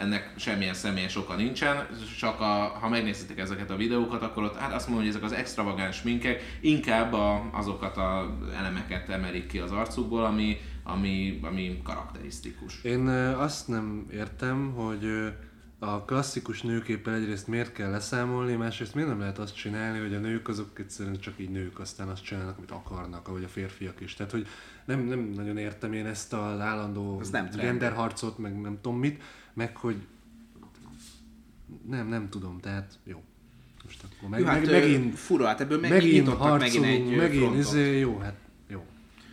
ennek 0.00 0.32
semmilyen 0.36 0.74
személyes 0.74 1.16
oka 1.16 1.34
nincsen, 1.34 1.86
csak 2.18 2.40
a, 2.40 2.78
ha 2.80 2.88
megnézitek 2.88 3.38
ezeket 3.38 3.70
a 3.70 3.76
videókat, 3.76 4.22
akkor 4.22 4.42
ott 4.42 4.56
hát 4.56 4.72
azt 4.72 4.86
mondom, 4.88 5.06
hogy 5.06 5.14
ezek 5.14 5.30
az 5.30 5.36
extravagáns 5.38 6.02
minkek 6.02 6.58
inkább 6.60 7.12
a, 7.12 7.50
azokat 7.52 7.96
az 7.96 8.54
elemeket 8.58 9.08
emelik 9.08 9.46
ki 9.46 9.58
az 9.58 9.70
arcukból, 9.72 10.24
ami, 10.24 10.58
ami, 10.82 11.40
ami 11.42 11.80
karakterisztikus. 11.82 12.82
Én 12.84 13.08
azt 13.08 13.68
nem 13.68 14.06
értem, 14.10 14.72
hogy 14.72 15.32
a 15.78 16.04
klasszikus 16.04 16.62
nőképpel 16.62 17.14
egyrészt 17.14 17.46
miért 17.46 17.72
kell 17.72 17.90
leszámolni, 17.90 18.54
másrészt 18.54 18.94
miért 18.94 19.08
nem 19.08 19.18
lehet 19.18 19.38
azt 19.38 19.54
csinálni, 19.54 19.98
hogy 19.98 20.14
a 20.14 20.18
nők 20.18 20.48
azok 20.48 20.78
egyszerűen 20.78 21.20
csak 21.20 21.34
így 21.36 21.50
nők, 21.50 21.78
aztán 21.78 22.08
azt 22.08 22.24
csinálnak, 22.24 22.56
amit 22.58 22.70
akarnak, 22.70 23.28
ahogy 23.28 23.44
a 23.44 23.48
férfiak 23.48 24.00
is. 24.00 24.14
Tehát, 24.14 24.32
hogy 24.32 24.46
nem, 24.84 25.00
nem 25.00 25.32
nagyon 25.34 25.56
értem 25.56 25.92
én 25.92 26.06
ezt 26.06 26.32
az 26.32 26.60
állandó 26.60 27.20
Ez 27.20 27.30
nem 27.30 27.48
genderharcot, 27.56 28.38
meg 28.38 28.60
nem 28.60 28.78
tudom 28.80 28.98
mit, 28.98 29.22
meg 29.52 29.76
hogy 29.76 29.96
nem, 31.88 32.08
nem 32.08 32.28
tudom, 32.28 32.60
tehát 32.60 32.98
jó. 33.04 33.22
Most 33.84 34.02
akkor 34.02 34.28
meg, 34.28 34.40
Jó, 34.40 34.46
hát 34.46 34.60
meg, 34.60 34.70
megint, 34.70 35.14
fura, 35.18 35.46
hát 35.46 35.60
ebből 35.60 35.80
megint, 35.80 36.02
megint 36.02 36.26
nyitottak 36.26 36.58
megint 36.58 36.84
egy 36.84 36.90
harcolunk, 36.90 37.16
megint, 37.16 37.56
izé, 37.56 37.98
jó, 37.98 38.18
hát 38.18 38.34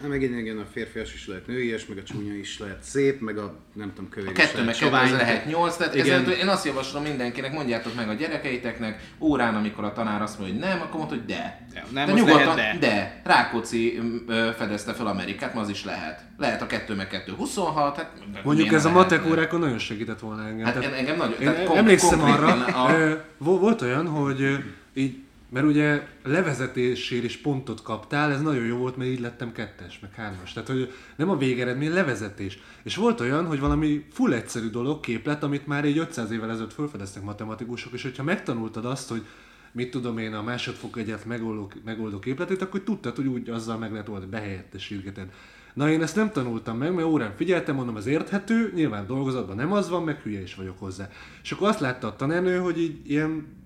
jó. 0.02 0.10
Hát 0.10 0.10
megint 0.20 0.40
igen, 0.40 0.58
a 0.58 0.66
férfias 0.72 1.14
is 1.14 1.28
lehet 1.28 1.48
nőies, 1.48 1.86
meg 1.86 1.98
a 1.98 2.04
csúnya 2.04 2.34
is 2.34 2.60
lehet 2.60 2.84
szép, 2.84 3.22
meg 3.22 3.38
a 3.38 3.56
nem 3.74 3.94
tudom, 3.96 4.10
kövér 4.10 4.28
A 4.28 4.32
is 4.32 4.38
kettő 4.38 4.52
lehet 4.52 4.66
meg 4.66 4.76
kettő 4.76 4.86
sovány. 4.86 5.12
lehet 5.12 5.46
nyolc, 5.46 5.76
tehát 5.78 5.96
Igen. 5.96 6.22
ezzel, 6.22 6.34
én 6.34 6.48
azt 6.48 6.66
javaslom 6.66 7.04
mindenkinek, 7.04 7.54
mondjátok 7.54 7.96
meg 7.96 8.10
a 8.10 8.14
gyerekeiteknek, 8.14 9.02
órán, 9.20 9.56
amikor 9.56 9.84
a 9.84 9.94
tanár 9.94 10.22
azt 10.22 10.40
mondja, 10.40 10.56
hogy 10.60 10.66
nem, 10.68 10.82
akkor 10.82 10.96
mondta, 10.98 11.16
hogy 11.16 11.26
de. 11.26 11.68
De, 11.74 11.84
nem, 11.94 12.06
de 12.06 12.14
nyugodtan, 12.14 12.56
lehet, 12.56 12.80
de. 12.80 12.88
de. 12.88 13.22
Rákóczi 13.24 14.00
ö, 14.28 14.50
fedezte 14.58 14.94
fel 14.94 15.08
Amerikát, 15.08 15.54
ma 15.54 15.62
az 15.62 15.70
is 15.70 15.84
lehet. 15.86 16.22
Lehet 16.38 16.62
a 16.62 16.66
kettő 16.68 16.96
meg 16.96 17.08
kettő 17.08 17.32
26, 17.32 17.96
hát 17.98 18.12
Mondjuk 18.44 18.72
ez 18.74 18.86
a 18.86 18.92
matek 18.92 19.26
órákon 19.30 19.60
nagyon 19.60 19.80
segített 19.80 20.20
volna 20.20 20.48
engem. 20.48 20.66
Hát 20.66 20.74
Tehát- 20.74 20.90
en- 20.92 20.98
engem 20.98 21.18
nagyon, 21.18 21.40
Én 21.40 21.48
tehát 21.48 21.66
kon- 21.66 21.78
emlékszem 21.78 22.22
arra, 22.24 22.48
a- 22.66 23.24
volt 23.38 23.82
olyan, 23.82 24.08
hogy 24.08 24.58
így, 24.94 25.18
mert 25.50 25.66
ugye 25.66 26.08
levezetésért 26.24 27.24
is 27.24 27.38
pontot 27.38 27.82
kaptál, 27.82 28.32
ez 28.32 28.42
nagyon 28.42 28.66
jó 28.66 28.78
volt, 28.78 28.98
mert 28.98 29.10
így 29.10 29.20
lettem 29.20 29.52
kettes, 29.52 30.00
meg 30.00 30.14
hármas. 30.14 30.54
Tehát, 30.54 30.70
hogy 30.70 30.94
nem 31.16 31.30
a 31.30 31.38
végeredmény, 31.38 31.94
levezetés. 31.94 32.60
És 32.84 32.96
volt 32.96 33.20
olyan, 33.20 33.46
hogy 33.46 33.60
valami 33.60 34.06
full 34.12 34.34
egyszerű 34.34 34.70
dolog, 34.70 35.00
képlet, 35.00 35.44
amit 35.44 35.68
már 35.68 35.86
így 35.86 35.98
500 35.98 36.32
évvel 36.32 36.52
ezelőtt 36.52 36.74
felfedeztek 36.74 37.24
matematikusok, 37.24 37.94
és 37.94 38.02
hogyha 38.02 38.24
megtanultad 38.24 38.86
azt, 38.86 39.10
hogy 39.10 39.26
mit 39.72 39.92
tudom 39.92 40.18
én, 40.18 40.34
a 40.34 40.44
másodfok 40.44 40.98
egyet 40.98 41.26
megoldó, 41.26 41.72
megoldó 41.86 42.20
képletét, 42.20 42.62
akkor 42.62 42.82
tudtad, 42.82 43.16
hogy 43.16 43.28
úgy 43.28 43.50
azzal 43.50 43.78
meg 43.78 43.92
lehet 43.92 44.10
oldani, 44.10 44.32
behelyettesítgeted. 44.32 45.30
Na 45.74 45.90
én 45.90 46.02
ezt 46.02 46.16
nem 46.16 46.32
tanultam 46.32 46.78
meg, 46.78 46.94
mert 46.94 47.08
órán 47.08 47.36
figyeltem, 47.36 47.76
mondom, 47.76 47.98
ez 47.98 48.06
érthető, 48.06 48.72
nyilván 48.76 49.08
dolgozatban 49.08 49.56
nem 49.56 49.72
az 49.72 49.90
van, 49.90 50.04
meg 50.04 50.20
hülye 50.20 50.42
is 50.42 50.56
vagyok 50.56 50.80
hozzá. 50.80 51.10
És 51.44 51.52
akkor 51.52 51.68
azt 51.68 51.80
látta 51.80 52.08
a 52.08 52.16
tanárnő, 52.16 52.58
hogy 52.58 52.80
így 52.80 53.12
ilyen 53.12 53.59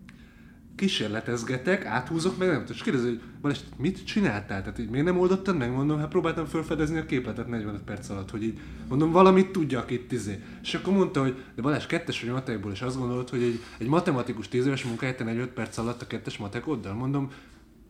kísérletezgetek, 0.75 1.85
áthúzok, 1.85 2.37
meg 2.37 2.47
nem 2.47 2.59
tudom, 2.59 2.75
és 2.75 2.81
kérdezi, 2.81 3.07
hogy 3.07 3.21
Balázs, 3.41 3.59
mit 3.77 4.05
csináltál? 4.05 4.61
Tehát 4.61 4.79
így 4.79 4.89
miért 4.89 5.05
nem 5.05 5.19
oldottad 5.19 5.57
meg? 5.57 5.71
Mondom, 5.71 5.99
hát 5.99 6.07
próbáltam 6.07 6.45
felfedezni 6.45 6.97
a 6.97 7.05
képletet 7.05 7.47
45 7.47 7.81
perc 7.81 8.09
alatt, 8.09 8.31
hogy 8.31 8.43
így 8.43 8.59
mondom, 8.87 9.11
valamit 9.11 9.51
tudjak 9.51 9.91
itt 9.91 10.11
izé. 10.11 10.43
És 10.61 10.73
akkor 10.73 10.93
mondta, 10.93 11.21
hogy 11.21 11.43
de 11.55 11.61
Balázs, 11.61 11.85
kettes 11.85 12.21
vagy 12.21 12.31
matekból, 12.31 12.71
és 12.71 12.81
azt 12.81 12.97
gondolod, 12.97 13.29
hogy 13.29 13.41
egy, 13.41 13.59
egy 13.77 13.87
matematikus 13.87 14.47
10 14.47 14.65
éves 14.65 14.83
munkáját 14.83 15.17
te 15.17 15.23
45 15.23 15.49
perc 15.49 15.77
alatt 15.77 16.01
a 16.01 16.07
kettes 16.07 16.37
matekoddal? 16.37 16.93
Mondom, 16.93 17.31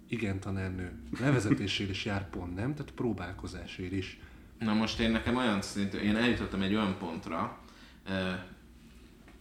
igen, 0.09 0.39
tanárnő. 0.39 0.91
Levezetésért 1.19 1.89
is 1.89 2.05
jár 2.05 2.29
pont, 2.29 2.55
nem? 2.55 2.73
Tehát 2.73 2.91
próbálkozásért 2.91 3.91
is. 3.91 4.19
Na 4.59 4.73
most 4.73 4.99
én 4.99 5.11
nekem 5.11 5.35
olyan 5.35 5.61
szintű, 5.61 5.97
én 5.97 6.15
eljutottam 6.15 6.61
egy 6.61 6.75
olyan 6.75 6.95
pontra, 6.99 7.57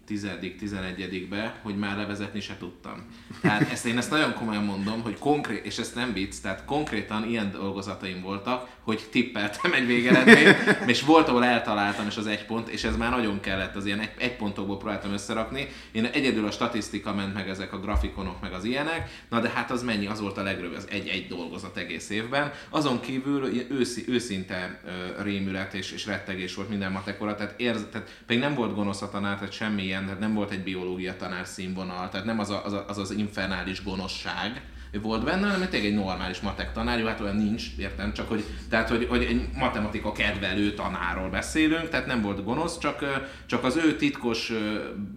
tizedik, 0.07 0.59
tizenegyedikbe, 0.59 1.61
hogy 1.62 1.76
már 1.76 1.96
levezetni 1.96 2.40
se 2.40 2.57
tudtam. 2.59 3.07
Tehát 3.40 3.70
ezt 3.70 3.86
én 3.86 3.98
ezt 3.98 4.11
nagyon 4.11 4.34
komolyan 4.34 4.64
mondom, 4.64 5.03
hogy 5.03 5.18
konkrét, 5.18 5.64
és 5.64 5.78
ezt 5.78 5.94
nem 5.94 6.12
vicc, 6.12 6.34
tehát 6.42 6.64
konkrétan 6.64 7.28
ilyen 7.28 7.50
dolgozataim 7.50 8.22
voltak, 8.22 8.68
hogy 8.80 9.09
tippeltem 9.11 9.72
egy 9.72 9.86
végeredményt, 9.86 10.57
és 10.86 11.03
volt, 11.03 11.28
ahol 11.28 11.44
eltaláltam, 11.44 12.07
és 12.07 12.16
az 12.16 12.26
egy 12.26 12.44
pont, 12.46 12.68
és 12.68 12.84
ez 12.84 12.96
már 12.96 13.11
nagyon 13.11 13.40
kellett, 13.40 13.76
az 13.76 13.86
ilyen 13.86 14.00
egy, 14.00 14.11
egy 14.18 14.36
pontokból 14.36 14.78
próbáltam 14.78 15.12
összerakni. 15.12 15.68
Én 15.92 16.05
egyedül 16.05 16.46
a 16.46 16.50
statisztika 16.50 17.14
ment 17.14 17.34
meg 17.34 17.48
ezek 17.48 17.72
a 17.72 17.80
grafikonok, 17.80 18.40
meg 18.40 18.53
az 18.53 18.64
ilyenek, 18.64 19.24
na 19.28 19.40
de 19.40 19.48
hát 19.48 19.70
az 19.70 19.82
mennyi, 19.82 20.07
az 20.07 20.20
volt 20.20 20.38
a 20.38 20.42
legrövidebb, 20.42 20.78
az 20.78 20.88
egy-egy 20.90 21.26
dolgozat 21.26 21.76
egész 21.76 22.11
évben. 22.11 22.53
Azon 22.68 23.00
kívül 23.00 23.70
őszi, 23.70 24.05
őszinte 24.09 24.80
ö, 24.84 25.22
rémület 25.22 25.74
és, 25.74 25.92
és 25.92 26.07
rettegés 26.07 26.55
volt 26.55 26.68
minden 26.68 26.92
matekora, 26.92 27.34
tehát, 27.34 27.61
érz, 27.61 27.86
tehát 27.92 28.22
pedig 28.26 28.42
nem 28.42 28.55
volt 28.55 28.74
gonosz 28.74 29.03
a 29.03 29.11
tanár, 29.11 29.36
tehát 29.36 29.53
semmilyen, 29.53 30.01
tehát 30.05 30.20
nem 30.20 30.34
volt 30.34 30.50
egy 30.50 30.62
biológia 30.62 31.16
tanár 31.16 31.46
színvonal, 31.46 32.09
tehát 32.09 32.26
nem 32.26 32.38
az 32.38 32.50
a, 32.50 32.64
az, 32.64 32.72
a, 32.72 32.84
az, 32.88 32.98
az 32.98 33.11
infernális 33.11 33.82
gonoszság, 33.82 34.62
volt 35.01 35.24
benne, 35.24 35.51
hanem 35.51 35.68
tényleg 35.68 35.90
egy 35.90 35.97
normális 35.97 36.40
matek 36.40 36.72
tanár, 36.72 36.99
jó, 36.99 37.07
hát 37.07 37.20
olyan 37.20 37.36
nincs, 37.36 37.62
értem, 37.78 38.12
csak 38.12 38.28
hogy, 38.28 38.45
tehát, 38.70 38.88
hogy, 38.88 39.07
hogy 39.09 39.22
egy 39.22 39.49
matematika 39.55 40.12
kedvelő 40.12 40.74
tanárról 40.74 41.28
beszélünk, 41.28 41.88
tehát 41.88 42.07
nem 42.07 42.22
volt 42.22 42.45
gonosz, 42.45 42.78
csak, 42.78 43.24
csak 43.47 43.64
az 43.64 43.76
ő 43.76 43.97
titkos 43.97 44.53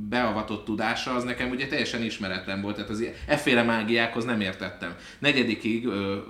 beavatott 0.10 0.66
tudása 0.66 1.14
az 1.16 1.24
nekem 1.24 1.50
ugye 1.50 1.68
teljesen 1.68 2.04
ismeretlen 2.04 2.62
volt, 2.62 2.76
tehát 2.76 2.90
az 2.90 3.04
efféle 3.28 3.64
mágiákhoz 3.64 4.26
nem 4.26 4.42
értettem. 4.42 4.96
Negyedikig 5.20 5.88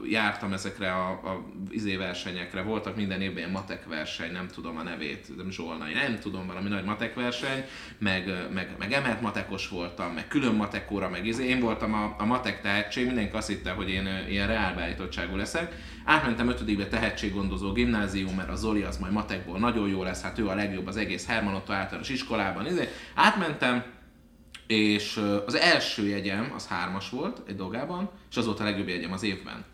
jártam 0.09 0.53
ezekre 0.53 0.91
a, 0.91 1.09
a 1.09 1.45
izé 1.69 1.95
versenyekre, 1.95 2.61
voltak 2.61 2.95
minden 2.95 3.21
évben 3.21 3.37
ilyen 3.37 3.49
matek 3.49 3.87
verseny, 3.87 4.31
nem 4.31 4.47
tudom 4.47 4.77
a 4.77 4.83
nevét, 4.83 5.35
nem 5.37 5.51
Zsolnai, 5.51 5.93
nem 5.93 6.19
tudom, 6.19 6.47
valami 6.47 6.69
nagy 6.69 6.83
matek 6.83 7.15
verseny, 7.15 7.63
meg, 7.97 8.47
meg, 8.53 8.75
meg 8.79 8.91
emelt 8.91 9.21
matekos 9.21 9.69
voltam, 9.69 10.13
meg 10.13 10.27
külön 10.27 10.55
matekóra, 10.55 11.09
meg 11.09 11.25
izé, 11.25 11.47
én 11.47 11.59
voltam 11.59 11.93
a, 11.93 12.15
a 12.17 12.25
matek 12.25 12.61
tehetség, 12.61 13.05
mindenki 13.05 13.34
azt 13.35 13.47
hitte, 13.47 13.71
hogy 13.71 13.89
én 13.89 14.07
ilyen 14.29 14.47
reálbeállítottságú 14.47 15.35
leszek. 15.35 15.75
Átmentem 16.05 16.49
ötödikbe 16.49 16.87
tehetséggondozó 16.87 17.71
gimnázium, 17.71 18.35
mert 18.35 18.49
a 18.49 18.55
Zoli 18.55 18.81
az 18.81 18.97
majd 18.97 19.13
matekból 19.13 19.59
nagyon 19.59 19.89
jó 19.89 20.03
lesz, 20.03 20.21
hát 20.21 20.39
ő 20.39 20.47
a 20.47 20.55
legjobb 20.55 20.87
az 20.87 20.97
egész 20.97 21.27
Herman 21.27 21.55
Otto 21.55 21.73
általános 21.73 22.09
iskolában. 22.09 22.65
Izé. 22.65 22.89
Átmentem, 23.15 23.83
és 24.67 25.21
az 25.45 25.55
első 25.55 26.07
jegyem 26.07 26.51
az 26.55 26.67
hármas 26.67 27.09
volt 27.09 27.41
egy 27.47 27.55
dolgában, 27.55 28.09
és 28.29 28.37
az 28.37 28.45
volt 28.45 28.59
a 28.59 28.63
legjobb 28.63 28.87
jegyem 28.87 29.11
az 29.11 29.23
évben. 29.23 29.65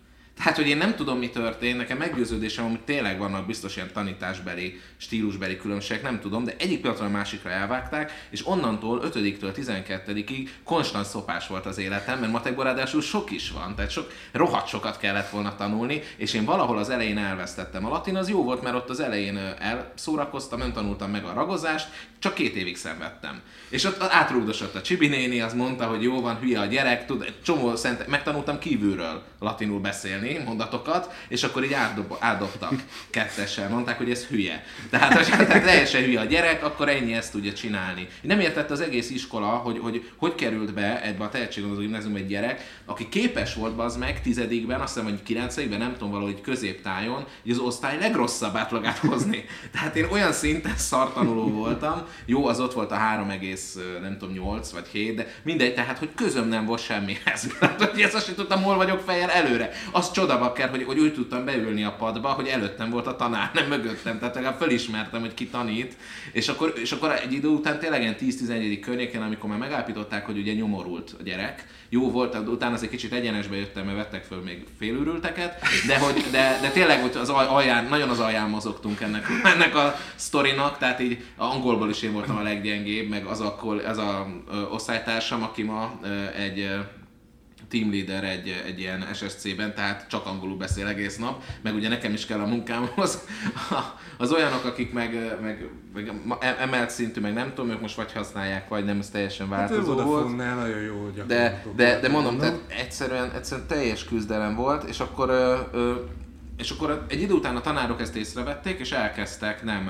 Tehát, 0.44 0.58
hogy 0.58 0.68
én 0.68 0.78
nem 0.78 0.96
tudom, 0.96 1.18
mi 1.18 1.30
történt, 1.30 1.78
nekem 1.78 1.98
meggyőződésem, 1.98 2.70
hogy 2.70 2.80
tényleg 2.80 3.18
vannak 3.18 3.46
biztos 3.46 3.76
ilyen 3.76 3.92
tanításbeli, 3.94 4.80
stílusbeli 4.98 5.58
különbségek, 5.58 6.04
nem 6.04 6.20
tudom, 6.20 6.44
de 6.44 6.56
egyik 6.58 6.80
pillanatról 6.80 7.10
a 7.10 7.12
másikra 7.12 7.50
elvágták, 7.50 8.28
és 8.30 8.48
onnantól 8.48 9.02
5-től 9.14 9.54
12-ig 9.56 10.50
konstant 10.64 11.06
szopás 11.06 11.48
volt 11.48 11.66
az 11.66 11.78
életem, 11.78 12.20
mert 12.20 12.32
matekból 12.32 12.64
ráadásul 12.64 13.02
sok 13.02 13.32
is 13.32 13.52
van, 13.52 13.76
tehát 13.76 13.92
sok, 13.92 14.12
rohadt 14.32 14.68
sokat 14.68 14.98
kellett 14.98 15.30
volna 15.30 15.56
tanulni, 15.56 16.02
és 16.16 16.34
én 16.34 16.46
valahol 16.46 16.78
az 16.78 16.90
elején 16.90 17.18
elvesztettem. 17.18 17.86
A 17.86 17.90
latin 17.90 18.16
az 18.16 18.30
jó 18.30 18.44
volt, 18.44 18.62
mert 18.62 18.76
ott 18.76 18.90
az 18.90 19.00
elején 19.00 19.38
elszórakoztam, 19.60 20.60
nem 20.60 20.74
tanultam 20.74 21.12
meg 21.12 21.24
a 21.24 21.34
ragozást, 21.34 21.88
csak 22.20 22.34
két 22.34 22.56
évig 22.56 22.78
szenvedtem. 22.78 23.42
És 23.70 23.84
ott 23.84 24.02
átrúgdosott 24.02 24.76
a 24.76 24.82
Csibi 24.82 25.08
néni, 25.08 25.42
az 25.42 25.54
mondta, 25.54 25.86
hogy 25.86 26.04
jó 26.04 26.22
van, 26.22 26.40
hülye 26.40 26.60
a 26.60 26.66
gyerek, 26.66 27.06
tud, 27.06 27.34
csomó 27.44 27.76
szent, 27.76 28.08
megtanultam 28.08 28.60
kívülről 28.60 29.24
latinul 29.40 29.80
beszélni, 29.80 30.31
mondatokat, 30.40 31.14
és 31.28 31.44
akkor 31.44 31.64
így 31.64 31.74
átdob, 31.74 32.16
átdobtak 32.20 32.74
kettessel, 33.10 33.70
mondták, 33.70 33.98
hogy 33.98 34.12
ez 34.12 34.26
hülye. 34.26 34.64
Tehát, 34.90 35.14
hogy 35.14 35.26
tehát 35.26 35.64
teljesen 35.64 36.04
hülye 36.04 36.20
a 36.20 36.26
gyerek, 36.26 36.64
akkor 36.64 36.90
ennyi 36.90 37.14
ezt 37.14 37.32
tudja 37.32 37.54
csinálni. 37.54 38.08
Nem 38.22 38.40
értette 38.40 38.74
az 38.74 38.82
egész 38.82 39.10
iskola, 39.10 39.48
hogy 39.48 39.80
hogy, 39.82 40.12
hogy 40.16 40.36
került 40.36 40.74
be 40.74 41.04
ebbe 41.04 41.24
a 41.24 41.30
tehetséggondozó 41.30 41.82
gimnázium 41.82 42.16
egy 42.16 42.28
gyerek, 42.28 42.80
aki 42.86 43.10
képes 43.10 43.54
volt 43.54 43.80
az 43.80 43.98
meg 43.98 44.22
tizedikben, 44.22 44.82
azt 44.82 44.94
hiszem, 44.94 45.10
hogy 45.10 45.24
kilencedikben, 45.24 45.80
nem 45.80 45.94
tudom, 45.94 46.12
valahogy 46.12 46.42
középtájon, 46.42 47.26
hogy 47.42 47.52
az 47.52 47.58
osztály 47.58 47.98
legrosszabb 48.00 48.56
átlagát 48.56 48.98
hozni. 48.98 49.46
Tehát 49.72 49.96
én 49.96 50.08
olyan 50.12 50.32
szinten 50.32 50.78
szartanuló 50.78 51.48
voltam, 51.48 52.06
jó, 52.26 52.46
az 52.46 52.60
ott 52.60 52.74
volt 52.74 52.92
a 52.92 52.96
3, 52.96 53.28
nem 54.02 54.18
tudom, 54.18 54.34
8 54.34 54.72
vagy 54.72 54.88
7, 54.92 55.16
de 55.16 55.28
mindegy, 55.44 55.74
tehát, 55.74 55.98
hogy 55.98 56.10
közöm 56.16 56.48
nem 56.48 56.66
volt 56.66 56.84
semmihez. 56.84 57.48
Tehát, 57.60 57.84
hogy 57.84 58.02
ezt 58.02 58.14
azt 58.14 58.26
sem 58.26 58.36
tudtam, 58.36 58.64
hol 58.64 58.76
vagyok 58.76 59.00
fejjel 59.00 59.30
előre. 59.30 59.72
Az 60.12 60.18
csodabakker, 60.18 60.70
hogy, 60.70 60.84
hogy 60.84 61.00
úgy 61.00 61.14
tudtam 61.14 61.46
beülni 61.46 61.84
a 61.84 61.96
padba, 61.98 62.30
hogy 62.30 62.48
előttem 62.48 62.90
volt 62.90 63.08
a 63.08 63.16
tanár, 63.16 63.52
nem 63.54 63.68
mögöttem. 63.68 64.20
Tehát 64.20 64.36
legalább 64.36 64.60
felismertem, 64.60 65.20
hogy 65.20 65.34
ki 65.34 65.48
tanít. 65.48 65.98
És 66.32 66.48
akkor, 66.48 66.74
és 66.76 66.92
akkor 66.92 67.12
egy 67.12 67.34
idő 67.34 67.48
után 67.48 67.80
tényleg 67.80 68.02
ilyen 68.02 68.16
10-11. 68.20 68.80
környékén, 68.82 69.22
amikor 69.22 69.50
már 69.50 69.60
megállapították, 69.60 70.26
hogy 70.26 70.38
ugye 70.38 70.54
nyomorult 70.54 71.16
a 71.20 71.24
gyerek, 71.24 71.68
jó 71.90 72.12
volt, 72.12 72.48
utána 72.48 72.74
az 72.74 72.84
egy 72.84 72.90
kicsit 72.90 73.14
egyenesbe 73.14 73.56
jöttem, 73.56 73.86
mert 73.86 73.98
vettek 73.98 74.24
föl 74.24 74.42
még 74.42 74.66
félőrülteket, 74.80 75.62
de, 75.88 76.00
hogy, 76.00 76.26
de, 76.32 76.60
de 76.62 76.70
tényleg 76.70 77.02
hogy 77.02 77.16
az 77.16 77.30
al- 77.30 77.50
alján, 77.50 77.86
nagyon 77.86 78.10
az 78.10 78.20
alján 78.20 78.50
mozogtunk 78.50 79.02
ennek, 79.02 79.28
ennek 79.44 79.76
a 79.76 79.96
sztorinak, 80.16 80.78
tehát 80.78 81.00
így 81.00 81.24
angolból 81.38 81.90
is 81.90 82.02
én 82.02 82.12
voltam 82.12 82.38
a 82.38 82.42
leggyengébb, 82.42 83.10
meg 83.10 83.26
az 83.26 83.40
a, 83.40 83.58
ez 83.88 83.98
a 83.98 84.28
ö, 84.52 84.62
osztálytársam, 84.62 85.44
aki 85.44 85.64
ma 85.64 86.00
ö, 86.04 86.08
egy 86.38 86.70
team 87.72 87.92
leader 87.92 88.24
egy, 88.24 88.64
egy 88.66 88.80
ilyen 88.80 89.08
SSC-ben, 89.14 89.76
tehát 89.76 90.06
csak 90.10 90.26
angolul 90.26 90.58
beszél 90.58 90.88
egész 90.88 91.18
nap, 91.18 91.44
meg 91.62 91.76
ugye 91.76 91.90
nekem 91.90 92.14
is 92.14 92.26
kell 92.26 92.40
a 92.40 92.46
munkámhoz. 92.46 93.20
Az 94.18 94.32
olyanok, 94.32 94.66
akik 94.66 94.94
meg, 94.94 95.38
meg, 95.42 95.70
meg 95.94 96.12
emelt 96.60 96.90
szintű, 96.90 97.22
meg 97.22 97.34
nem 97.34 97.54
tudom, 97.54 97.72
ők 97.72 97.82
most 97.82 97.96
vagy 97.96 98.12
használják, 98.12 98.68
vagy 98.68 98.86
nem, 98.86 99.00
ez 99.00 99.10
teljesen 99.10 99.50
Hát 99.50 99.70
változó 99.70 99.94
volt. 99.94 100.06
Vodafone-nál 100.06 100.56
nagyon 100.56 100.82
jó 100.82 101.10
De, 101.28 101.64
de, 101.76 102.00
de 102.00 102.10
mondom, 102.10 102.38
tehát 102.38 102.60
egyszerűen, 102.68 103.32
egyszerűen 103.32 103.68
teljes 103.68 104.04
küzdelem 104.04 104.56
volt, 104.56 104.84
és 104.84 105.00
akkor, 105.00 105.32
és 106.58 106.70
akkor 106.70 107.06
egy 107.10 107.22
idő 107.22 107.34
után 107.34 107.56
a 107.56 107.62
tanárok 107.62 108.02
ezt 108.02 108.16
észrevették, 108.16 108.80
és 108.80 108.92
elkezdtek 108.92 109.64
nem 109.64 109.90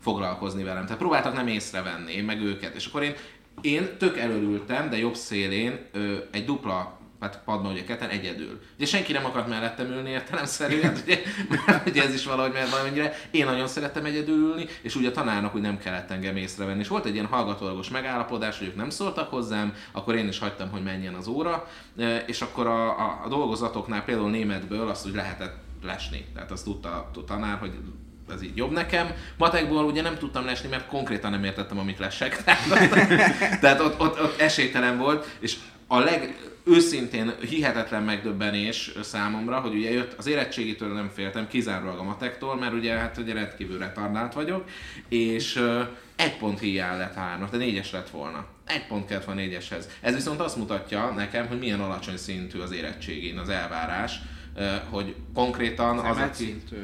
foglalkozni 0.00 0.62
velem. 0.62 0.84
Tehát 0.84 0.98
próbáltak 0.98 1.34
nem 1.34 1.46
észrevenni, 1.46 2.12
én 2.12 2.24
meg 2.24 2.40
őket. 2.40 2.74
És 2.74 2.86
akkor 2.86 3.02
én, 3.02 3.14
én 3.60 3.88
tök 3.98 4.18
előültem, 4.18 4.90
de 4.90 4.98
jobb 4.98 5.14
szélén 5.14 5.78
ö, 5.92 6.16
egy 6.30 6.44
dupla 6.44 6.95
hát 7.20 7.40
padban 7.44 7.72
ugye 7.72 7.84
ketten 7.84 8.08
egyedül. 8.08 8.60
Ugye 8.76 8.86
senki 8.86 9.12
nem 9.12 9.24
akart 9.24 9.48
mellettem 9.48 9.86
ülni 9.86 10.10
értelemszerűen, 10.10 10.96
ugye, 11.02 11.22
mert 11.66 11.88
ugye 11.88 12.02
ez 12.02 12.14
is 12.14 12.24
valahogy 12.24 12.52
mert 12.52 12.70
valamennyire. 12.70 13.18
Én 13.30 13.44
nagyon 13.44 13.66
szerettem 13.68 14.04
egyedül 14.04 14.36
ülni, 14.36 14.66
és 14.82 14.94
ugye 14.94 15.08
a 15.08 15.12
tanárnak 15.12 15.54
úgy 15.54 15.60
nem 15.60 15.78
kellett 15.78 16.10
engem 16.10 16.36
észrevenni. 16.36 16.80
És 16.80 16.88
volt 16.88 17.06
egy 17.06 17.14
ilyen 17.14 17.26
hallgatólagos 17.26 17.88
megállapodás, 17.88 18.58
hogy 18.58 18.66
ők 18.66 18.76
nem 18.76 18.90
szóltak 18.90 19.30
hozzám, 19.30 19.74
akkor 19.92 20.14
én 20.14 20.28
is 20.28 20.38
hagytam, 20.38 20.70
hogy 20.70 20.82
menjen 20.82 21.14
az 21.14 21.26
óra, 21.26 21.68
e, 21.98 22.16
és 22.16 22.40
akkor 22.40 22.66
a, 22.66 22.98
a, 22.98 23.20
a 23.24 23.28
dolgozatoknál 23.28 24.04
például 24.04 24.30
németből 24.30 24.88
azt 24.88 25.06
úgy 25.06 25.14
lehetett 25.14 25.54
lesni. 25.82 26.26
Tehát 26.34 26.50
azt 26.50 26.64
tudta 26.64 27.10
a 27.14 27.24
tanár, 27.24 27.58
hogy 27.58 27.72
ez 28.34 28.42
így 28.42 28.56
jobb 28.56 28.70
nekem. 28.70 29.10
Matekból 29.36 29.84
ugye 29.84 30.02
nem 30.02 30.18
tudtam 30.18 30.44
lesni, 30.44 30.68
mert 30.68 30.86
konkrétan 30.86 31.30
nem 31.30 31.44
értettem, 31.44 31.78
amit 31.78 31.98
lesek. 31.98 32.44
Tehát, 32.44 32.62
tehát 33.60 33.80
ott, 33.80 34.00
ott, 34.00 34.22
ott 34.22 34.40
esélytelen 34.40 34.98
volt, 34.98 35.36
és 35.38 35.56
a 35.86 35.98
leg 35.98 36.36
őszintén 36.64 37.34
hihetetlen 37.40 38.02
megdöbbenés 38.02 38.92
számomra, 39.02 39.60
hogy 39.60 39.74
ugye 39.74 39.90
jött, 39.90 40.12
az 40.18 40.26
érettségitől 40.26 40.92
nem 40.92 41.10
féltem, 41.14 41.48
kizárólag 41.48 41.98
a 41.98 42.02
matektól, 42.02 42.56
mert 42.56 42.72
ugye 42.72 42.92
hát 42.92 43.18
ugye 43.18 43.32
rendkívül 43.32 43.78
retardált 43.78 44.34
vagyok, 44.34 44.64
és 45.08 45.56
uh, 45.56 45.80
egy 46.16 46.36
pont 46.36 46.58
hiány 46.58 46.98
lett 46.98 47.14
hárnak, 47.14 47.50
de 47.50 47.56
négyes 47.56 47.90
lett 47.90 48.10
volna. 48.10 48.46
Egy 48.66 48.86
pont 48.86 49.06
kellett 49.06 49.24
volna 49.24 49.40
négyeshez. 49.40 49.88
Ez 50.00 50.14
viszont 50.14 50.40
azt 50.40 50.56
mutatja 50.56 51.10
nekem, 51.10 51.46
hogy 51.46 51.58
milyen 51.58 51.80
alacsony 51.80 52.16
szintű 52.16 52.58
az 52.58 52.72
érettségén 52.72 53.38
az 53.38 53.48
elvárás, 53.48 54.18
uh, 54.56 54.64
hogy 54.90 55.14
konkrétan 55.34 55.98
az, 55.98 56.04
Emelt 56.04 56.34
aki... 56.34 56.44
szintű. 56.44 56.76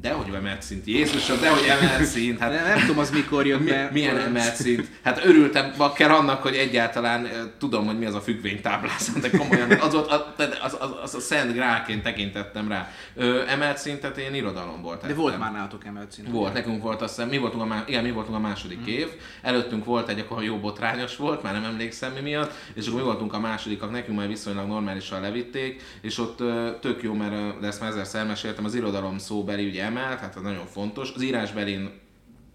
Dehogy 0.00 0.34
emelt 0.34 0.62
szint, 0.62 0.86
Jézusom, 0.86 1.40
dehogy 1.40 1.66
emelt 1.68 2.04
szint. 2.04 2.38
Hát 2.38 2.50
Nem, 2.54 2.64
nem 2.64 2.80
tudom, 2.80 2.98
az 2.98 3.10
mikor 3.10 3.46
jött 3.46 3.60
mi, 3.60 3.70
be. 3.70 3.88
milyen 3.92 4.18
emelt 4.18 4.54
szint? 4.54 4.88
Hát 5.04 5.24
örültem 5.24 5.72
bakker 5.76 6.10
annak, 6.10 6.42
hogy 6.42 6.54
egyáltalán 6.54 7.28
tudom, 7.58 7.86
hogy 7.86 7.98
mi 7.98 8.04
az 8.04 8.14
a 8.14 8.20
függvénytáblázat, 8.20 9.20
de 9.20 9.30
komolyan, 9.30 9.70
az, 9.72 9.94
ott, 9.94 10.10
az, 10.10 10.20
az, 10.62 10.76
az, 10.80 10.90
az 11.02 11.14
a 11.14 11.20
szent 11.20 11.52
grálként 11.52 12.02
tekintettem 12.02 12.68
rá. 12.68 12.90
Ö, 13.14 13.42
emelt 13.48 13.78
szintet 13.78 14.16
én 14.18 14.34
irodalomból 14.34 14.92
tettem. 14.92 15.08
De 15.08 15.14
volt 15.14 15.38
már 15.38 15.52
nálatok 15.52 15.84
emelt 15.86 16.12
szintű. 16.12 16.30
Volt, 16.30 16.52
nekünk 16.52 16.82
volt 16.82 17.02
azt 17.02 17.14
hiszem, 17.14 17.28
mi 17.30 17.38
voltunk 17.38 17.62
a, 17.62 17.66
má- 17.66 17.88
igen, 17.88 18.02
mi 18.04 18.10
voltunk 18.10 18.36
a 18.36 18.40
második 18.40 18.78
Hmm. 18.84 18.88
év, 18.94 19.08
előttünk 19.42 19.84
volt 19.84 20.08
egy, 20.08 20.18
akkor 20.18 20.42
jó 20.42 20.56
botrányos 20.56 21.16
volt, 21.16 21.42
már 21.42 21.52
nem 21.52 21.64
emlékszem 21.64 22.12
mi 22.12 22.20
miatt, 22.20 22.52
és 22.74 22.86
akkor 22.86 22.98
mi 22.98 23.04
voltunk 23.06 23.32
a 23.32 23.40
másodikak, 23.40 23.90
nekünk 23.90 24.18
már 24.18 24.28
viszonylag 24.28 24.66
normálisan 24.66 25.20
levitték, 25.20 25.82
és 26.00 26.18
ott 26.18 26.38
tök 26.80 27.02
jó, 27.02 27.14
mert 27.14 27.32
ö, 27.32 27.60
de 27.60 27.66
ezt 27.66 27.80
már 27.80 27.90
ezerszer 27.90 28.26
meséltem, 28.26 28.64
az 28.64 28.74
irodalom 28.74 29.18
szóbeli 29.18 29.68
ugye 29.68 29.79
emelt, 29.80 30.20
hát 30.20 30.36
az 30.36 30.42
nagyon 30.42 30.66
fontos, 30.66 31.12
az 31.14 31.22
írásbelin 31.22 31.90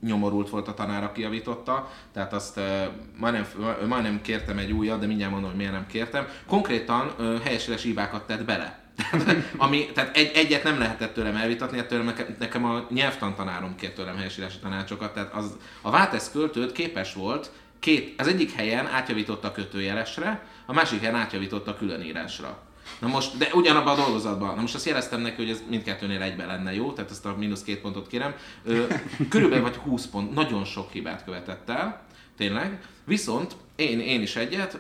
nyomorult 0.02 0.50
volt 0.50 0.68
a 0.68 0.74
tanár, 0.74 1.04
aki 1.04 1.22
javította, 1.22 1.92
tehát 2.14 2.34
azt 2.34 2.58
uh, 2.58 2.64
majdnem, 3.18 3.46
majdnem 3.88 4.22
kértem 4.22 4.58
egy 4.58 4.72
újat, 4.72 5.00
de 5.00 5.06
mindjárt 5.06 5.32
mondom, 5.32 5.50
hogy 5.50 5.60
miért 5.60 5.74
nem 5.74 5.88
kértem. 5.88 6.28
Konkrétan 6.48 7.12
uh, 7.20 7.40
helyesíres 7.40 7.84
hibákat 7.84 8.28
tett 8.28 8.46
bele. 8.46 8.80
Ami, 9.58 9.86
tehát 9.94 10.18
egy, 10.18 10.32
egyet 10.36 10.64
nem 10.64 10.80
lehetett 10.80 11.14
tőlem 11.14 11.36
elvitatni, 11.36 11.78
hát 11.78 11.88
tőlem 11.88 12.06
nekem, 12.06 12.36
nekem 12.40 12.66
a 12.66 12.86
nyelvtantanárom 12.90 13.76
kért 13.76 13.96
tőlem 13.96 14.16
helyesírási 14.16 14.60
tanácsokat, 14.60 15.14
tehát 15.14 15.34
az, 15.34 15.58
a 15.82 15.90
Váltesz 15.90 16.32
költőt 16.32 16.72
képes 16.72 17.14
volt 17.14 17.52
két, 17.80 18.22
az 18.22 18.28
egyik 18.28 18.52
helyen 18.52 18.88
átjavította 18.88 19.52
kötőjelesre, 19.52 20.46
a 20.66 20.74
másik 20.74 21.00
helyen 21.00 21.16
átjavította 21.16 21.78
különírásra. 21.78 22.65
Na 23.00 23.08
most, 23.08 23.38
de 23.38 23.50
ugyanabban 23.54 24.00
a 24.00 24.02
dolgozatban. 24.04 24.56
Na 24.56 24.62
most 24.62 24.76
azt 24.76 24.86
jeleztem 24.86 25.22
neki, 25.22 25.36
hogy 25.36 25.50
ez 25.50 25.64
mindkettőnél 25.70 26.22
egyben 26.22 26.48
lenne 26.48 26.74
jó, 26.74 26.94
tehát 26.94 27.12
ezt 27.12 27.26
a 27.26 27.36
mínusz 27.38 27.64
két 27.64 27.82
pontot 27.82 28.08
kérem. 28.08 28.36
Körülbelül 29.30 29.64
vagy 29.64 29.76
20 29.76 30.06
pont, 30.06 30.34
nagyon 30.34 30.66
sok 30.66 30.92
hibát 30.92 31.24
követett 31.24 31.70
el, 31.70 32.06
tényleg. 32.38 32.84
Viszont 33.04 33.56
én, 33.76 34.00
én 34.00 34.22
is 34.22 34.36
egyet, 34.36 34.80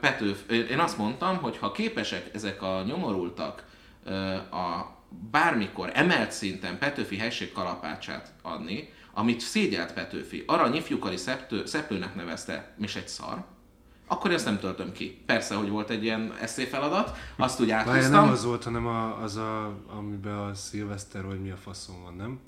Petőf, 0.00 0.38
én 0.70 0.78
azt 0.78 0.98
mondtam, 0.98 1.36
hogy 1.36 1.58
ha 1.58 1.72
képesek 1.72 2.30
ezek 2.34 2.62
a 2.62 2.82
nyomorultak 2.86 3.64
a 4.50 4.94
bármikor 5.30 5.90
emelt 5.94 6.32
szinten 6.32 6.78
Petőfi 6.78 7.16
helység 7.16 7.52
kalapácsát 7.52 8.32
adni, 8.42 8.92
amit 9.14 9.40
szégyelt 9.40 9.92
Petőfi, 9.92 10.44
arany 10.46 10.74
ifjúkari 10.74 11.16
szeptő, 11.16 11.66
szeplőnek 11.66 12.14
nevezte, 12.14 12.74
és 12.80 12.96
egy 12.96 13.08
szar, 13.08 13.44
akkor 14.06 14.30
ezt 14.30 14.44
nem 14.44 14.58
töltöm 14.58 14.92
ki. 14.92 15.22
Persze, 15.26 15.54
hogy 15.54 15.68
volt 15.68 15.90
egy 15.90 16.02
ilyen 16.04 16.32
eszéfeladat, 16.40 17.16
azt 17.36 17.60
úgy 17.60 17.70
áthúztam. 17.70 18.10
nem 18.24 18.28
az 18.32 18.44
volt, 18.44 18.64
hanem 18.64 18.86
a, 18.86 19.22
az 19.22 19.36
a, 19.36 19.72
amiben 19.98 20.38
a 20.38 20.54
szilveszter, 20.54 21.24
hogy 21.24 21.40
mi 21.40 21.50
a 21.50 21.56
faszom 21.56 22.02
van, 22.02 22.14
nem? 22.14 22.40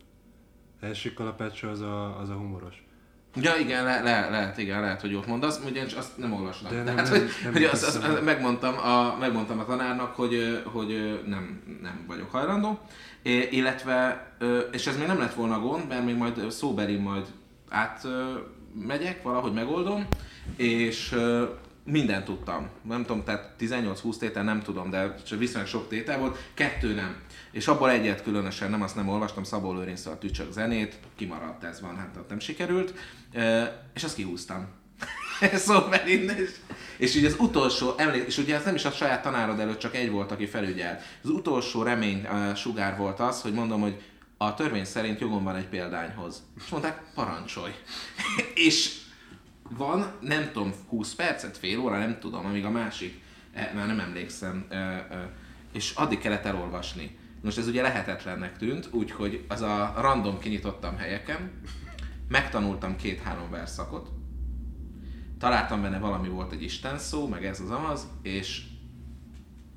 Első 0.80 1.12
kalapácsa 1.12 1.70
az 1.70 1.80
a, 1.80 2.18
az 2.20 2.28
a 2.30 2.34
humoros. 2.34 2.86
Ja, 3.34 3.56
igen, 3.56 3.84
le, 3.84 4.02
le, 4.02 4.30
lehet, 4.30 4.58
igen, 4.58 4.80
lehet, 4.80 5.00
hogy 5.00 5.10
jót 5.10 5.26
mondasz, 5.26 5.60
ugyanis 5.66 5.92
azt 5.92 6.18
nem 6.18 6.32
olvastam. 6.32 6.70
De 6.70 6.82
nem- 6.82 6.94
Tehát, 6.94 7.10
nem- 7.10 7.20
hogy, 7.20 7.30
nem 7.44 7.52
hogy 7.52 7.64
azt, 7.64 7.86
azt, 7.86 8.22
megmondtam, 8.24 8.78
a, 8.78 9.16
megmondtam 9.18 9.58
a 9.58 9.64
tanárnak, 9.64 10.14
hogy, 10.14 10.62
hogy 10.72 11.22
nem, 11.26 11.62
nem 11.82 12.04
vagyok 12.06 12.30
hajlandó, 12.30 12.78
É, 13.22 13.48
illetve, 13.50 14.26
és 14.72 14.86
ez 14.86 14.96
még 14.98 15.06
nem 15.06 15.18
lett 15.18 15.34
volna 15.34 15.60
gond, 15.60 15.88
mert 15.88 16.04
még 16.04 16.16
majd 16.16 16.50
szóbeli 16.50 16.96
majd 16.96 17.26
át 17.68 18.06
megyek, 18.72 19.22
valahogy 19.22 19.52
megoldom, 19.52 20.06
és 20.56 21.16
mindent 21.84 22.24
tudtam. 22.24 22.68
Nem 22.82 23.04
tudom, 23.04 23.24
tehát 23.24 23.54
18-20 23.60 24.16
tétel 24.16 24.44
nem 24.44 24.62
tudom, 24.62 24.90
de 24.90 25.14
viszonylag 25.38 25.68
sok 25.68 25.88
tétel 25.88 26.18
volt, 26.18 26.38
kettő 26.54 26.94
nem. 26.94 27.16
És 27.52 27.68
abból 27.68 27.90
egyet 27.90 28.22
különösen 28.22 28.70
nem, 28.70 28.82
azt 28.82 28.96
nem 28.96 29.08
olvastam, 29.08 29.44
Szabó 29.44 29.72
Lőrinc 29.72 30.06
a 30.06 30.18
Tücsök 30.18 30.52
zenét, 30.52 30.98
kimaradt 31.16 31.64
ez 31.64 31.80
van, 31.80 31.96
hát 31.96 32.16
ott 32.16 32.28
nem 32.28 32.38
sikerült, 32.38 32.94
és 33.94 34.04
azt 34.04 34.14
kihúztam. 34.14 34.66
szóval 35.66 36.00
innen, 36.06 36.36
és, 36.36 36.50
és 36.96 37.14
ugye 37.14 37.26
az 37.26 37.36
utolsó 37.38 37.94
emlék, 37.96 38.26
és 38.26 38.38
ugye 38.38 38.56
ez 38.56 38.64
nem 38.64 38.74
is 38.74 38.84
a 38.84 38.90
saját 38.90 39.22
tanárod 39.22 39.60
előtt, 39.60 39.78
csak 39.78 39.96
egy 39.96 40.10
volt, 40.10 40.32
aki 40.32 40.46
felügyelt. 40.46 41.02
Az 41.22 41.30
utolsó 41.30 41.82
remény 41.82 42.26
uh, 42.32 42.54
sugár 42.54 42.96
volt 42.96 43.20
az, 43.20 43.42
hogy 43.42 43.52
mondom, 43.52 43.80
hogy 43.80 44.02
a 44.38 44.54
törvény 44.54 44.84
szerint 44.84 45.20
jogom 45.20 45.44
van 45.44 45.56
egy 45.56 45.68
példányhoz. 45.68 46.42
És 46.56 46.68
mondták, 46.68 47.02
parancsolj. 47.14 47.72
és 48.68 49.06
van, 49.70 50.12
nem 50.20 50.50
tudom, 50.52 50.72
20 50.88 51.14
percet, 51.14 51.56
fél 51.56 51.78
óra, 51.78 51.98
nem 51.98 52.18
tudom, 52.18 52.46
amíg 52.46 52.64
a 52.64 52.70
másik, 52.70 53.20
e, 53.52 53.72
már 53.74 53.86
nem 53.86 54.00
emlékszem, 54.00 54.66
e, 54.68 54.76
e, 54.76 55.32
és 55.72 55.92
addig 55.94 56.18
kellett 56.18 56.44
elolvasni. 56.44 57.18
Most 57.42 57.58
ez 57.58 57.66
ugye 57.66 57.82
lehetetlennek 57.82 58.58
tűnt, 58.58 58.88
úgyhogy 58.90 59.44
az 59.48 59.60
a 59.60 59.94
random 59.96 60.38
kinyitottam 60.38 60.96
helyeken, 60.96 61.50
megtanultam 62.28 62.96
két-három 62.96 63.50
verszakot, 63.50 64.10
találtam 65.38 65.82
benne 65.82 65.98
valami 65.98 66.28
volt 66.28 66.52
egy 66.52 66.62
Isten 66.62 66.98
szó, 66.98 67.28
meg 67.28 67.44
ez 67.44 67.60
az 67.60 67.70
amaz, 67.70 68.08
és 68.22 68.62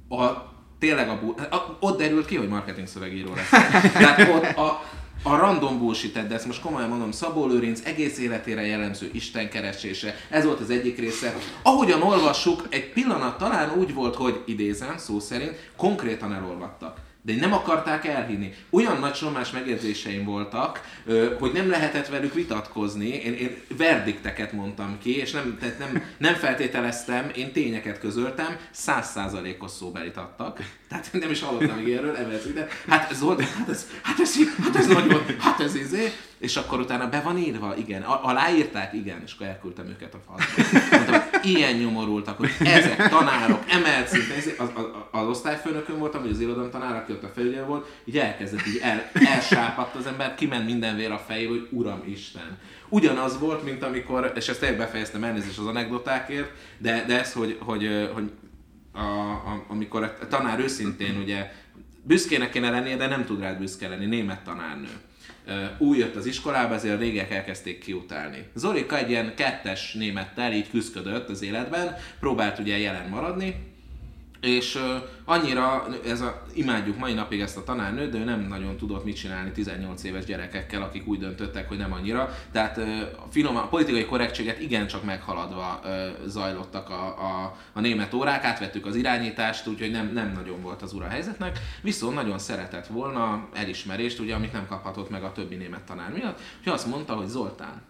a, 0.08 0.51
tényleg 0.82 1.10
a, 1.10 1.20
a, 1.56 1.78
ott 1.80 1.98
derült 1.98 2.26
ki, 2.26 2.36
hogy 2.36 2.48
marketing 2.48 2.88
szövegíró 2.88 3.34
lesz. 3.34 3.50
Tehát 3.94 4.30
ott 4.36 4.58
a, 4.58 4.84
a 5.24 5.36
random 5.36 5.80
bullshit 5.80 6.28
de 6.28 6.36
ezt 6.36 6.46
most 6.46 6.62
komolyan 6.62 6.90
mondom, 6.90 7.12
Szabó 7.12 7.48
Lőrinc 7.48 7.86
egész 7.86 8.18
életére 8.18 8.66
jellemző 8.66 9.10
Isten 9.14 9.50
keresése, 9.50 10.16
ez 10.30 10.46
volt 10.46 10.60
az 10.60 10.70
egyik 10.70 11.00
része. 11.00 11.36
Ahogyan 11.62 12.02
olvassuk, 12.02 12.68
egy 12.70 12.92
pillanat 12.92 13.38
talán 13.38 13.72
úgy 13.78 13.94
volt, 13.94 14.16
hogy 14.16 14.44
idézem 14.46 14.98
szó 14.98 15.20
szerint, 15.20 15.72
konkrétan 15.76 16.34
elolvadtak 16.34 16.98
de 17.22 17.36
nem 17.36 17.54
akarták 17.54 18.06
elhinni. 18.06 18.54
Olyan 18.70 19.00
nagy 19.00 19.16
sommás 19.16 19.52
megjegyzéseim 19.52 20.26
voltak, 20.26 20.82
hogy 21.40 21.52
nem 21.52 21.70
lehetett 21.70 22.08
velük 22.08 22.34
vitatkozni. 22.34 23.08
Én, 23.08 23.34
én 23.34 23.58
verdikteket 23.78 24.52
mondtam 24.52 24.98
ki, 25.02 25.18
és 25.18 25.32
nem, 25.32 25.58
tehát 25.60 25.80
nem, 25.80 26.04
nem 26.18 26.34
feltételeztem, 26.34 27.32
én 27.36 27.52
tényeket 27.52 28.00
közöltem, 28.00 28.58
százszázalékos 28.72 29.72
szóbelit 29.72 30.18
adtak. 30.18 30.60
Tehát 30.90 31.10
nem 31.12 31.32
is 31.32 31.42
hallottam 31.42 31.78
még 31.78 31.94
erről, 31.94 32.18
de 32.54 32.68
hát 32.88 33.12
ez 33.12 33.22
volt, 33.22 33.42
hát 33.42 33.70
ez, 33.70 33.88
hát 34.02 34.20
ez, 34.20 34.36
hát 34.64 34.76
ez 34.76 34.88
nagyon, 34.88 35.26
hát 35.40 35.60
ez 35.60 35.76
izé. 35.76 36.12
És 36.38 36.56
akkor 36.56 36.80
utána 36.80 37.10
be 37.10 37.22
van 37.22 37.38
írva, 37.38 37.76
igen, 37.78 38.02
aláírták, 38.02 38.94
igen, 38.94 39.22
és 39.26 39.34
akkor 39.34 39.48
elküldtem 39.48 39.88
őket 39.88 40.14
a 40.14 40.20
falba. 40.28 40.44
Mondtam, 40.92 41.31
ilyen 41.44 41.76
nyomorultak, 41.76 42.38
hogy 42.38 42.50
ezek 42.60 43.10
tanárok, 43.10 43.64
emelt 43.70 44.08
szinten, 44.08 44.38
az, 44.58 44.72
az, 44.76 44.84
az 45.12 45.28
osztályfőnökön 45.28 45.98
voltam, 45.98 46.22
vagy 46.22 46.32
az 46.32 46.40
irodalom 46.40 46.70
tanár, 46.70 46.96
aki 46.96 47.12
ott 47.12 47.24
a 47.24 47.32
felügyelő 47.36 47.66
volt, 47.66 47.88
így 48.06 48.18
elkezdett, 48.18 48.68
így 48.68 48.80
el, 48.82 49.12
elsápadt 49.14 49.96
az 49.96 50.06
ember, 50.06 50.36
kiment 50.36 50.66
minden 50.66 50.96
vér 50.96 51.12
a 51.12 51.24
fejéből, 51.28 51.60
hogy 51.60 51.68
Uram 51.72 52.04
Isten. 52.06 52.58
Ugyanaz 52.90 53.40
volt, 53.40 53.64
mint 53.64 53.84
amikor, 53.84 54.32
és 54.36 54.48
ezt 54.48 54.60
tényleg 54.60 54.78
befejeztem 54.78 55.24
elnézést 55.24 55.60
az 55.60 55.66
anekdotákért, 55.66 56.52
de, 56.78 57.04
de 57.08 57.20
ez, 57.20 57.34
hogy, 57.34 57.58
hogy, 57.60 58.10
hogy 58.14 58.32
a, 58.94 59.00
a, 59.00 59.66
amikor 59.68 60.04
a 60.04 60.28
tanár 60.28 60.60
őszintén 60.60 61.18
ugye 61.18 61.52
büszkének 62.04 62.50
kéne 62.50 62.70
lennie, 62.70 62.96
de 62.96 63.08
nem 63.08 63.26
tud 63.26 63.40
rád 63.40 63.58
büszke 63.58 63.88
lenni, 63.88 64.06
német 64.06 64.44
tanárnő 64.44 64.90
új 65.78 65.98
jött 65.98 66.16
az 66.16 66.26
iskolába, 66.26 66.74
ezért 66.74 66.96
a 66.96 67.00
régek 67.00 67.32
elkezdték 67.32 67.80
kiutálni. 67.80 68.46
Zorika 68.54 68.98
egy 68.98 69.10
ilyen 69.10 69.36
kettes 69.36 69.94
némettel 69.94 70.54
így 70.54 70.70
küzdött 70.70 71.30
az 71.30 71.42
életben, 71.42 71.98
próbált 72.20 72.60
ugye 72.60 72.78
jelen 72.78 73.10
maradni, 73.10 73.56
és 74.42 74.80
annyira, 75.26 75.88
ez 76.06 76.22
a, 76.22 76.42
imádjuk 76.54 76.98
mai 76.98 77.14
napig 77.14 77.42
ezt 77.42 77.58
a 77.58 77.64
tanárnőt, 77.64 78.12
de 78.12 78.18
ő 78.18 78.24
nem 78.24 78.40
nagyon 78.50 78.78
tudott 78.78 79.04
mit 79.04 79.16
csinálni 79.16 79.52
18 79.52 80.04
éves 80.04 80.26
gyerekekkel, 80.26 80.82
akik 80.82 81.08
úgy 81.08 81.20
döntöttek, 81.20 81.68
hogy 81.68 81.78
nem 81.78 81.94
annyira. 81.94 82.36
Tehát 82.52 82.78
uh, 82.78 82.86
a, 83.18 83.28
finom, 83.32 83.58
a 83.58 83.68
politikai 83.68 84.06
korrektséget 84.06 84.62
igencsak 84.62 85.04
meghaladva 85.04 85.82
zajlottak 86.26 86.90
a, 86.90 87.06
a, 87.06 87.56
a 87.74 87.80
német 87.80 88.14
órák, 88.14 88.44
átvettük 88.44 88.86
az 88.86 88.96
irányítást, 88.96 89.68
úgyhogy 89.68 89.92
nem, 89.92 90.12
nem 90.14 90.32
nagyon 90.32 90.62
volt 90.62 90.82
az 90.82 90.94
ura 90.94 91.08
helyzetnek, 91.08 91.60
viszont 91.82 92.16
nagyon 92.16 92.40
szeretett 92.40 92.88
volna 92.88 93.48
elismerést, 93.54 94.20
ugye, 94.20 94.36
amit 94.36 94.54
nem 94.54 94.68
kaphatott 94.68 95.10
meg 95.10 95.24
a 95.24 95.32
többi 95.32 95.56
német 95.56 95.84
tanár 95.84 96.12
miatt, 96.12 96.40
hogy 96.64 96.74
azt 96.74 96.88
mondta, 96.88 97.14
hogy 97.14 97.28
Zoltán, 97.28 97.82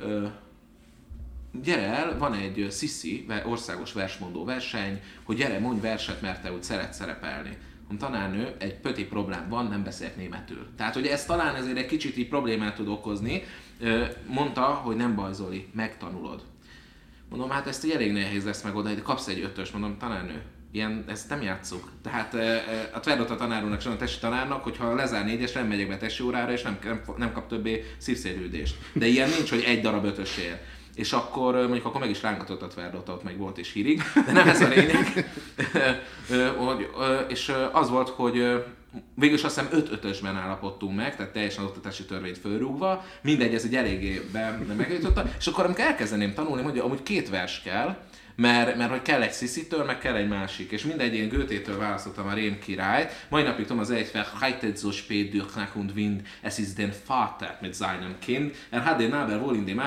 uh, 0.00 0.30
gyere 1.62 1.82
el, 1.82 2.18
van 2.18 2.34
egy 2.34 2.66
Sissi, 2.70 3.26
országos 3.44 3.92
versmondó 3.92 4.44
verseny, 4.44 5.00
hogy 5.22 5.36
gyere, 5.36 5.58
mondj 5.58 5.80
verset, 5.80 6.20
mert 6.20 6.42
te 6.42 6.52
úgy 6.52 6.62
szeret 6.62 6.92
szerepelni. 6.92 7.56
A 7.88 7.96
tanárnő, 7.96 8.54
egy 8.58 8.74
pöti 8.74 9.04
problém 9.04 9.48
van, 9.48 9.66
nem 9.66 9.84
beszélt 9.84 10.16
németül. 10.16 10.66
Tehát, 10.76 10.94
hogy 10.94 11.06
ez 11.06 11.24
talán 11.24 11.54
ezért 11.54 11.76
egy 11.76 11.86
kicsit 11.86 12.16
így 12.16 12.28
problémát 12.28 12.74
tud 12.74 12.88
okozni. 12.88 13.42
Mondta, 14.26 14.62
hogy 14.62 14.96
nem 14.96 15.14
baj 15.14 15.32
Zoli, 15.32 15.68
megtanulod. 15.74 16.42
Mondom, 17.28 17.50
hát 17.50 17.66
ezt 17.66 17.84
így 17.84 17.90
elég 17.90 18.12
nehéz 18.12 18.44
lesz 18.44 18.62
megoldani, 18.62 18.94
de 18.94 19.02
kapsz 19.02 19.26
egy 19.28 19.40
ötös, 19.40 19.70
mondom, 19.70 19.98
tanárnő, 19.98 20.42
ilyen, 20.72 21.04
ezt 21.08 21.28
nem 21.28 21.42
játszuk. 21.42 21.90
Tehát 22.02 22.34
a 22.94 23.00
Tverdot 23.00 23.30
a 23.30 23.36
tanárunknak, 23.36 23.80
sem 23.80 23.92
a 23.92 23.96
tesi 23.96 24.18
tanárnak, 24.18 24.62
hogyha 24.62 24.94
lezár 24.94 25.24
négyes, 25.24 25.52
nem 25.52 25.66
megyek 25.66 25.88
be 25.88 25.96
tesi 25.96 26.22
órára, 26.22 26.52
és 26.52 26.62
nem, 26.62 26.78
nem, 26.84 27.02
nem 27.16 27.32
kap 27.32 27.48
többé 27.48 27.84
szívszérülést. 27.98 28.76
De 28.92 29.06
ilyen 29.06 29.28
nincs, 29.28 29.50
hogy 29.50 29.62
egy 29.62 29.80
darab 29.80 30.04
ötösér 30.04 30.60
és 30.94 31.12
akkor 31.12 31.54
mondjuk 31.54 31.84
akkor 31.84 32.00
meg 32.00 32.10
is 32.10 32.22
rángatott 32.22 32.62
a 32.62 32.66
Tverdot, 32.66 33.08
ott 33.08 33.22
meg 33.22 33.38
volt 33.38 33.58
is 33.58 33.72
hírig, 33.72 34.02
de 34.26 34.32
nem 34.32 34.48
ez 34.48 34.60
a 34.60 34.68
lényeg. 34.68 35.30
és 37.28 37.52
az 37.72 37.90
volt, 37.90 38.08
hogy 38.08 38.64
végül 39.14 39.36
is 39.36 39.44
azt 39.44 39.60
hiszem 39.60 39.78
5 39.78 40.04
5 40.04 40.24
állapodtunk 40.24 40.96
meg, 40.96 41.16
tehát 41.16 41.32
teljesen 41.32 41.64
oktatási 41.64 42.04
törvényt 42.04 42.38
fölrúgva, 42.38 43.04
mindegy, 43.22 43.54
ez 43.54 43.64
egy 43.64 43.76
eléggé 43.76 44.28
be, 44.32 44.58
megjutotta, 44.76 45.24
és 45.38 45.46
akkor 45.46 45.64
amikor 45.64 45.84
elkezdeném 45.84 46.34
tanulni, 46.34 46.62
hogy 46.62 46.78
amúgy 46.78 47.02
két 47.02 47.28
vers 47.28 47.62
kell, 47.62 47.96
mert, 48.40 48.76
mert 48.76 48.90
hogy 48.90 49.02
kell 49.02 49.22
egy 49.22 49.32
Sziszitől, 49.32 49.84
meg 49.84 49.98
kell 49.98 50.14
egy 50.14 50.28
másik. 50.28 50.70
És 50.70 50.84
mindegy, 50.84 51.14
én 51.14 51.28
Götétől 51.28 51.78
választottam 51.78 52.26
a 52.26 52.32
Rém 52.32 52.58
királyt, 52.58 53.26
majd 53.28 53.44
napig 53.44 53.66
tudom 53.66 53.82
az 53.82 53.90
egy 53.90 54.10
Heitet 54.40 54.78
so 54.78 54.90
spät 54.90 55.30
durch 55.30 55.56
Nacht 55.56 55.74
und 55.74 55.92
Wind, 55.94 56.20
es 56.42 56.58
ist 56.58 56.76
den 56.76 56.92
Vater 57.06 57.58
mit 57.60 57.74
seinem 57.74 58.14
Kind, 58.18 58.54
er 58.70 58.82
hat 58.82 58.98
den 58.98 59.10
Nabel 59.10 59.38
wohl 59.38 59.54
in 59.54 59.64
dem 59.64 59.78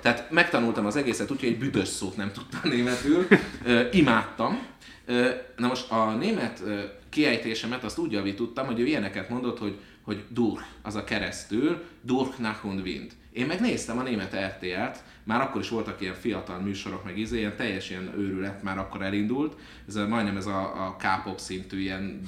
tehát 0.00 0.30
megtanultam 0.30 0.86
az 0.86 0.96
egészet 0.96 1.30
úgy, 1.30 1.40
hogy 1.40 1.48
egy 1.48 1.58
büdös 1.58 1.88
szót 1.88 2.16
nem 2.16 2.32
tudtam 2.32 2.70
németül, 2.70 3.26
uh, 3.64 3.88
imádtam. 3.92 4.66
Uh, 5.08 5.28
na 5.56 5.66
most 5.66 5.90
a 5.90 6.14
német 6.14 6.60
uh, 6.64 6.80
kiejtésemet 7.08 7.84
azt 7.84 7.98
úgy 7.98 8.12
javítottam, 8.12 8.66
hogy 8.66 8.80
ő 8.80 8.86
ilyeneket 8.86 9.28
mondott, 9.28 9.58
hogy, 9.58 9.78
hogy 10.02 10.24
durch, 10.28 10.64
az 10.82 10.94
a 10.94 11.04
keresztül, 11.04 11.84
durch 12.02 12.38
nach 12.38 12.64
und 12.64 12.80
Wind. 12.80 13.10
Én 13.40 13.46
megnéztem 13.46 13.98
a 13.98 14.02
német 14.02 14.36
RTL-t, 14.36 15.02
már 15.24 15.40
akkor 15.40 15.60
is 15.60 15.68
voltak 15.68 16.00
ilyen 16.00 16.14
fiatal 16.14 16.58
műsorok, 16.58 17.04
meg 17.04 17.18
izé, 17.18 17.38
ilyen 17.38 17.56
teljes 17.56 17.90
ilyen 17.90 18.12
őrület 18.18 18.62
már 18.62 18.78
akkor 18.78 19.02
elindult, 19.02 19.56
ez 19.88 19.96
a, 19.96 20.08
majdnem 20.08 20.36
ez 20.36 20.46
a, 20.46 20.86
a 20.86 20.96
K-pop 20.96 21.38
szintű 21.38 21.80
ilyen 21.80 22.20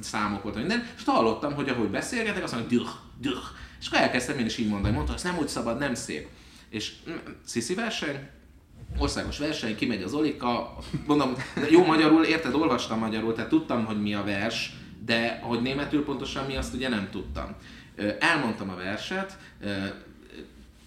számok 0.00 0.42
volt, 0.42 0.56
minden, 0.56 0.86
és 0.96 1.04
hallottam, 1.04 1.54
hogy 1.54 1.68
ahogy 1.68 1.88
beszélgetek, 1.88 2.42
azt 2.42 2.54
mondja, 2.54 2.78
düh, 2.78 2.88
düh, 3.20 3.38
és 3.80 3.86
akkor 3.86 3.98
elkezdtem 3.98 4.38
én 4.38 4.46
is 4.46 4.58
így 4.58 4.68
mondani, 4.68 4.94
mondta, 4.94 5.14
ez 5.14 5.22
nem 5.22 5.38
úgy 5.38 5.48
szabad, 5.48 5.78
nem 5.78 5.94
szép. 5.94 6.28
És 6.68 6.92
mm, 7.10 7.14
sziszi 7.44 7.74
verseny, 7.74 8.28
országos 8.98 9.38
verseny, 9.38 9.76
kimegy 9.76 10.02
az 10.02 10.14
Olika, 10.14 10.78
mondom, 11.06 11.34
jó 11.70 11.84
magyarul, 11.84 12.24
érted, 12.24 12.54
olvastam 12.54 12.98
magyarul, 12.98 13.34
tehát 13.34 13.50
tudtam, 13.50 13.84
hogy 13.84 14.02
mi 14.02 14.14
a 14.14 14.24
vers, 14.24 14.72
de 15.04 15.38
hogy 15.42 15.62
németül 15.62 16.04
pontosan 16.04 16.46
mi, 16.46 16.56
azt 16.56 16.74
ugye 16.74 16.88
nem 16.88 17.08
tudtam. 17.10 17.56
Elmondtam 18.18 18.70
a 18.70 18.74
verset, 18.74 19.38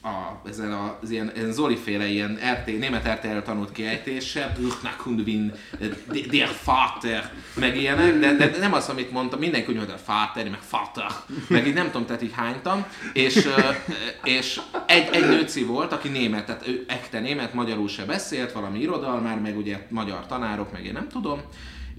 a, 0.02 0.48
ezen 0.48 0.72
az 0.72 1.10
ilyen, 1.10 1.32
ilyen 1.36 1.52
Zoli 1.52 1.76
féle 1.76 2.08
ilyen 2.08 2.40
RT, 2.52 2.66
német 2.66 3.08
RTL 3.08 3.38
tanult 3.38 3.72
kiejtése, 3.72 4.58
Nachundwin, 4.84 5.54
der 6.30 6.50
Vater, 6.66 7.32
meg 7.56 7.78
ilyenek, 7.78 8.20
de, 8.20 8.34
de, 8.34 8.58
nem 8.60 8.74
az, 8.74 8.90
amit 8.90 9.12
mondtam, 9.12 9.40
mindenki 9.40 9.70
úgy 9.70 9.76
mondta, 9.76 9.96
Vater, 10.06 10.50
meg 10.50 10.60
Vater, 10.70 11.12
meg 11.48 11.68
így 11.68 11.74
nem 11.74 11.86
tudom, 11.86 12.06
tehát 12.06 12.22
így 12.22 12.34
hánytam, 12.34 12.86
és, 13.14 13.48
és 14.24 14.62
egy, 14.86 15.10
egy 15.12 15.28
nőci 15.28 15.64
volt, 15.64 15.92
aki 15.92 16.08
német, 16.08 16.46
tehát 16.46 16.68
ő 16.68 16.86
ekte 16.88 17.20
német, 17.20 17.54
magyarul 17.54 17.88
se 17.88 18.06
beszélt, 18.06 18.52
valami 18.52 18.80
irodalmár, 18.80 19.40
meg 19.40 19.58
ugye 19.58 19.86
magyar 19.90 20.26
tanárok, 20.26 20.72
meg 20.72 20.86
én 20.86 20.94
nem 20.94 21.08
tudom, 21.08 21.42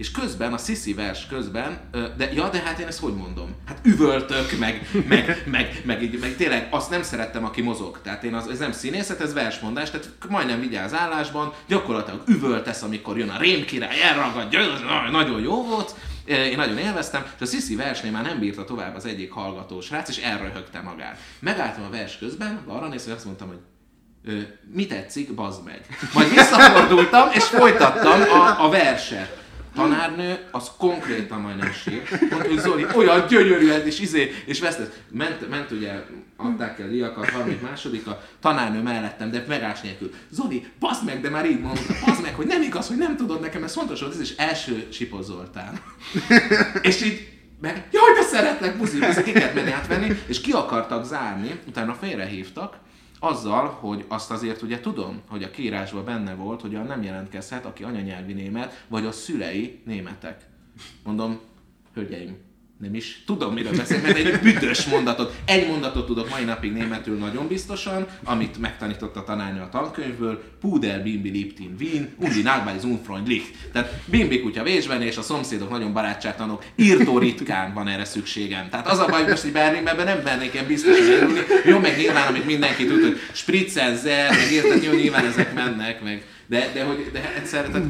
és 0.01 0.11
közben, 0.11 0.53
a 0.53 0.59
Sisi 0.59 0.95
vers 0.95 1.27
közben, 1.27 1.81
de 2.17 2.33
ja, 2.33 2.49
de 2.49 2.59
hát 2.59 2.79
én 2.79 2.87
ezt 2.87 3.01
hogy 3.01 3.15
mondom? 3.15 3.55
Hát 3.67 3.79
üvöltök, 3.83 4.59
meg, 4.59 4.89
meg, 4.93 5.27
meg, 5.27 5.43
meg, 5.47 5.83
meg, 5.85 6.19
meg 6.21 6.37
tényleg 6.37 6.69
azt 6.71 6.91
nem 6.91 7.03
szerettem, 7.03 7.45
aki 7.45 7.63
mozog. 7.63 8.01
Tehát 8.03 8.25
én 8.25 8.35
az, 8.35 8.49
ez 8.49 8.59
nem 8.59 8.73
színészet, 8.73 9.21
ez 9.21 9.33
versmondás, 9.33 9.91
tehát 9.91 10.09
majdnem 10.29 10.61
vigyáz 10.61 10.95
állásban, 10.95 11.53
gyakorlatilag 11.67 12.23
üvöltesz, 12.27 12.83
amikor 12.83 13.19
jön 13.19 13.29
a 13.29 13.39
rémkirály, 13.39 14.03
elragadja, 14.03 14.61
nagyon 15.11 15.41
jó 15.41 15.65
volt, 15.65 15.95
én 16.25 16.57
nagyon 16.57 16.79
élveztem, 16.79 17.25
és 17.37 17.43
a 17.43 17.47
Sisi 17.47 17.77
versnél 17.77 18.11
már 18.11 18.25
nem 18.25 18.39
bírta 18.39 18.65
tovább 18.65 18.97
az 18.97 19.07
egyik 19.07 19.33
hallgató 19.33 19.81
srác, 19.81 20.09
és 20.09 20.19
elröhögte 20.19 20.81
magát. 20.81 21.19
Megálltam 21.39 21.85
a 21.85 21.91
vers 21.91 22.19
közben, 22.19 22.61
arra 22.67 22.89
nézve, 22.89 23.13
azt 23.13 23.25
mondtam, 23.25 23.49
hogy 23.49 23.59
mi 24.73 24.87
tetszik, 24.87 25.35
bazd 25.35 25.65
meg. 25.65 25.87
Majd 26.15 26.31
visszafordultam, 26.31 27.29
és 27.33 27.45
folytattam 27.45 28.21
a, 28.21 28.65
a 28.65 28.69
verset. 28.69 29.40
Tanárnő, 29.75 30.39
az 30.51 30.71
konkrétan 30.79 31.41
majdnem 31.41 31.73
sír. 31.73 32.03
Mondta, 32.31 32.49
hogy 32.49 32.59
Zoli, 32.59 32.87
olyan 32.95 33.27
gyönyörű 33.27 33.71
ez, 33.71 33.87
és 33.87 34.01
izé, 34.01 34.33
és 34.45 34.61
vesztett. 34.61 35.01
Ment, 35.11 35.49
ment 35.49 35.71
ugye, 35.71 35.93
adták 36.37 36.79
el 36.79 36.89
liakat, 36.89 37.29
harmadik 37.29 37.61
második, 37.61 38.07
a 38.07 38.23
tanárnő 38.41 38.83
mellettem, 38.83 39.31
de 39.31 39.45
megás 39.49 39.81
nélkül. 39.81 40.11
Zoli, 40.31 40.67
baszd 40.79 41.05
meg, 41.05 41.21
de 41.21 41.29
már 41.29 41.47
így 41.47 41.61
mondta, 41.61 41.95
baszd 42.07 42.23
meg, 42.23 42.35
hogy 42.35 42.47
nem 42.47 42.63
igaz, 42.63 42.89
hogy 42.89 42.97
nem 42.97 43.17
tudod 43.17 43.41
nekem, 43.41 43.65
ez 43.65 43.73
fontos 43.73 44.01
volt, 44.01 44.15
ez 44.15 44.21
is 44.21 44.35
első 44.37 44.87
Sipos 44.93 45.25
Zoltán. 45.25 45.81
és 46.83 47.03
így, 47.03 47.29
meg, 47.61 47.89
jaj, 47.93 48.13
de 48.15 48.23
szeretlek, 48.23 48.77
buzi, 48.77 48.99
buzi, 48.99 49.23
ki 49.23 49.33
kellett 49.33 49.55
menni 49.55 49.71
átvenni, 49.71 50.17
és 50.27 50.41
ki 50.41 50.53
akartak 50.53 51.05
zárni, 51.05 51.61
utána 51.67 51.95
félrehívtak, 51.95 52.77
azzal, 53.21 53.67
hogy 53.67 54.05
azt 54.09 54.31
azért 54.31 54.63
ugye 54.63 54.81
tudom, 54.81 55.21
hogy 55.29 55.43
a 55.43 55.51
kiírásban 55.51 56.05
benne 56.05 56.35
volt, 56.35 56.61
hogy 56.61 56.75
a 56.75 56.83
nem 56.83 57.03
jelentkezhet, 57.03 57.65
aki 57.65 57.83
anyanyelvi 57.83 58.33
német, 58.33 58.85
vagy 58.89 59.07
a 59.07 59.13
szülei 59.13 59.83
németek. 59.85 60.47
Mondom, 61.05 61.41
hölgyeim, 61.95 62.37
nem 62.81 62.95
is 62.95 63.23
tudom, 63.27 63.55
miről 63.55 63.77
beszélek, 63.77 64.03
mert 64.03 64.17
egy 64.17 64.41
büdös 64.41 64.85
mondatot, 64.85 65.35
egy 65.45 65.67
mondatot 65.67 66.07
tudok 66.07 66.31
mai 66.31 66.45
napig 66.45 66.73
németül 66.73 67.19
nagyon 67.19 67.49
biztosan, 67.49 68.07
amit 68.25 68.59
megtanított 68.59 69.17
a 69.17 69.25
tanárnő 69.25 69.61
a 69.61 69.69
tankönyvből, 69.69 70.43
Puder 70.61 71.03
Bimbi 71.03 71.31
Liptin 71.31 71.75
Wien, 71.81 72.15
Undi 72.17 72.43
Nagbali 72.43 72.79
Unfreundlich. 72.85 73.45
Tehát 73.73 73.93
Bimbi 74.05 74.41
kutya 74.41 74.63
vésben, 74.63 75.03
és 75.03 75.17
a 75.17 75.23
szomszédok 75.23 75.71
nagyon 75.71 75.93
barátságtanok, 75.93 76.65
írtó 76.77 77.19
ritkán 77.19 77.75
van 77.75 77.89
erre 77.89 78.05
szükségem. 78.05 78.69
Tehát 78.69 78.89
az 78.89 78.99
a 78.99 79.07
baj, 79.07 79.21
hogy 79.21 79.31
most 79.31 79.45
egy 79.45 79.53
Berlinben 79.53 79.97
nem 79.97 80.21
mernék 80.25 80.55
ilyen 80.55 80.67
biztosan 80.67 81.13
elülni. 81.13 81.41
Jó, 81.65 81.79
meg 81.79 81.97
nyilván, 81.97 82.27
amit 82.27 82.47
mindenki 82.47 82.87
tud, 82.87 83.03
hogy 83.03 83.19
spritzen, 83.33 83.97
zer, 83.97 84.31
meg 84.31 84.51
érted, 84.53 84.83
jó, 84.83 84.93
nyilván 84.93 85.25
ezek 85.25 85.55
mennek, 85.55 86.03
meg 86.03 86.25
de, 86.51 86.71
de, 86.75 86.85
hogy, 86.85 87.11
de 87.13 87.35
egyszer, 87.37 87.65
tehát 87.65 87.87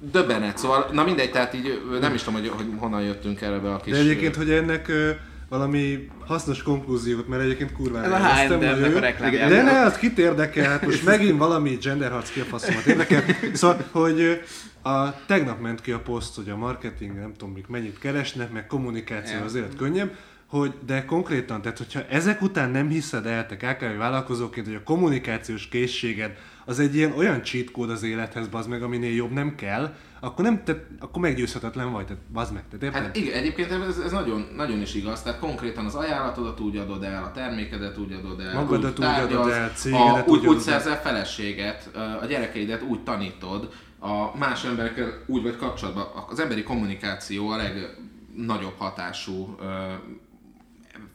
döbbenet, 0.00 0.58
szóval, 0.58 0.88
na 0.92 1.04
mindegy, 1.04 1.30
tehát 1.30 1.54
így 1.54 1.82
nem 2.00 2.14
is 2.14 2.22
tudom, 2.22 2.40
hogy, 2.40 2.48
hogy 2.48 2.66
honnan 2.76 3.02
jöttünk 3.02 3.40
erre 3.40 3.58
be 3.58 3.72
a 3.72 3.76
kis... 3.76 3.92
De 3.92 3.98
egyébként, 3.98 4.36
hogy 4.36 4.50
ennek 4.50 4.88
ö, 4.88 5.10
valami 5.48 6.08
hasznos 6.26 6.62
konklúziót, 6.62 7.28
mert 7.28 7.42
egyébként 7.42 7.72
kurvára 7.72 8.16
Ez 8.16 8.50
a 8.50 8.54
H&M-nek 8.54 9.20
a. 9.20 9.48
De 9.48 9.62
ne, 9.62 9.80
az 9.80 9.96
kit 9.96 10.18
érdekel, 10.18 10.70
hát 10.70 10.84
most 10.84 11.04
megint 11.04 11.38
valami 11.38 11.78
genderharc 11.80 12.30
ki 12.30 12.40
a 12.40 12.44
faszomat 12.44 12.86
érdekel. 12.86 13.22
Szóval, 13.52 13.84
hogy 13.90 14.40
a, 14.82 15.24
tegnap 15.26 15.60
ment 15.60 15.80
ki 15.80 15.92
a 15.92 16.00
poszt, 16.00 16.36
hogy 16.36 16.50
a 16.50 16.56
marketing, 16.56 17.14
nem 17.14 17.32
tudom, 17.36 17.54
mik 17.54 17.66
mennyit 17.66 17.98
keresnek, 17.98 18.52
meg 18.52 18.66
kommunikáció 18.66 19.42
az 19.44 19.54
élet 19.54 19.76
könnyebb, 19.76 20.10
hogy, 20.46 20.74
de 20.86 21.04
konkrétan, 21.04 21.62
tehát 21.62 21.78
hogyha 21.78 22.00
ezek 22.10 22.42
után 22.42 22.70
nem 22.70 22.88
hiszed 22.88 23.26
el, 23.26 23.46
te 23.46 23.56
KKV 23.56 23.98
vállalkozóként, 23.98 24.66
hogy 24.66 24.74
a 24.74 24.82
kommunikációs 24.82 25.68
készséged 25.68 26.36
az 26.68 26.78
egy 26.78 26.94
ilyen 26.94 27.12
olyan 27.12 27.42
cheat 27.42 27.70
kód 27.70 27.90
az 27.90 28.02
élethez, 28.02 28.48
bazd 28.48 28.68
meg, 28.68 28.82
aminél 28.82 29.14
jobb 29.14 29.30
nem 29.30 29.54
kell, 29.54 29.94
akkor 30.20 30.44
nem, 30.44 30.64
te, 30.64 30.86
akkor 31.00 31.22
meggyőzhetetlen 31.22 31.92
vagy, 31.92 32.06
tehát 32.06 32.22
bazd 32.32 32.52
meg, 32.52 32.64
tehát 32.70 32.82
érted? 32.82 33.02
Hát 33.02 33.16
igen, 33.16 33.34
egyébként 33.34 33.70
ez, 33.70 33.98
ez 33.98 34.12
nagyon, 34.12 34.48
nagyon 34.56 34.80
is 34.80 34.94
igaz, 34.94 35.22
tehát 35.22 35.38
konkrétan 35.38 35.84
az 35.84 35.94
ajánlatodat 35.94 36.60
úgy 36.60 36.76
adod 36.76 37.02
el, 37.02 37.24
a 37.24 37.32
termékedet 37.32 37.98
úgy 37.98 38.12
adod 38.12 38.40
el, 38.40 38.54
Magadat 38.54 38.90
úgy 38.90 39.04
tárgyalsz, 39.04 39.32
adod 39.32 39.94
el, 39.94 40.14
a, 40.14 40.24
úgy, 40.26 40.38
úgy 40.38 40.46
úgy 40.46 40.58
szerzel 40.58 41.00
feleséget, 41.00 41.90
a 42.22 42.26
gyerekeidet 42.26 42.82
úgy 42.82 43.02
tanítod, 43.02 43.72
a 43.98 44.36
más 44.36 44.64
emberekkel 44.64 45.22
úgy 45.26 45.42
vagy 45.42 45.56
kapcsolatban. 45.56 46.06
Az 46.30 46.40
emberi 46.40 46.62
kommunikáció 46.62 47.48
a 47.48 47.56
legnagyobb 47.56 48.74
hatású 48.78 49.56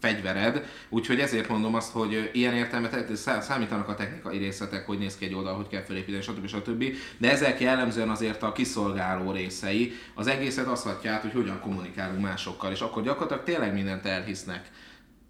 fegyvered, 0.04 0.66
úgyhogy 0.90 1.20
ezért 1.20 1.50
mondom 1.50 1.76
azt, 1.76 1.92
hogy 1.92 2.30
ilyen 2.34 2.54
értelmet 2.54 3.16
szá- 3.16 3.44
számítanak 3.44 3.88
a 3.88 3.96
technikai 3.96 4.38
részletek, 4.38 4.86
hogy 4.86 4.98
néz 4.98 5.18
ki 5.18 5.26
egy 5.26 5.34
oldal, 5.34 5.56
hogy 5.56 5.68
kell 5.68 5.82
felépíteni, 5.82 6.24
stb. 6.24 6.48
stb. 6.48 6.84
De 7.18 7.32
ezek 7.32 7.60
jellemzően 7.60 8.10
azért 8.10 8.44
a 8.44 8.52
kiszolgáló 8.52 9.32
részei 9.32 9.94
az 10.14 10.28
egészet 10.28 10.68
azt 10.68 10.84
hatja 10.84 11.12
át, 11.12 11.22
hogy 11.22 11.34
hogyan 11.34 11.60
kommunikálunk 11.60 12.22
másokkal, 12.22 12.72
és 12.72 12.80
akkor 12.80 13.04
gyakorlatilag 13.04 13.44
tényleg 13.44 13.74
mindent 13.74 14.06
elhisznek. 14.06 14.70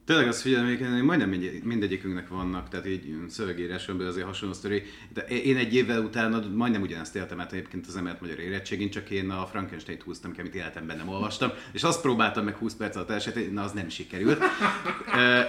Tényleg 0.06 0.28
azt 0.28 0.42
figyelem, 0.42 0.66
hogy 0.66 1.04
majdnem 1.04 1.30
mindegy- 1.30 1.64
mindegyikünknek 1.64 2.28
vannak, 2.28 2.70
tehát 2.70 2.88
így 2.88 3.16
szövegíráson 3.28 3.98
belül 3.98 4.12
azért 4.12 4.26
hasonló 4.26 4.54
sztori. 4.54 4.84
De 5.14 5.22
én 5.22 5.58
egy 5.58 5.76
évvel 5.76 6.02
utána 6.02 6.44
majdnem 6.56 6.82
ugyanezt 6.82 7.16
éltem 7.16 7.40
át 7.40 7.52
egyébként 7.52 7.88
az 7.88 7.96
emelt 7.96 8.22
magyar 8.22 8.40
érettségén, 8.40 8.90
csak 8.90 9.10
én 9.10 9.30
a 9.30 9.46
Frankenstein-t 9.46 10.04
húztam 10.04 10.32
ki, 10.32 10.40
amit 10.40 10.56
életemben 10.56 10.98
nem 10.98 11.10
olvastam, 11.10 11.52
és 11.72 11.84
azt 11.84 12.02
próbáltam 12.02 12.44
meg 12.44 12.56
20 12.56 12.74
perc 12.74 12.96
alatt 12.96 13.10
elsőt, 13.10 13.54
na 13.54 13.64
az 13.64 13.72
nem 13.72 13.90
sikerült. 13.90 14.44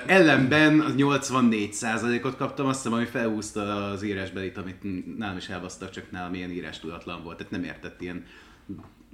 Ellenben 0.07 0.81
az 0.81 0.95
84%-ot 0.97 2.37
kaptam, 2.37 2.67
azt 2.67 2.83
hiszem, 2.83 2.99
ami 2.99 3.07
felhúzta 3.07 3.91
az 3.91 4.03
írásbelit, 4.03 4.57
amit 4.57 5.17
nálam 5.19 5.37
is 5.37 5.49
elbasztak, 5.49 5.91
csak 5.91 6.11
nálam 6.11 6.35
ilyen 6.35 6.51
írás 6.51 6.81
tudatlan 6.81 7.23
volt, 7.23 7.37
tehát 7.37 7.53
nem 7.53 7.65
értett 7.65 8.01
ilyen 8.01 8.25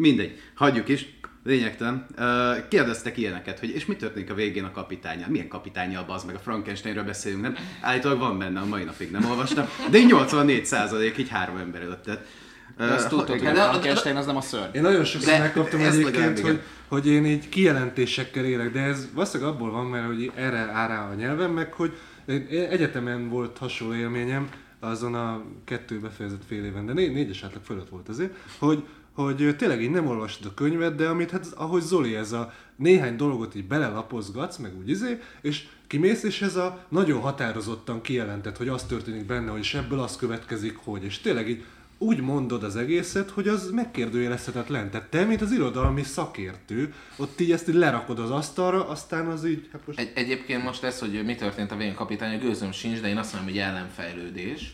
Mindegy, 0.01 0.39
hagyjuk 0.55 0.89
is. 0.89 1.19
Lényegtelen. 1.45 2.07
Kérdeztek 2.69 3.17
ilyeneket, 3.17 3.59
hogy 3.59 3.69
és 3.69 3.87
mi 3.87 3.97
történik 3.97 4.31
a 4.31 4.35
végén 4.35 4.65
a 4.65 4.71
kapitánya? 4.71 5.27
Milyen 5.29 5.49
kapitánya 5.49 6.05
az 6.07 6.25
meg 6.25 6.35
a 6.35 6.39
Frankensteinről 6.39 7.05
beszélünk, 7.05 7.43
nem? 7.43 7.57
Állítólag 7.81 8.19
van 8.19 8.39
benne, 8.39 8.61
a 8.61 8.67
mai 8.67 8.85
napig 8.85 9.11
nem 9.11 9.25
olvastam. 9.31 9.69
De 9.91 9.99
így 9.99 10.07
84 10.07 10.67
százalék, 10.67 11.19
így 11.19 11.29
három 11.29 11.57
ember 11.57 11.83
előtt. 11.83 12.03
Tehát, 12.03 12.27
De 12.77 12.85
azt 12.85 13.09
tudtad, 13.09 13.39
hogy 13.39 13.47
a 13.47 13.55
Frankenstein 13.55 14.17
az 14.17 14.27
nem 14.27 14.37
a 14.37 14.41
szörny. 14.41 14.77
Én 14.77 14.83
nagyon 14.83 15.05
sokszor 15.05 15.39
megkaptam 15.39 15.81
egyébként, 15.81 16.41
hogy, 16.41 16.61
hogy 16.89 17.07
én 17.07 17.25
így 17.25 17.49
kijelentésekkel 17.49 18.45
élek, 18.45 18.73
de 18.73 18.81
ez 18.81 19.09
valószínűleg 19.15 19.53
abból 19.53 19.71
van, 19.71 19.87
mert 19.87 20.07
hogy 20.07 20.33
erre 20.35 20.59
áll 20.59 20.89
rá 20.89 21.09
a 21.09 21.15
nyelvem, 21.15 21.51
meg 21.51 21.73
hogy 21.73 21.93
egyetemen 22.51 23.29
volt 23.29 23.59
hasonló 23.59 23.95
élményem, 23.95 24.49
azon 24.81 25.15
a 25.15 25.43
kettő 25.65 25.99
befejezett 25.99 26.43
fél 26.47 26.65
éven, 26.65 26.87
de 26.87 26.93
né- 26.93 27.13
négyes 27.13 27.43
átlag 27.43 27.63
fölött 27.65 27.89
volt 27.89 28.09
azért, 28.09 28.33
hogy, 28.59 28.85
hogy 29.25 29.57
tényleg 29.57 29.83
így 29.83 29.91
nem 29.91 30.07
olvastad 30.07 30.47
a 30.47 30.55
könyvet, 30.55 30.95
de 30.95 31.09
amit, 31.09 31.31
hát 31.31 31.47
ahogy 31.57 31.83
Zoli, 31.83 32.15
ez 32.15 32.33
a 32.33 32.53
néhány 32.77 33.17
dolgot 33.17 33.55
így 33.55 33.67
belelapozgatsz, 33.67 34.57
meg 34.57 34.79
úgy 34.79 34.89
izé, 34.89 35.21
és 35.41 35.67
kimész, 35.87 36.23
és 36.23 36.43
ez 36.43 36.57
a 36.57 36.85
nagyon 36.89 37.21
határozottan 37.21 38.01
kijelentett, 38.01 38.57
hogy 38.57 38.69
az 38.69 38.85
történik 38.85 39.27
benne, 39.27 39.51
hogy 39.51 39.61
és 39.61 39.75
ebből 39.75 40.01
az 40.01 40.17
következik, 40.17 40.77
hogy, 40.77 41.05
és 41.05 41.19
tényleg 41.19 41.49
így 41.49 41.65
úgy 42.03 42.21
mondod 42.21 42.63
az 42.63 42.77
egészet, 42.77 43.31
hogy 43.31 43.49
az 43.49 43.71
megkérdőjelezhetetlen. 43.71 44.91
Tehát 44.91 45.07
te, 45.07 45.25
mint 45.25 45.41
az 45.41 45.53
irodalmi 45.53 46.03
szakértő, 46.03 46.95
ott 47.17 47.41
így 47.41 47.53
ezt 47.53 47.69
így 47.69 47.75
lerakod 47.75 48.19
az 48.19 48.31
asztalra, 48.31 48.89
aztán 48.89 49.27
az 49.27 49.47
így, 49.47 49.69
hát 49.73 49.81
most... 49.87 49.99
Egy, 49.99 50.11
egyébként 50.15 50.65
most 50.65 50.85
ez, 50.85 50.99
hogy 50.99 51.23
mi 51.25 51.35
történt 51.35 51.73
a 51.73 51.77
végén 51.77 51.95
kapitány, 51.95 52.35
a 52.35 52.39
gőzöm 52.39 52.73
sincs, 52.73 53.01
de 53.01 53.09
én 53.09 53.17
azt 53.17 53.33
mondom, 53.33 53.53
hogy 53.53 53.61
ellenfejlődés, 53.61 54.71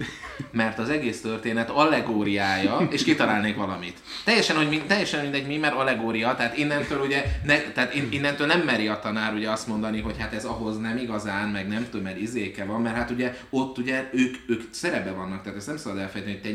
mert 0.51 0.79
az 0.79 0.89
egész 0.89 1.20
történet 1.20 1.70
allegóriája, 1.70 2.89
és 2.91 3.05
kitalálnék 3.05 3.57
valamit. 3.57 3.99
Teljesen, 4.24 4.57
hogy 4.57 4.68
mi, 4.68 4.83
teljesen 4.87 5.22
mindegy 5.22 5.47
mi, 5.47 5.57
mert 5.57 5.74
allegória, 5.74 6.35
tehát 6.35 6.59
innentől 6.59 7.01
ugye, 7.01 7.24
ne, 7.45 7.61
tehát 7.72 7.95
in, 7.95 8.09
innentől 8.11 8.47
nem 8.47 8.61
meri 8.61 8.89
a 8.89 8.99
tanár 8.99 9.35
ugye 9.35 9.51
azt 9.51 9.66
mondani, 9.66 10.01
hogy 10.01 10.16
hát 10.18 10.33
ez 10.33 10.45
ahhoz 10.45 10.79
nem 10.79 10.97
igazán, 10.97 11.49
meg 11.49 11.68
nem 11.68 11.87
tudom, 11.91 12.05
mert 12.05 12.20
izéke 12.20 12.64
van, 12.64 12.81
mert 12.81 12.97
hát 12.97 13.11
ugye 13.11 13.39
ott 13.51 13.79
ugye 13.79 14.09
ők, 14.12 14.37
ők 14.47 14.62
szerepbe 14.70 15.11
vannak, 15.11 15.43
tehát 15.43 15.59
ezt 15.59 15.66
nem 15.66 15.77
szabad 15.77 15.99
elfelejteni, 15.99 16.33
hogy 16.33 16.43
te 16.43 16.51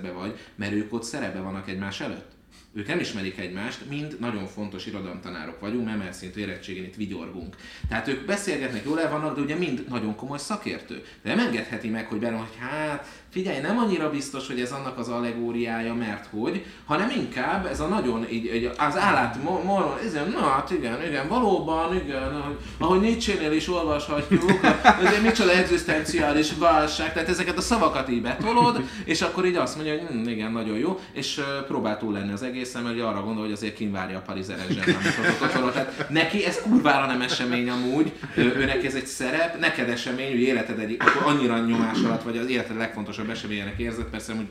nyerőhelyzetben 0.00 0.14
vagy, 0.14 0.38
mert 0.54 0.72
ők 0.72 0.92
ott 0.92 1.02
szerepbe 1.02 1.40
vannak 1.40 1.68
egymás 1.68 2.00
előtt. 2.00 2.38
Ők 2.72 2.86
nem 2.86 2.98
ismerik 2.98 3.38
egymást, 3.38 3.88
mind 3.88 4.16
nagyon 4.20 4.46
fontos 4.46 4.86
irodalomtanárok 4.86 5.60
vagyunk, 5.60 5.84
mert 5.84 6.00
emelszintű 6.00 6.40
érettségén 6.40 6.84
itt 6.84 6.94
vigyorgunk. 6.94 7.56
Tehát 7.88 8.08
ők 8.08 8.26
beszélgetnek, 8.26 8.84
jól 8.84 9.00
el 9.00 9.10
vannak, 9.10 9.34
de 9.34 9.40
ugye 9.40 9.54
mind 9.54 9.84
nagyon 9.88 10.14
komoly 10.14 10.38
szakértő. 10.38 11.04
De 11.22 11.34
nem 11.34 11.46
engedheti 11.46 11.88
meg, 11.88 12.06
hogy 12.06 12.18
benne, 12.18 12.36
hogy 12.36 12.56
hát 12.58 13.19
figyelj, 13.30 13.60
nem 13.60 13.78
annyira 13.78 14.10
biztos, 14.10 14.46
hogy 14.46 14.60
ez 14.60 14.72
annak 14.72 14.98
az 14.98 15.08
allegóriája, 15.08 15.94
mert 15.94 16.26
hogy, 16.30 16.64
hanem 16.84 17.10
inkább 17.16 17.66
ez 17.66 17.80
a 17.80 17.86
nagyon, 17.86 18.26
így, 18.30 18.54
így 18.54 18.70
az 18.78 18.98
állát, 18.98 19.42
mo, 19.42 19.62
mo, 19.64 19.78
ez, 20.04 20.12
na 20.12 20.40
hát 20.40 20.70
igen, 20.70 21.06
igen, 21.06 21.28
valóban, 21.28 21.96
igen, 21.96 22.56
ahogy, 22.78 23.00
Nietzsche-nél 23.00 23.52
is 23.52 23.68
olvashatjuk, 23.68 24.50
ez 25.04 25.22
micsoda 25.22 25.50
egzisztenciális 25.50 26.52
válság, 26.58 27.12
tehát 27.12 27.28
ezeket 27.28 27.56
a 27.56 27.60
szavakat 27.60 28.10
így 28.10 28.22
betolod, 28.22 28.82
és 29.04 29.22
akkor 29.22 29.46
így 29.46 29.56
azt 29.56 29.74
mondja, 29.76 29.98
hogy 29.98 30.08
hm, 30.08 30.28
igen, 30.28 30.52
nagyon 30.52 30.78
jó, 30.78 31.00
és 31.12 31.40
próbál 31.66 31.98
túl 31.98 32.12
lenni 32.12 32.32
az 32.32 32.42
egészen, 32.42 32.82
mert 32.82 33.00
arra 33.00 33.22
gondol, 33.22 33.44
hogy 33.44 33.52
azért 33.52 33.74
kínvárja 33.74 34.22
a 34.26 34.32
zsebben 34.40 35.72
Tehát 35.72 36.08
neki 36.08 36.44
ez 36.44 36.62
kurvára 36.62 37.06
nem 37.06 37.20
esemény 37.20 37.70
amúgy, 37.70 38.12
őnek 38.34 38.84
ez 38.84 38.94
egy 38.94 39.06
szerep, 39.06 39.60
neked 39.60 39.88
esemény, 39.88 40.30
hogy 40.30 40.40
életed 40.40 40.78
egy, 40.78 40.96
akkor 40.98 41.32
annyira 41.32 41.58
nyomás 41.58 41.98
alatt 42.04 42.22
vagy 42.22 42.36
az 42.36 42.48
életed 42.48 42.76
legfontosabb 42.76 43.19
eseményének 43.28 43.78
érzed, 43.78 44.04
persze 44.04 44.34
hogy 44.34 44.48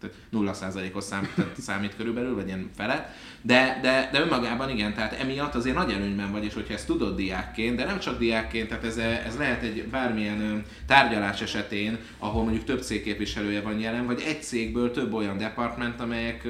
tehát 0.00 0.16
0%-os 0.32 1.04
szám, 1.04 1.28
számít 1.58 1.96
körülbelül, 1.96 2.34
vagy 2.34 2.46
ilyen 2.46 2.70
fele, 2.76 3.14
de, 3.42 3.78
de, 3.82 4.08
de 4.12 4.20
önmagában 4.20 4.70
igen, 4.70 4.94
tehát 4.94 5.20
emiatt 5.20 5.54
azért 5.54 5.76
nagy 5.76 5.92
előnyben 5.92 6.32
vagy, 6.32 6.44
és 6.44 6.54
hogyha 6.54 6.74
ezt 6.74 6.86
tudod 6.86 7.16
diákként, 7.16 7.76
de 7.76 7.84
nem 7.84 7.98
csak 7.98 8.18
diákként, 8.18 8.68
tehát 8.68 8.84
ez, 8.84 8.96
ez 8.96 9.36
lehet 9.36 9.62
egy 9.62 9.84
bármilyen 9.84 10.64
tárgyalás 10.86 11.40
esetén, 11.40 11.98
ahol 12.18 12.42
mondjuk 12.42 12.64
több 12.64 12.82
cég 12.82 13.02
képviselője 13.02 13.60
van 13.60 13.78
jelen, 13.78 14.06
vagy 14.06 14.22
egy 14.26 14.42
cégből 14.42 14.90
több 14.90 15.12
olyan 15.12 15.38
department, 15.38 16.00
amelyek 16.00 16.46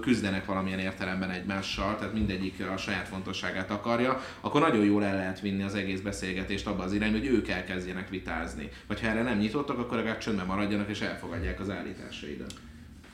küzdenek 0.00 0.44
valamilyen 0.44 0.78
értelemben 0.78 1.30
egymással, 1.30 1.96
tehát 1.98 2.12
mindegyik 2.12 2.66
a 2.74 2.76
saját 2.76 3.08
fontosságát 3.08 3.70
akarja, 3.70 4.20
akkor 4.40 4.60
nagyon 4.60 4.84
jól 4.84 5.04
el 5.04 5.16
lehet 5.16 5.40
vinni 5.40 5.62
az 5.62 5.74
egész 5.74 6.00
beszélgetést 6.00 6.66
abba 6.66 6.82
az 6.82 6.92
irányba, 6.92 7.18
hogy 7.18 7.26
ők 7.26 7.48
elkezdjenek 7.48 8.08
vitázni. 8.08 8.68
Vagy 8.86 9.00
ha 9.00 9.06
erre 9.06 9.22
nem 9.22 9.38
nyitottak, 9.38 9.78
akkor 9.78 9.96
legalább 9.96 10.18
csöndben 10.18 10.46
maradjanak 10.46 10.88
és 10.88 11.00
elfogadják 11.00 11.60
az 11.60 11.70
állításaidat. 11.70 12.52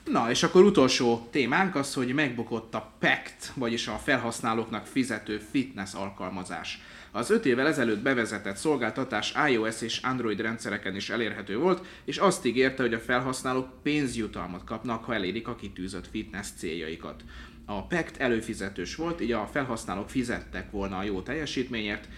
Na, 0.05 0.31
és 0.31 0.43
akkor 0.43 0.65
utolsó 0.65 1.29
témánk 1.31 1.75
az, 1.75 1.95
hogy 1.95 2.15
megbukott 2.15 2.75
a 2.75 2.93
PACT, 2.99 3.53
vagyis 3.55 3.87
a 3.87 4.01
felhasználóknak 4.05 4.87
fizető 4.87 5.39
fitness 5.51 5.95
alkalmazás. 5.95 6.81
Az 7.11 7.31
5 7.31 7.47
évvel 7.47 7.67
ezelőtt 7.67 8.03
bevezetett 8.03 8.57
szolgáltatás 8.57 9.35
iOS 9.49 9.83
és 9.83 9.99
Android 9.99 10.41
rendszereken 10.41 10.97
is 10.97 11.11
elérhető 11.11 11.59
volt, 11.59 11.87
és 12.05 12.17
azt 12.17 12.45
ígérte, 12.45 12.83
hogy 12.83 12.95
a 12.95 12.99
felhasználók 12.99 13.83
pénzjutalmat 13.83 14.65
kapnak, 14.65 15.05
ha 15.05 15.15
elérik 15.15 15.49
a 15.49 15.55
kitűzött 15.55 16.07
fitness 16.07 16.49
céljaikat. 16.57 17.25
A 17.65 17.87
PACT 17.87 18.17
előfizetős 18.17 18.95
volt, 18.95 19.21
így 19.21 19.33
a 19.33 19.49
felhasználók 19.53 20.11
fizettek 20.11 20.71
volna 20.71 20.99
a 20.99 21.03
jó 21.03 21.21
teljesítményért, 21.21 22.09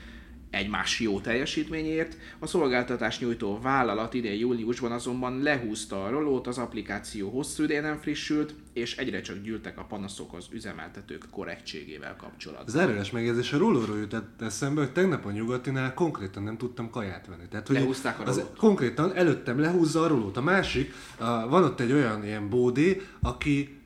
egymás 0.51 1.01
jó 1.01 1.21
teljesítményért. 1.21 2.17
A 2.39 2.47
szolgáltatás 2.47 3.19
nyújtó 3.19 3.59
vállalat 3.63 4.15
idén 4.15 4.39
júliusban 4.39 4.93
azonban 4.93 5.43
lehúzta 5.43 6.05
a 6.05 6.11
rolót, 6.11 6.47
az 6.47 6.59
applikáció 6.59 7.31
hosszú 7.31 7.63
ideje 7.63 7.81
nem 7.81 7.99
frissült, 7.99 8.55
és 8.73 8.97
egyre 8.97 9.21
csak 9.21 9.43
gyűltek 9.43 9.79
a 9.79 9.85
panaszok 9.85 10.35
az 10.35 10.47
üzemeltetők 10.53 11.25
korrektségével 11.31 12.17
kapcsolatban. 12.17 12.67
Az 12.67 12.77
erős 12.77 13.11
megjegyzés 13.11 13.53
a 13.53 13.59
rólóról 13.59 13.99
jutott 13.99 14.43
eszembe, 14.43 14.81
hogy 14.81 14.93
tegnap 14.93 15.25
a 15.25 15.31
nyugatinál 15.31 15.95
konkrétan 15.95 16.43
nem 16.43 16.57
tudtam 16.57 16.91
kaját 16.91 17.27
venni. 17.27 17.49
Tehát, 17.51 17.67
hogy 17.67 17.77
Lehúzták 17.77 18.21
a 18.21 18.23
az, 18.23 18.37
rolót? 18.37 18.57
Konkrétan 18.57 19.17
előttem 19.17 19.61
lehúzza 19.61 20.03
a 20.03 20.07
rolót. 20.07 20.37
A 20.37 20.43
másik, 20.43 20.93
a, 21.17 21.49
van 21.49 21.65
ott 21.65 21.81
egy 21.81 21.93
olyan 21.93 22.25
ilyen 22.25 22.49
bódé, 22.49 23.03
aki 23.21 23.78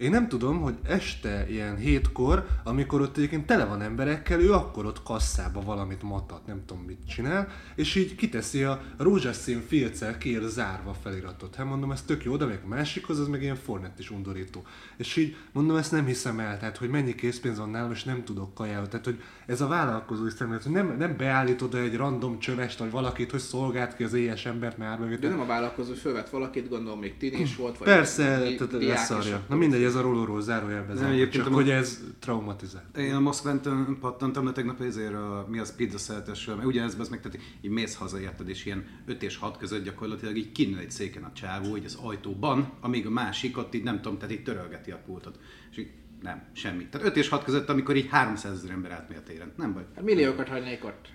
én 0.00 0.10
nem 0.10 0.28
tudom, 0.28 0.60
hogy 0.60 0.78
este 0.82 1.46
ilyen 1.48 1.76
hétkor, 1.76 2.46
amikor 2.64 3.00
ott 3.00 3.16
egyébként 3.16 3.46
tele 3.46 3.64
van 3.64 3.82
emberekkel, 3.82 4.40
ő 4.40 4.52
akkor 4.52 4.86
ott 4.86 5.02
kasszába 5.02 5.60
valamit 5.60 6.02
matat, 6.02 6.46
nem 6.46 6.62
tudom 6.66 6.82
mit 6.82 7.06
csinál, 7.08 7.48
és 7.74 7.94
így 7.94 8.14
kiteszi 8.14 8.62
a 8.62 8.82
rózsaszín 8.96 9.60
filccel 9.66 10.18
kér 10.18 10.42
zárva 10.42 10.94
feliratot. 11.02 11.54
Hát 11.54 11.66
mondom, 11.66 11.92
ez 11.92 12.02
tök 12.02 12.24
jó, 12.24 12.36
de 12.36 12.44
még 12.44 12.58
a 12.64 12.68
másikhoz 12.68 13.18
az 13.18 13.28
meg 13.28 13.42
ilyen 13.42 13.56
fornet 13.56 13.98
is 13.98 14.10
undorító. 14.10 14.62
És 15.00 15.16
így 15.16 15.36
mondom, 15.52 15.76
ezt 15.76 15.92
nem 15.92 16.06
hiszem 16.06 16.38
el, 16.38 16.58
tehát 16.58 16.76
hogy 16.76 16.88
mennyi 16.88 17.14
készpénz 17.14 17.58
van 17.58 17.70
nálam, 17.70 17.90
és 17.90 18.04
nem 18.04 18.24
tudok 18.24 18.54
kajához. 18.54 18.88
Tehát, 18.88 19.04
hogy 19.04 19.22
ez 19.46 19.60
a 19.60 19.66
vállalkozói 19.66 20.30
szemlélet, 20.30 20.62
hogy 20.62 20.72
nem, 20.72 20.96
nem 20.98 21.16
beállítod 21.16 21.74
egy 21.74 21.96
random 21.96 22.38
csövest, 22.38 22.78
vagy 22.78 22.90
valakit, 22.90 23.30
hogy 23.30 23.40
szolgált 23.40 23.96
ki 23.96 24.04
az 24.04 24.12
éhes 24.12 24.46
embert 24.46 24.78
már 24.78 25.18
De 25.18 25.28
nem 25.28 25.40
a 25.40 25.46
vállalkozó, 25.46 25.88
hogy 25.88 25.98
fölvett 25.98 26.28
valakit, 26.30 26.68
gondolom 26.68 26.98
még 26.98 27.16
tini 27.16 27.40
is 27.40 27.56
volt, 27.56 27.78
vagy 27.78 27.88
Persze, 27.88 28.42
di- 28.44 28.56
tehát 28.56 28.72
is, 28.82 28.88
leszarja. 28.88 29.40
Na 29.48 29.56
mindegy, 29.56 29.82
ez 29.82 29.94
a 29.94 30.00
rólóról 30.00 30.40
zárójelbe 30.40 30.86
Nem, 30.86 30.96
zárva, 30.96 31.12
egyébként 31.12 31.44
csak 31.44 31.52
a- 31.52 31.56
hogy 31.56 31.70
ez 31.70 32.00
traumatizált. 32.18 32.96
Én 32.96 33.14
a 33.14 33.20
Moszkván 33.20 33.60
pattantam 34.00 34.44
le 34.44 34.52
tegnap 34.52 34.80
ezért 34.80 35.14
a, 35.14 35.46
mi 35.50 35.58
az 35.58 35.74
pizza 35.76 35.98
szeretesről, 35.98 36.54
mert 36.54 36.66
ugyanez 36.66 36.96
az 36.98 37.08
meg, 37.08 37.20
tehát 37.20 37.38
így 37.60 37.70
mész 37.70 37.96
haza, 37.96 38.20
érted, 38.20 38.48
és 38.48 38.64
ilyen 38.64 38.84
5 39.06 39.22
és 39.22 39.36
6 39.36 39.56
között 39.58 39.84
gyakorlatilag 39.84 40.36
így 40.36 40.52
kinő 40.52 40.78
egy 40.78 40.90
széken 40.90 41.22
a 41.22 41.32
csávó, 41.32 41.76
így 41.76 41.84
az 41.84 41.98
ajtóban, 42.02 42.72
amíg 42.80 43.06
a 43.06 43.10
másik 43.10 43.58
ott 43.58 43.74
így 43.74 43.82
nem 43.82 44.00
tudom, 44.00 44.18
tehát 44.18 44.34
így 44.34 44.42
törölgeti 44.42 44.89
a 44.90 44.98
pultot. 45.06 45.38
És 45.70 45.76
így 45.76 45.90
nem, 46.22 46.42
semmi. 46.52 46.86
Tehát 46.86 47.06
5 47.06 47.16
és 47.16 47.28
6 47.28 47.44
között, 47.44 47.68
amikor 47.68 47.96
így 47.96 48.08
300 48.08 48.52
ezer 48.52 48.70
ember 48.70 48.90
átmegy 48.90 49.18
a 49.18 49.22
téren. 49.22 49.52
Nem 49.56 49.72
baj. 49.72 49.84
Hát 49.94 50.04
milliókat 50.04 50.48
hagynék 50.48 50.84
ott. 50.84 51.08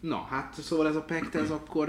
Na, 0.00 0.22
hát 0.22 0.54
szóval 0.54 0.88
ez 0.88 0.96
a 0.96 1.02
pact, 1.02 1.34
ez 1.34 1.50
akkor 1.50 1.88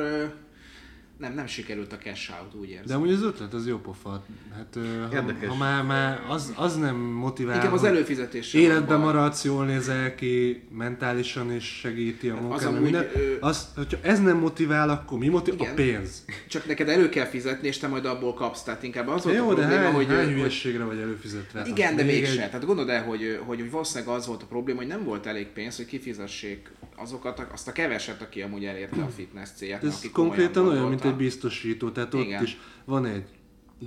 nem, 1.22 1.34
nem 1.34 1.48
sikerült 1.48 1.94
a 1.94 1.98
cash 1.98 2.32
out, 2.42 2.54
úgy 2.56 2.70
érzem. 2.70 2.86
De 2.86 2.94
amúgy 2.94 3.12
az 3.12 3.22
ötlet 3.24 3.54
az 3.54 3.68
jó 3.68 3.78
pofa. 3.78 4.24
Hát 4.56 4.78
ha, 5.10 5.16
Érdekes. 5.16 5.50
ha 5.50 5.56
már, 5.56 5.84
már 5.84 6.22
az, 6.30 6.54
az 6.56 6.76
nem 6.78 6.96
motivál, 6.96 7.56
Inkább 7.56 7.74
az 7.74 7.80
hogy 7.80 7.90
előfizetés 7.90 8.48
sem 8.50 8.62
Életben 8.62 9.00
maradsz, 9.00 9.44
jól 9.44 9.66
nézel 9.66 10.16
ki, 10.16 10.64
mentálisan 10.72 11.54
is 11.56 11.64
segíti 11.80 12.30
a 12.30 12.36
munkát, 12.36 12.58
az 12.58 12.66
amúgy, 12.66 12.82
minden. 12.82 13.10
ö- 13.16 13.42
Az, 13.42 13.68
hogyha 13.76 13.98
ez 14.02 14.20
nem 14.20 14.38
motivál, 14.38 14.90
akkor 14.90 15.18
mi 15.18 15.28
motivál? 15.28 15.60
A 15.60 15.64
Igen. 15.64 15.76
pénz. 15.76 16.26
Csak 16.48 16.66
neked 16.68 16.90
elő 16.90 17.10
kell 17.10 17.26
fizetni, 17.26 17.68
és 17.68 17.78
te 17.78 17.88
majd 17.88 18.06
abból 18.06 18.34
kapsz. 18.34 18.64
Tehát 18.64 18.84
inkább 18.84 19.08
az 19.08 19.24
volt 19.24 19.36
Jó, 19.36 19.50
a 19.50 19.54
de 19.54 19.60
probléma, 19.60 19.82
hány, 19.84 19.94
hogy, 19.94 20.06
hány 20.08 20.24
hogy 20.26 20.34
hülyeségre 20.34 20.84
vagy 20.84 20.98
előfizetve? 21.00 21.64
Igen, 21.68 21.96
de 21.96 22.04
Még 22.04 22.14
mégse. 22.16 22.32
egy- 22.44 22.50
Tehát 22.50 22.66
gondold 22.66 22.90
el, 22.90 23.04
hogy, 23.04 23.40
hogy 23.46 23.72
valószínűleg 23.72 24.16
az 24.16 24.28
volt 24.28 24.42
a 24.42 24.46
probléma, 24.46 24.78
hogy 24.80 24.88
nem 24.88 25.04
volt 25.04 25.26
elég 25.26 25.48
pénz, 25.48 25.76
hogy 25.76 25.86
kifizessék 25.86 26.72
azokat, 27.02 27.48
azt 27.54 27.68
a 27.68 27.72
keveset, 27.72 28.22
aki 28.22 28.42
amúgy 28.42 28.66
elérte 28.66 29.02
a 29.04 29.08
fitness 29.08 29.50
célját. 29.56 29.84
Ez 29.84 30.10
konkrétan 30.12 30.68
olyan, 30.68 30.88
mint 30.90 31.06
egy 31.06 31.16
biztosító, 31.16 31.90
tehát 31.90 32.14
ott 32.14 32.22
Igen. 32.26 32.44
is 32.44 32.58
van 32.86 33.06
egy 33.06 33.24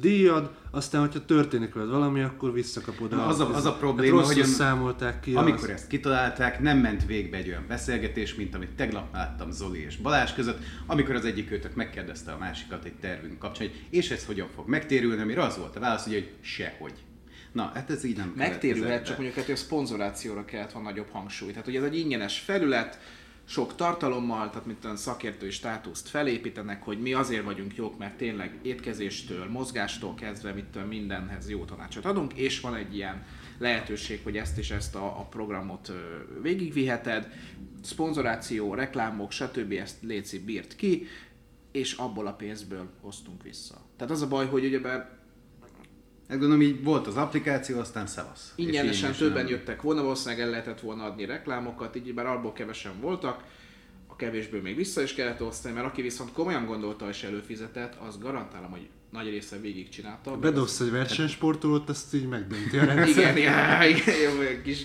díjad, 0.00 0.50
aztán, 0.70 1.00
hogyha 1.00 1.24
történik 1.24 1.74
veled 1.74 1.90
valami, 1.90 2.20
akkor 2.22 2.52
visszakapod. 2.52 3.10
Na, 3.10 3.26
az 3.26 3.40
a- 3.40 3.54
az 3.54 3.64
a 3.64 3.70
hát 3.70 3.78
probléma, 3.78 4.16
rosszul 4.16 4.34
hogy 4.34 4.42
ön- 4.42 4.48
számolták 4.48 5.20
ki. 5.20 5.34
Amikor 5.34 5.60
azt. 5.62 5.70
ezt 5.70 5.86
kitalálták, 5.86 6.60
nem 6.60 6.78
ment 6.78 7.06
végbe 7.06 7.36
egy 7.36 7.48
olyan 7.48 7.64
beszélgetés, 7.68 8.34
mint 8.34 8.54
amit 8.54 8.70
tegnap 8.70 9.12
láttam 9.12 9.50
Zoli 9.50 9.78
és 9.84 9.96
Balázs 9.96 10.32
között, 10.32 10.58
amikor 10.86 11.14
az 11.14 11.24
egyik 11.24 11.50
őtök 11.50 11.74
megkérdezte 11.74 12.32
a 12.32 12.38
másikat 12.38 12.84
egy 12.84 12.94
tervünk 13.00 13.38
kapcsán, 13.38 13.68
hogy 13.68 13.86
és 13.90 14.10
ez 14.10 14.24
hogyan 14.24 14.48
fog 14.54 14.68
megtérülni, 14.68 15.22
amire 15.22 15.42
az 15.42 15.58
volt 15.58 15.76
a 15.76 15.80
válasz, 15.80 16.06
ugye, 16.06 16.16
hogy 16.16 16.30
sehogy. 16.40 16.92
Na, 17.54 17.70
hát 17.74 17.90
ez 17.90 18.04
így 18.04 18.16
nem 18.16 18.32
Megtérülhet, 18.36 18.82
következett 18.82 19.06
csak 19.06 19.16
mondjuk 19.16 19.36
hát, 19.36 19.44
hogy 19.44 19.54
a 19.54 19.58
szponzorációra 19.58 20.44
kellett 20.44 20.72
volna 20.72 20.88
nagyobb 20.88 21.08
hangsúly. 21.10 21.50
Tehát, 21.50 21.64
hogy 21.64 21.76
ez 21.76 21.82
egy 21.82 21.98
ingyenes 21.98 22.38
felület, 22.38 22.98
sok 23.44 23.74
tartalommal, 23.74 24.50
tehát 24.50 24.66
mint 24.66 24.84
olyan 24.84 24.96
szakértői 24.96 25.50
státuszt 25.50 26.08
felépítenek, 26.08 26.82
hogy 26.82 27.00
mi 27.00 27.12
azért 27.12 27.44
vagyunk 27.44 27.76
jók, 27.76 27.98
mert 27.98 28.16
tényleg 28.16 28.58
étkezéstől, 28.62 29.50
mozgástól 29.50 30.14
kezdve, 30.14 30.52
mittől 30.52 30.84
mindenhez 30.84 31.50
jó 31.50 31.64
tanácsot 31.64 32.04
adunk, 32.04 32.32
és 32.32 32.60
van 32.60 32.74
egy 32.74 32.94
ilyen 32.94 33.24
lehetőség, 33.58 34.20
hogy 34.22 34.36
ezt 34.36 34.58
és 34.58 34.70
ezt 34.70 34.94
a, 34.94 35.06
a 35.06 35.26
programot 35.30 35.92
végigviheted, 36.42 37.32
szponzoráció, 37.82 38.74
reklámok, 38.74 39.30
stb. 39.30 39.72
ezt 39.72 39.96
Léci 40.02 40.38
bírt 40.38 40.76
ki, 40.76 41.06
és 41.72 41.92
abból 41.92 42.26
a 42.26 42.32
pénzből 42.32 42.90
hoztunk 43.00 43.42
vissza. 43.42 43.74
Tehát 43.96 44.12
az 44.12 44.22
a 44.22 44.28
baj, 44.28 44.46
hogy 44.46 44.64
ugyebár 44.64 45.23
Hát 46.28 46.38
gondolom 46.38 46.62
így 46.62 46.82
volt 46.84 47.06
az 47.06 47.16
applikáció, 47.16 47.78
aztán 47.78 48.06
szevasz. 48.06 48.52
Ingyenesen 48.56 49.12
többen 49.12 49.42
nem- 49.44 49.52
jöttek 49.52 49.82
volna, 49.82 50.02
valószínűleg 50.02 50.44
el 50.44 50.50
lehetett 50.50 50.80
volna 50.80 51.04
adni 51.04 51.24
reklámokat, 51.24 51.96
így 51.96 52.14
bár 52.14 52.26
abból 52.26 52.52
kevesen 52.52 53.00
voltak, 53.00 53.42
a 54.06 54.16
kevésből 54.16 54.62
még 54.62 54.76
vissza 54.76 55.02
is 55.02 55.14
kellett 55.14 55.42
osztani, 55.42 55.74
mert 55.74 55.86
aki 55.86 56.02
viszont 56.02 56.32
komolyan 56.32 56.66
gondolta 56.66 57.08
és 57.08 57.22
előfizetett, 57.22 57.94
az 57.94 58.18
garantálom, 58.18 58.70
hogy 58.70 58.88
nagy 59.10 59.28
része 59.28 59.56
végigcsinálta. 59.58 60.36
Bedobsz 60.36 60.80
egy 60.80 60.90
versenysportolót, 60.90 61.88
azt 61.88 62.14
így 62.14 62.28
megdönti 62.28 62.78
a 62.78 62.84
rendszer. 62.84 63.36
Igen, 63.36 63.52
ja, 63.80 63.88
igen, 63.88 64.16
jó, 64.16 64.40
egy 64.40 64.62
kis 64.62 64.84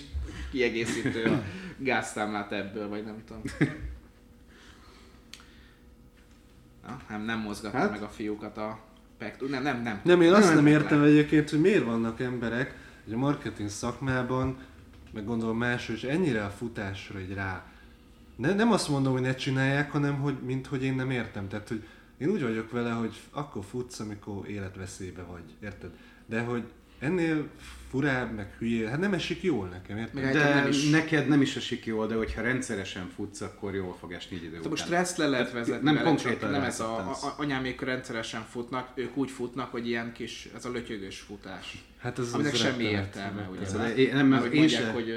kiegészítő 0.50 1.24
a 1.24 1.42
gáztámlát 1.78 2.52
ebből, 2.52 2.88
vagy 2.88 3.04
nem 3.04 3.22
tudom. 3.26 3.42
Na, 6.86 7.00
nem, 7.08 7.22
nem 7.22 7.38
mozgatta 7.38 7.76
Hát? 7.76 7.90
meg 7.90 8.02
a 8.02 8.08
fiúkat 8.08 8.56
a 8.56 8.78
pekt. 9.20 9.48
Nem, 9.48 9.62
nem, 9.62 9.82
nem. 9.82 10.00
Nem, 10.04 10.20
én 10.20 10.32
azt 10.32 10.46
Nem, 10.46 10.54
nem 10.54 10.66
értem 10.66 11.02
egyébként, 11.02 11.50
hogy 11.50 11.60
miért 11.60 11.84
vannak 11.84 12.20
emberek, 12.20 12.74
hogy 13.04 13.12
a 13.12 13.16
marketing 13.16 13.68
szakmában, 13.68 14.58
meg 15.12 15.24
gondolom 15.24 15.56
máshol 15.56 15.96
is 15.96 16.02
ennyire 16.02 16.44
a 16.44 16.50
futásra 16.50 17.18
egy 17.18 17.34
rá. 17.34 17.64
Ne, 18.36 18.54
nem 18.54 18.72
azt 18.72 18.88
mondom, 18.88 19.12
hogy 19.12 19.22
ne 19.22 19.34
csinálják, 19.34 19.90
hanem 19.90 20.14
hogy, 20.14 20.36
mint 20.46 20.66
hogy 20.66 20.84
én 20.84 20.94
nem 20.94 21.10
értem. 21.10 21.48
Tehát, 21.48 21.68
hogy 21.68 21.84
én 22.18 22.28
úgy 22.28 22.42
vagyok 22.42 22.70
vele, 22.70 22.90
hogy 22.90 23.20
akkor 23.30 23.64
futsz, 23.64 24.00
amikor 24.00 24.48
életveszélybe 24.48 25.22
vagy, 25.22 25.56
érted? 25.62 25.90
De 26.26 26.40
hogy 26.40 26.64
ennél 27.00 27.48
furább, 27.90 28.34
meg 28.34 28.54
hülyé, 28.58 28.86
hát 28.86 28.98
nem 28.98 29.12
esik 29.12 29.42
jól 29.42 29.68
nekem, 29.68 29.96
érted? 29.96 30.32
De 30.32 30.54
nem 30.54 30.68
is- 30.68 30.90
neked 30.90 31.28
nem 31.28 31.40
is 31.40 31.56
esik 31.56 31.84
jól, 31.86 32.06
de 32.06 32.14
hogyha 32.14 32.42
rendszeresen 32.42 33.08
futsz, 33.14 33.40
akkor 33.40 33.74
jól 33.74 33.96
fog 34.00 34.12
esni 34.12 34.36
egy 34.36 34.42
idő 34.44 34.54
most 34.56 34.66
után. 34.66 34.86
stressz 34.86 35.16
le 35.16 35.26
lehet 35.28 35.52
vezetni, 35.52 35.84
Nem 35.84 35.94
vele, 35.94 36.06
konkrétan 36.06 36.50
nem 36.50 36.62
ez 36.62 36.80
a, 36.80 36.96
a, 36.98 37.34
anyámék 37.36 37.80
rendszeresen 37.80 38.42
futnak, 38.50 38.88
ők 38.94 39.16
úgy 39.16 39.30
futnak, 39.30 39.70
hogy 39.70 39.88
ilyen 39.88 40.12
kis, 40.12 40.48
ez 40.56 40.64
a 40.64 40.70
lötyögös 40.70 41.18
futás. 41.20 41.84
Hát 41.98 42.18
ez, 42.18 42.32
Aminek 42.32 42.52
ez 42.52 42.58
semmi 42.58 42.84
értelme, 42.84 43.48
ugye? 43.50 43.60
rettenet. 43.60 43.96
Én- 43.96 44.14
nem, 44.14 44.26
Mert 44.26 44.42
hogy 44.42 44.52
én 44.54 44.58
mondják, 44.60 44.82
se- 44.82 44.92
hogy 44.92 45.12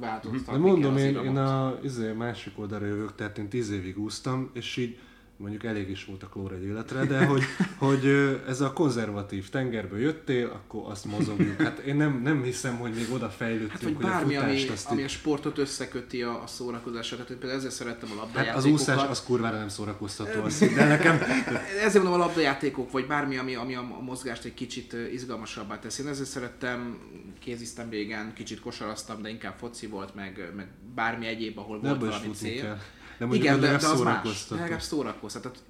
változtatni 0.00 0.52
De 0.62 0.68
mondom, 0.68 0.94
az 0.94 1.00
én, 1.00 1.16
én 1.24 1.36
a 1.36 1.78
izé, 1.82 2.12
másik 2.12 2.58
oldalra 2.58 2.86
jövök, 2.86 3.14
tehát 3.14 3.38
én 3.38 3.48
tíz 3.48 3.70
évig 3.70 3.98
úsztam, 3.98 4.50
és 4.54 4.76
így 4.76 4.98
mondjuk 5.36 5.64
elég 5.64 5.90
is 5.90 6.04
volt 6.04 6.22
a 6.22 6.28
klór 6.28 6.52
egy 6.52 6.64
életre, 6.64 7.04
de 7.04 7.24
hogy, 7.24 7.42
hogy 7.78 8.06
ez 8.46 8.60
a 8.60 8.72
konzervatív 8.72 9.48
tengerből 9.48 9.98
jöttél, 9.98 10.46
akkor 10.46 10.90
azt 10.90 11.04
mozogjuk. 11.04 11.62
Hát 11.62 11.78
én 11.78 11.96
nem, 11.96 12.20
nem 12.22 12.42
hiszem, 12.42 12.76
hogy 12.76 12.92
még 12.94 13.06
oda 13.12 13.28
fejlődtünk, 13.28 13.72
Hát, 13.72 13.82
hogy 13.82 13.96
bármi, 13.96 14.36
a 14.36 14.42
ami, 14.42 14.50
futást 14.50 14.70
azt 14.70 14.90
ami 14.90 15.02
a 15.02 15.08
sportot 15.08 15.58
összeköti 15.58 16.22
a, 16.22 16.42
a 16.42 16.46
szórakozásra. 16.46 17.16
Tehát 17.16 17.30
én 17.30 17.38
például 17.38 17.60
ezzel 17.60 17.72
szerettem 17.72 18.08
a 18.10 18.14
Hát 18.14 18.24
az 18.24 18.34
labdajátékokat. 18.34 18.72
úszás 18.72 19.08
az 19.08 19.22
kurvára 19.22 19.58
nem 19.58 19.68
szórakoztató, 19.68 20.46
hidd, 20.58 20.74
de 20.74 20.86
nekem 20.86 21.18
Ezért 21.86 22.04
mondom 22.04 22.20
a 22.20 22.24
labdajátékok, 22.24 22.90
vagy 22.90 23.06
bármi, 23.06 23.36
ami, 23.36 23.54
ami 23.54 23.74
a 23.74 23.82
mozgást 24.00 24.44
egy 24.44 24.54
kicsit 24.54 24.96
izgalmasabbá 25.12 25.78
teszi. 25.78 26.02
Én 26.02 26.08
ezért 26.08 26.28
szerettem, 26.28 26.98
kéziztem 27.40 27.90
régen, 27.90 28.32
kicsit 28.34 28.60
kosaraztam, 28.60 29.22
de 29.22 29.28
inkább 29.28 29.56
foci 29.58 29.86
volt, 29.86 30.14
meg, 30.14 30.52
meg 30.56 30.66
bármi 30.94 31.26
egyéb, 31.26 31.58
ahol 31.58 31.80
de 31.80 31.88
volt 31.88 32.00
valami 32.00 32.34
cél. 32.34 32.60
kell. 32.62 32.78
De 33.18 33.24
mondjuk 33.26 33.44
Igen, 33.44 33.60
de, 33.60 33.76
de 33.76 33.86
az 33.86 34.00
más. 34.00 34.46
De 34.48 34.56
legalább 34.56 34.80
szórakoztat. 34.80 35.42
Tehát 35.42 35.62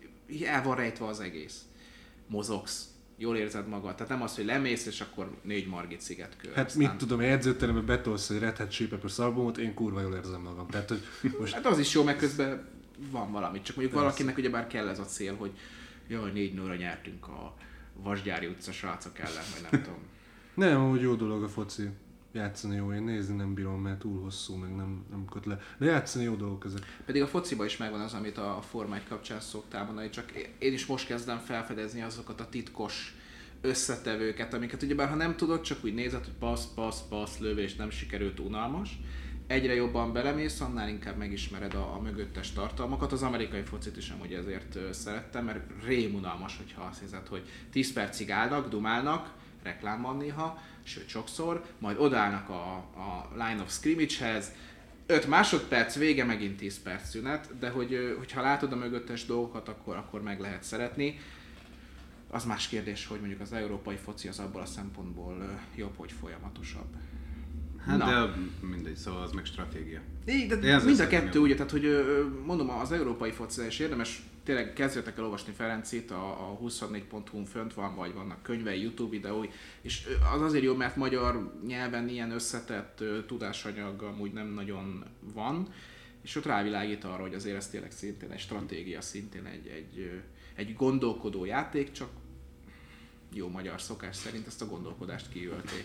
el 0.44 0.62
van 0.62 0.76
rejtve 0.76 1.06
az 1.06 1.20
egész. 1.20 1.60
Mozogsz. 2.26 2.88
Jól 3.18 3.36
érzed 3.36 3.68
magad. 3.68 3.94
Tehát 3.94 4.12
nem 4.12 4.22
az, 4.22 4.36
hogy 4.36 4.44
lemész, 4.44 4.86
és 4.86 5.00
akkor 5.00 5.30
négy 5.42 5.66
margit 5.66 6.00
sziget 6.00 6.36
kör. 6.36 6.54
Hát 6.54 6.74
mit 6.74 6.94
tudom, 6.94 7.20
egy 7.20 7.30
edzőterembe 7.30 7.80
betolsz 7.80 8.30
egy 8.30 8.38
Red 8.38 8.56
Hat 8.56 8.76
Peppers 8.88 9.18
albumot, 9.18 9.58
én 9.58 9.74
kurva 9.74 10.00
jól 10.00 10.14
érzem 10.14 10.40
magam. 10.40 10.66
Tehát, 10.66 10.88
hogy 10.88 11.02
most 11.38 11.54
Hát 11.54 11.66
az 11.66 11.78
is 11.78 11.94
jó, 11.94 12.02
meg 12.02 12.16
közben 12.16 12.68
van 13.10 13.32
valami. 13.32 13.60
Csak 13.60 13.76
mondjuk 13.76 13.98
valakinek 13.98 14.36
ugyebár 14.38 14.66
kell 14.66 14.88
ez 14.88 14.98
a 14.98 15.04
cél, 15.04 15.36
hogy 15.36 15.50
jaj, 16.08 16.32
négy 16.32 16.54
nóra 16.54 16.74
nyertünk 16.74 17.28
a 17.28 17.54
Vasgyári 18.02 18.46
utca 18.46 18.72
srácok 18.72 19.18
ellen, 19.18 19.44
vagy 19.52 19.70
nem 19.70 19.82
tudom. 19.82 19.98
nem, 20.54 20.90
úgy 20.90 21.00
jó 21.00 21.14
dolog 21.14 21.42
a 21.42 21.48
foci. 21.48 21.88
Játszani 22.36 22.76
jó, 22.76 22.92
én 22.92 23.02
nézni 23.02 23.36
nem 23.36 23.54
bírom, 23.54 23.80
mert 23.80 23.98
túl 23.98 24.22
hosszú, 24.22 24.54
meg 24.54 24.76
nem, 24.76 25.04
nem 25.10 25.24
köt 25.24 25.46
le. 25.46 25.60
De 25.78 25.86
játszani 25.86 26.24
jó 26.24 26.34
dolgok 26.34 26.64
ezek. 26.64 26.80
Pedig 27.06 27.22
a 27.22 27.26
fociba 27.26 27.64
is 27.64 27.76
megvan 27.76 28.00
az, 28.00 28.12
amit 28.12 28.38
a 28.38 28.62
Forma 28.68 28.94
1 28.94 29.08
kapcsán 29.08 29.40
szoktál 29.40 29.84
mondani, 29.84 30.10
csak 30.10 30.32
én 30.58 30.72
is 30.72 30.86
most 30.86 31.06
kezdem 31.06 31.38
felfedezni 31.38 32.02
azokat 32.02 32.40
a 32.40 32.48
titkos 32.48 33.14
összetevőket, 33.60 34.54
amiket 34.54 34.82
ugyebár 34.82 35.08
ha 35.08 35.14
nem 35.14 35.36
tudod, 35.36 35.60
csak 35.60 35.84
úgy 35.84 35.94
nézed, 35.94 36.24
hogy 36.24 36.34
passz, 36.38 36.66
passz, 36.74 37.00
passz, 37.08 37.38
lövés, 37.38 37.76
nem 37.76 37.90
sikerült, 37.90 38.40
unalmas. 38.40 38.98
Egyre 39.46 39.74
jobban 39.74 40.12
belemész, 40.12 40.60
annál 40.60 40.88
inkább 40.88 41.16
megismered 41.16 41.74
a, 41.74 41.94
a 41.94 42.00
mögöttes 42.00 42.52
tartalmakat. 42.52 43.12
Az 43.12 43.22
amerikai 43.22 43.62
focit 43.62 43.96
is 43.96 44.10
amúgy 44.10 44.32
ezért 44.32 44.78
szerettem, 44.94 45.44
mert 45.44 45.84
rémunalmas, 45.84 46.56
hogyha 46.56 46.82
azt 46.82 47.00
hiszed, 47.00 47.26
hogy 47.26 47.42
10 47.70 47.92
percig 47.92 48.30
állnak, 48.30 48.68
dumálnak, 48.68 49.34
reklám 49.66 50.02
van 50.02 50.16
néha, 50.16 50.62
sőt 50.82 51.08
sokszor, 51.08 51.64
majd 51.78 51.98
odállnak 51.98 52.48
a, 52.48 52.72
a 52.76 53.28
line 53.34 53.62
of 53.62 53.72
scrimmage-hez, 53.72 54.52
5 55.06 55.26
másodperc, 55.26 55.96
vége 55.96 56.24
megint 56.24 56.56
10 56.56 56.82
perc 56.82 57.08
szünet, 57.08 57.58
de 57.58 57.68
hogy, 57.68 58.14
hogyha 58.18 58.42
látod 58.42 58.72
a 58.72 58.76
mögöttes 58.76 59.26
dolgokat, 59.26 59.68
akkor, 59.68 59.96
akkor 59.96 60.22
meg 60.22 60.40
lehet 60.40 60.62
szeretni. 60.62 61.18
Az 62.30 62.44
más 62.44 62.68
kérdés, 62.68 63.06
hogy 63.06 63.18
mondjuk 63.18 63.40
az 63.40 63.52
európai 63.52 63.96
foci 63.96 64.28
az 64.28 64.38
abból 64.38 64.60
a 64.60 64.66
szempontból 64.66 65.60
jobb, 65.76 65.96
hogy 65.96 66.12
folyamatosabb. 66.20 66.94
Hát 67.86 67.98
Na. 67.98 68.04
de 68.04 68.32
mindegy, 68.60 68.96
szóval 68.96 69.22
az 69.22 69.32
meg 69.32 69.44
stratégia. 69.44 70.00
Így, 70.28 70.48
de 70.48 70.56
ezzel 70.56 70.84
mind 70.84 71.00
a 71.00 71.06
kettő, 71.06 71.38
ugye, 71.38 71.54
tehát 71.54 71.70
hogy 71.70 72.04
mondom, 72.44 72.70
az 72.70 72.92
európai 72.92 73.30
foci 73.30 73.62
és 73.62 73.78
érdemes 73.78 74.22
tényleg 74.46 74.72
kezdjetek 74.72 75.18
el 75.18 75.24
olvasni 75.24 75.52
Ferencit, 75.52 76.10
a, 76.10 76.50
a 76.50 76.58
24.hu-n 76.58 77.44
fönt 77.44 77.74
van, 77.74 77.94
vagy 77.94 78.14
vannak 78.14 78.42
könyvei, 78.42 78.82
YouTube 78.82 79.10
videói, 79.10 79.48
és 79.80 80.08
az 80.34 80.40
azért 80.40 80.64
jó, 80.64 80.74
mert 80.74 80.96
magyar 80.96 81.60
nyelven 81.66 82.08
ilyen 82.08 82.30
összetett 82.30 83.02
tudásanyag 83.26 84.02
amúgy 84.02 84.32
nem 84.32 84.46
nagyon 84.46 85.04
van, 85.20 85.68
és 86.22 86.36
ott 86.36 86.44
rávilágít 86.44 87.04
arra, 87.04 87.22
hogy 87.22 87.34
azért 87.34 87.56
ez 87.56 87.68
tényleg 87.68 87.90
szintén 87.90 88.30
egy 88.30 88.38
stratégia, 88.38 89.00
szintén 89.00 89.44
egy, 89.44 89.66
egy, 89.66 90.22
egy 90.54 90.74
gondolkodó 90.74 91.44
játék, 91.44 91.92
csak 91.92 92.08
jó 93.32 93.48
magyar 93.48 93.80
szokás 93.80 94.16
szerint 94.16 94.46
ezt 94.46 94.62
a 94.62 94.66
gondolkodást 94.66 95.28
kiölték. 95.28 95.84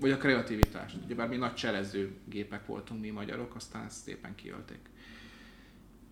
Vagy 0.00 0.10
a 0.10 0.16
kreativitást. 0.16 0.96
Ugyebár 1.04 1.28
mi 1.28 1.36
nagy 1.36 1.54
cselező 1.54 2.12
gépek 2.24 2.66
voltunk 2.66 3.00
mi 3.00 3.10
magyarok, 3.10 3.54
aztán 3.54 3.84
ezt 3.84 4.02
szépen 4.02 4.34
kiölték. 4.34 4.90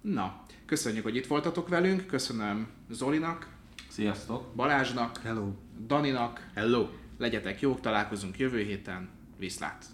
Na, 0.03 0.43
köszönjük, 0.67 1.03
hogy 1.03 1.17
itt 1.17 1.27
voltatok 1.27 1.69
velünk, 1.69 2.07
köszönöm 2.07 2.67
Zolinak, 2.91 3.49
Sziasztok! 3.89 4.55
Balázsnak, 4.55 5.21
Hello! 5.23 5.49
Daninak, 5.87 6.49
Hello! 6.55 6.87
legyetek 7.19 7.61
jók, 7.61 7.81
találkozunk 7.81 8.39
jövő 8.39 8.63
héten, 8.63 9.09
viszlát! 9.39 9.85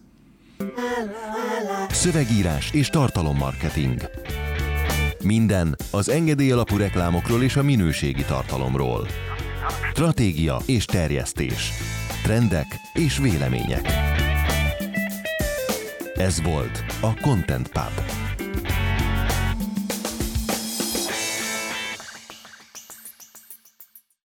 Szövegírás 1.88 2.72
és 2.72 2.88
tartalommarketing. 2.88 4.00
Minden 5.24 5.76
az 5.90 6.09
engedély 6.09 6.50
alapú 6.50 6.76
reklámokról 6.76 7.42
és 7.42 7.56
a 7.56 7.62
minőségi 7.62 8.24
tartalomról. 8.24 9.06
Stratégia 9.90 10.59
és 10.66 10.84
terjesztés. 10.84 11.70
Trendek 12.22 12.66
és 12.94 13.18
vélemények. 13.18 13.86
Ez 16.14 16.42
volt 16.42 16.84
a 17.00 17.20
Content 17.20 17.68
Pub. 17.68 18.17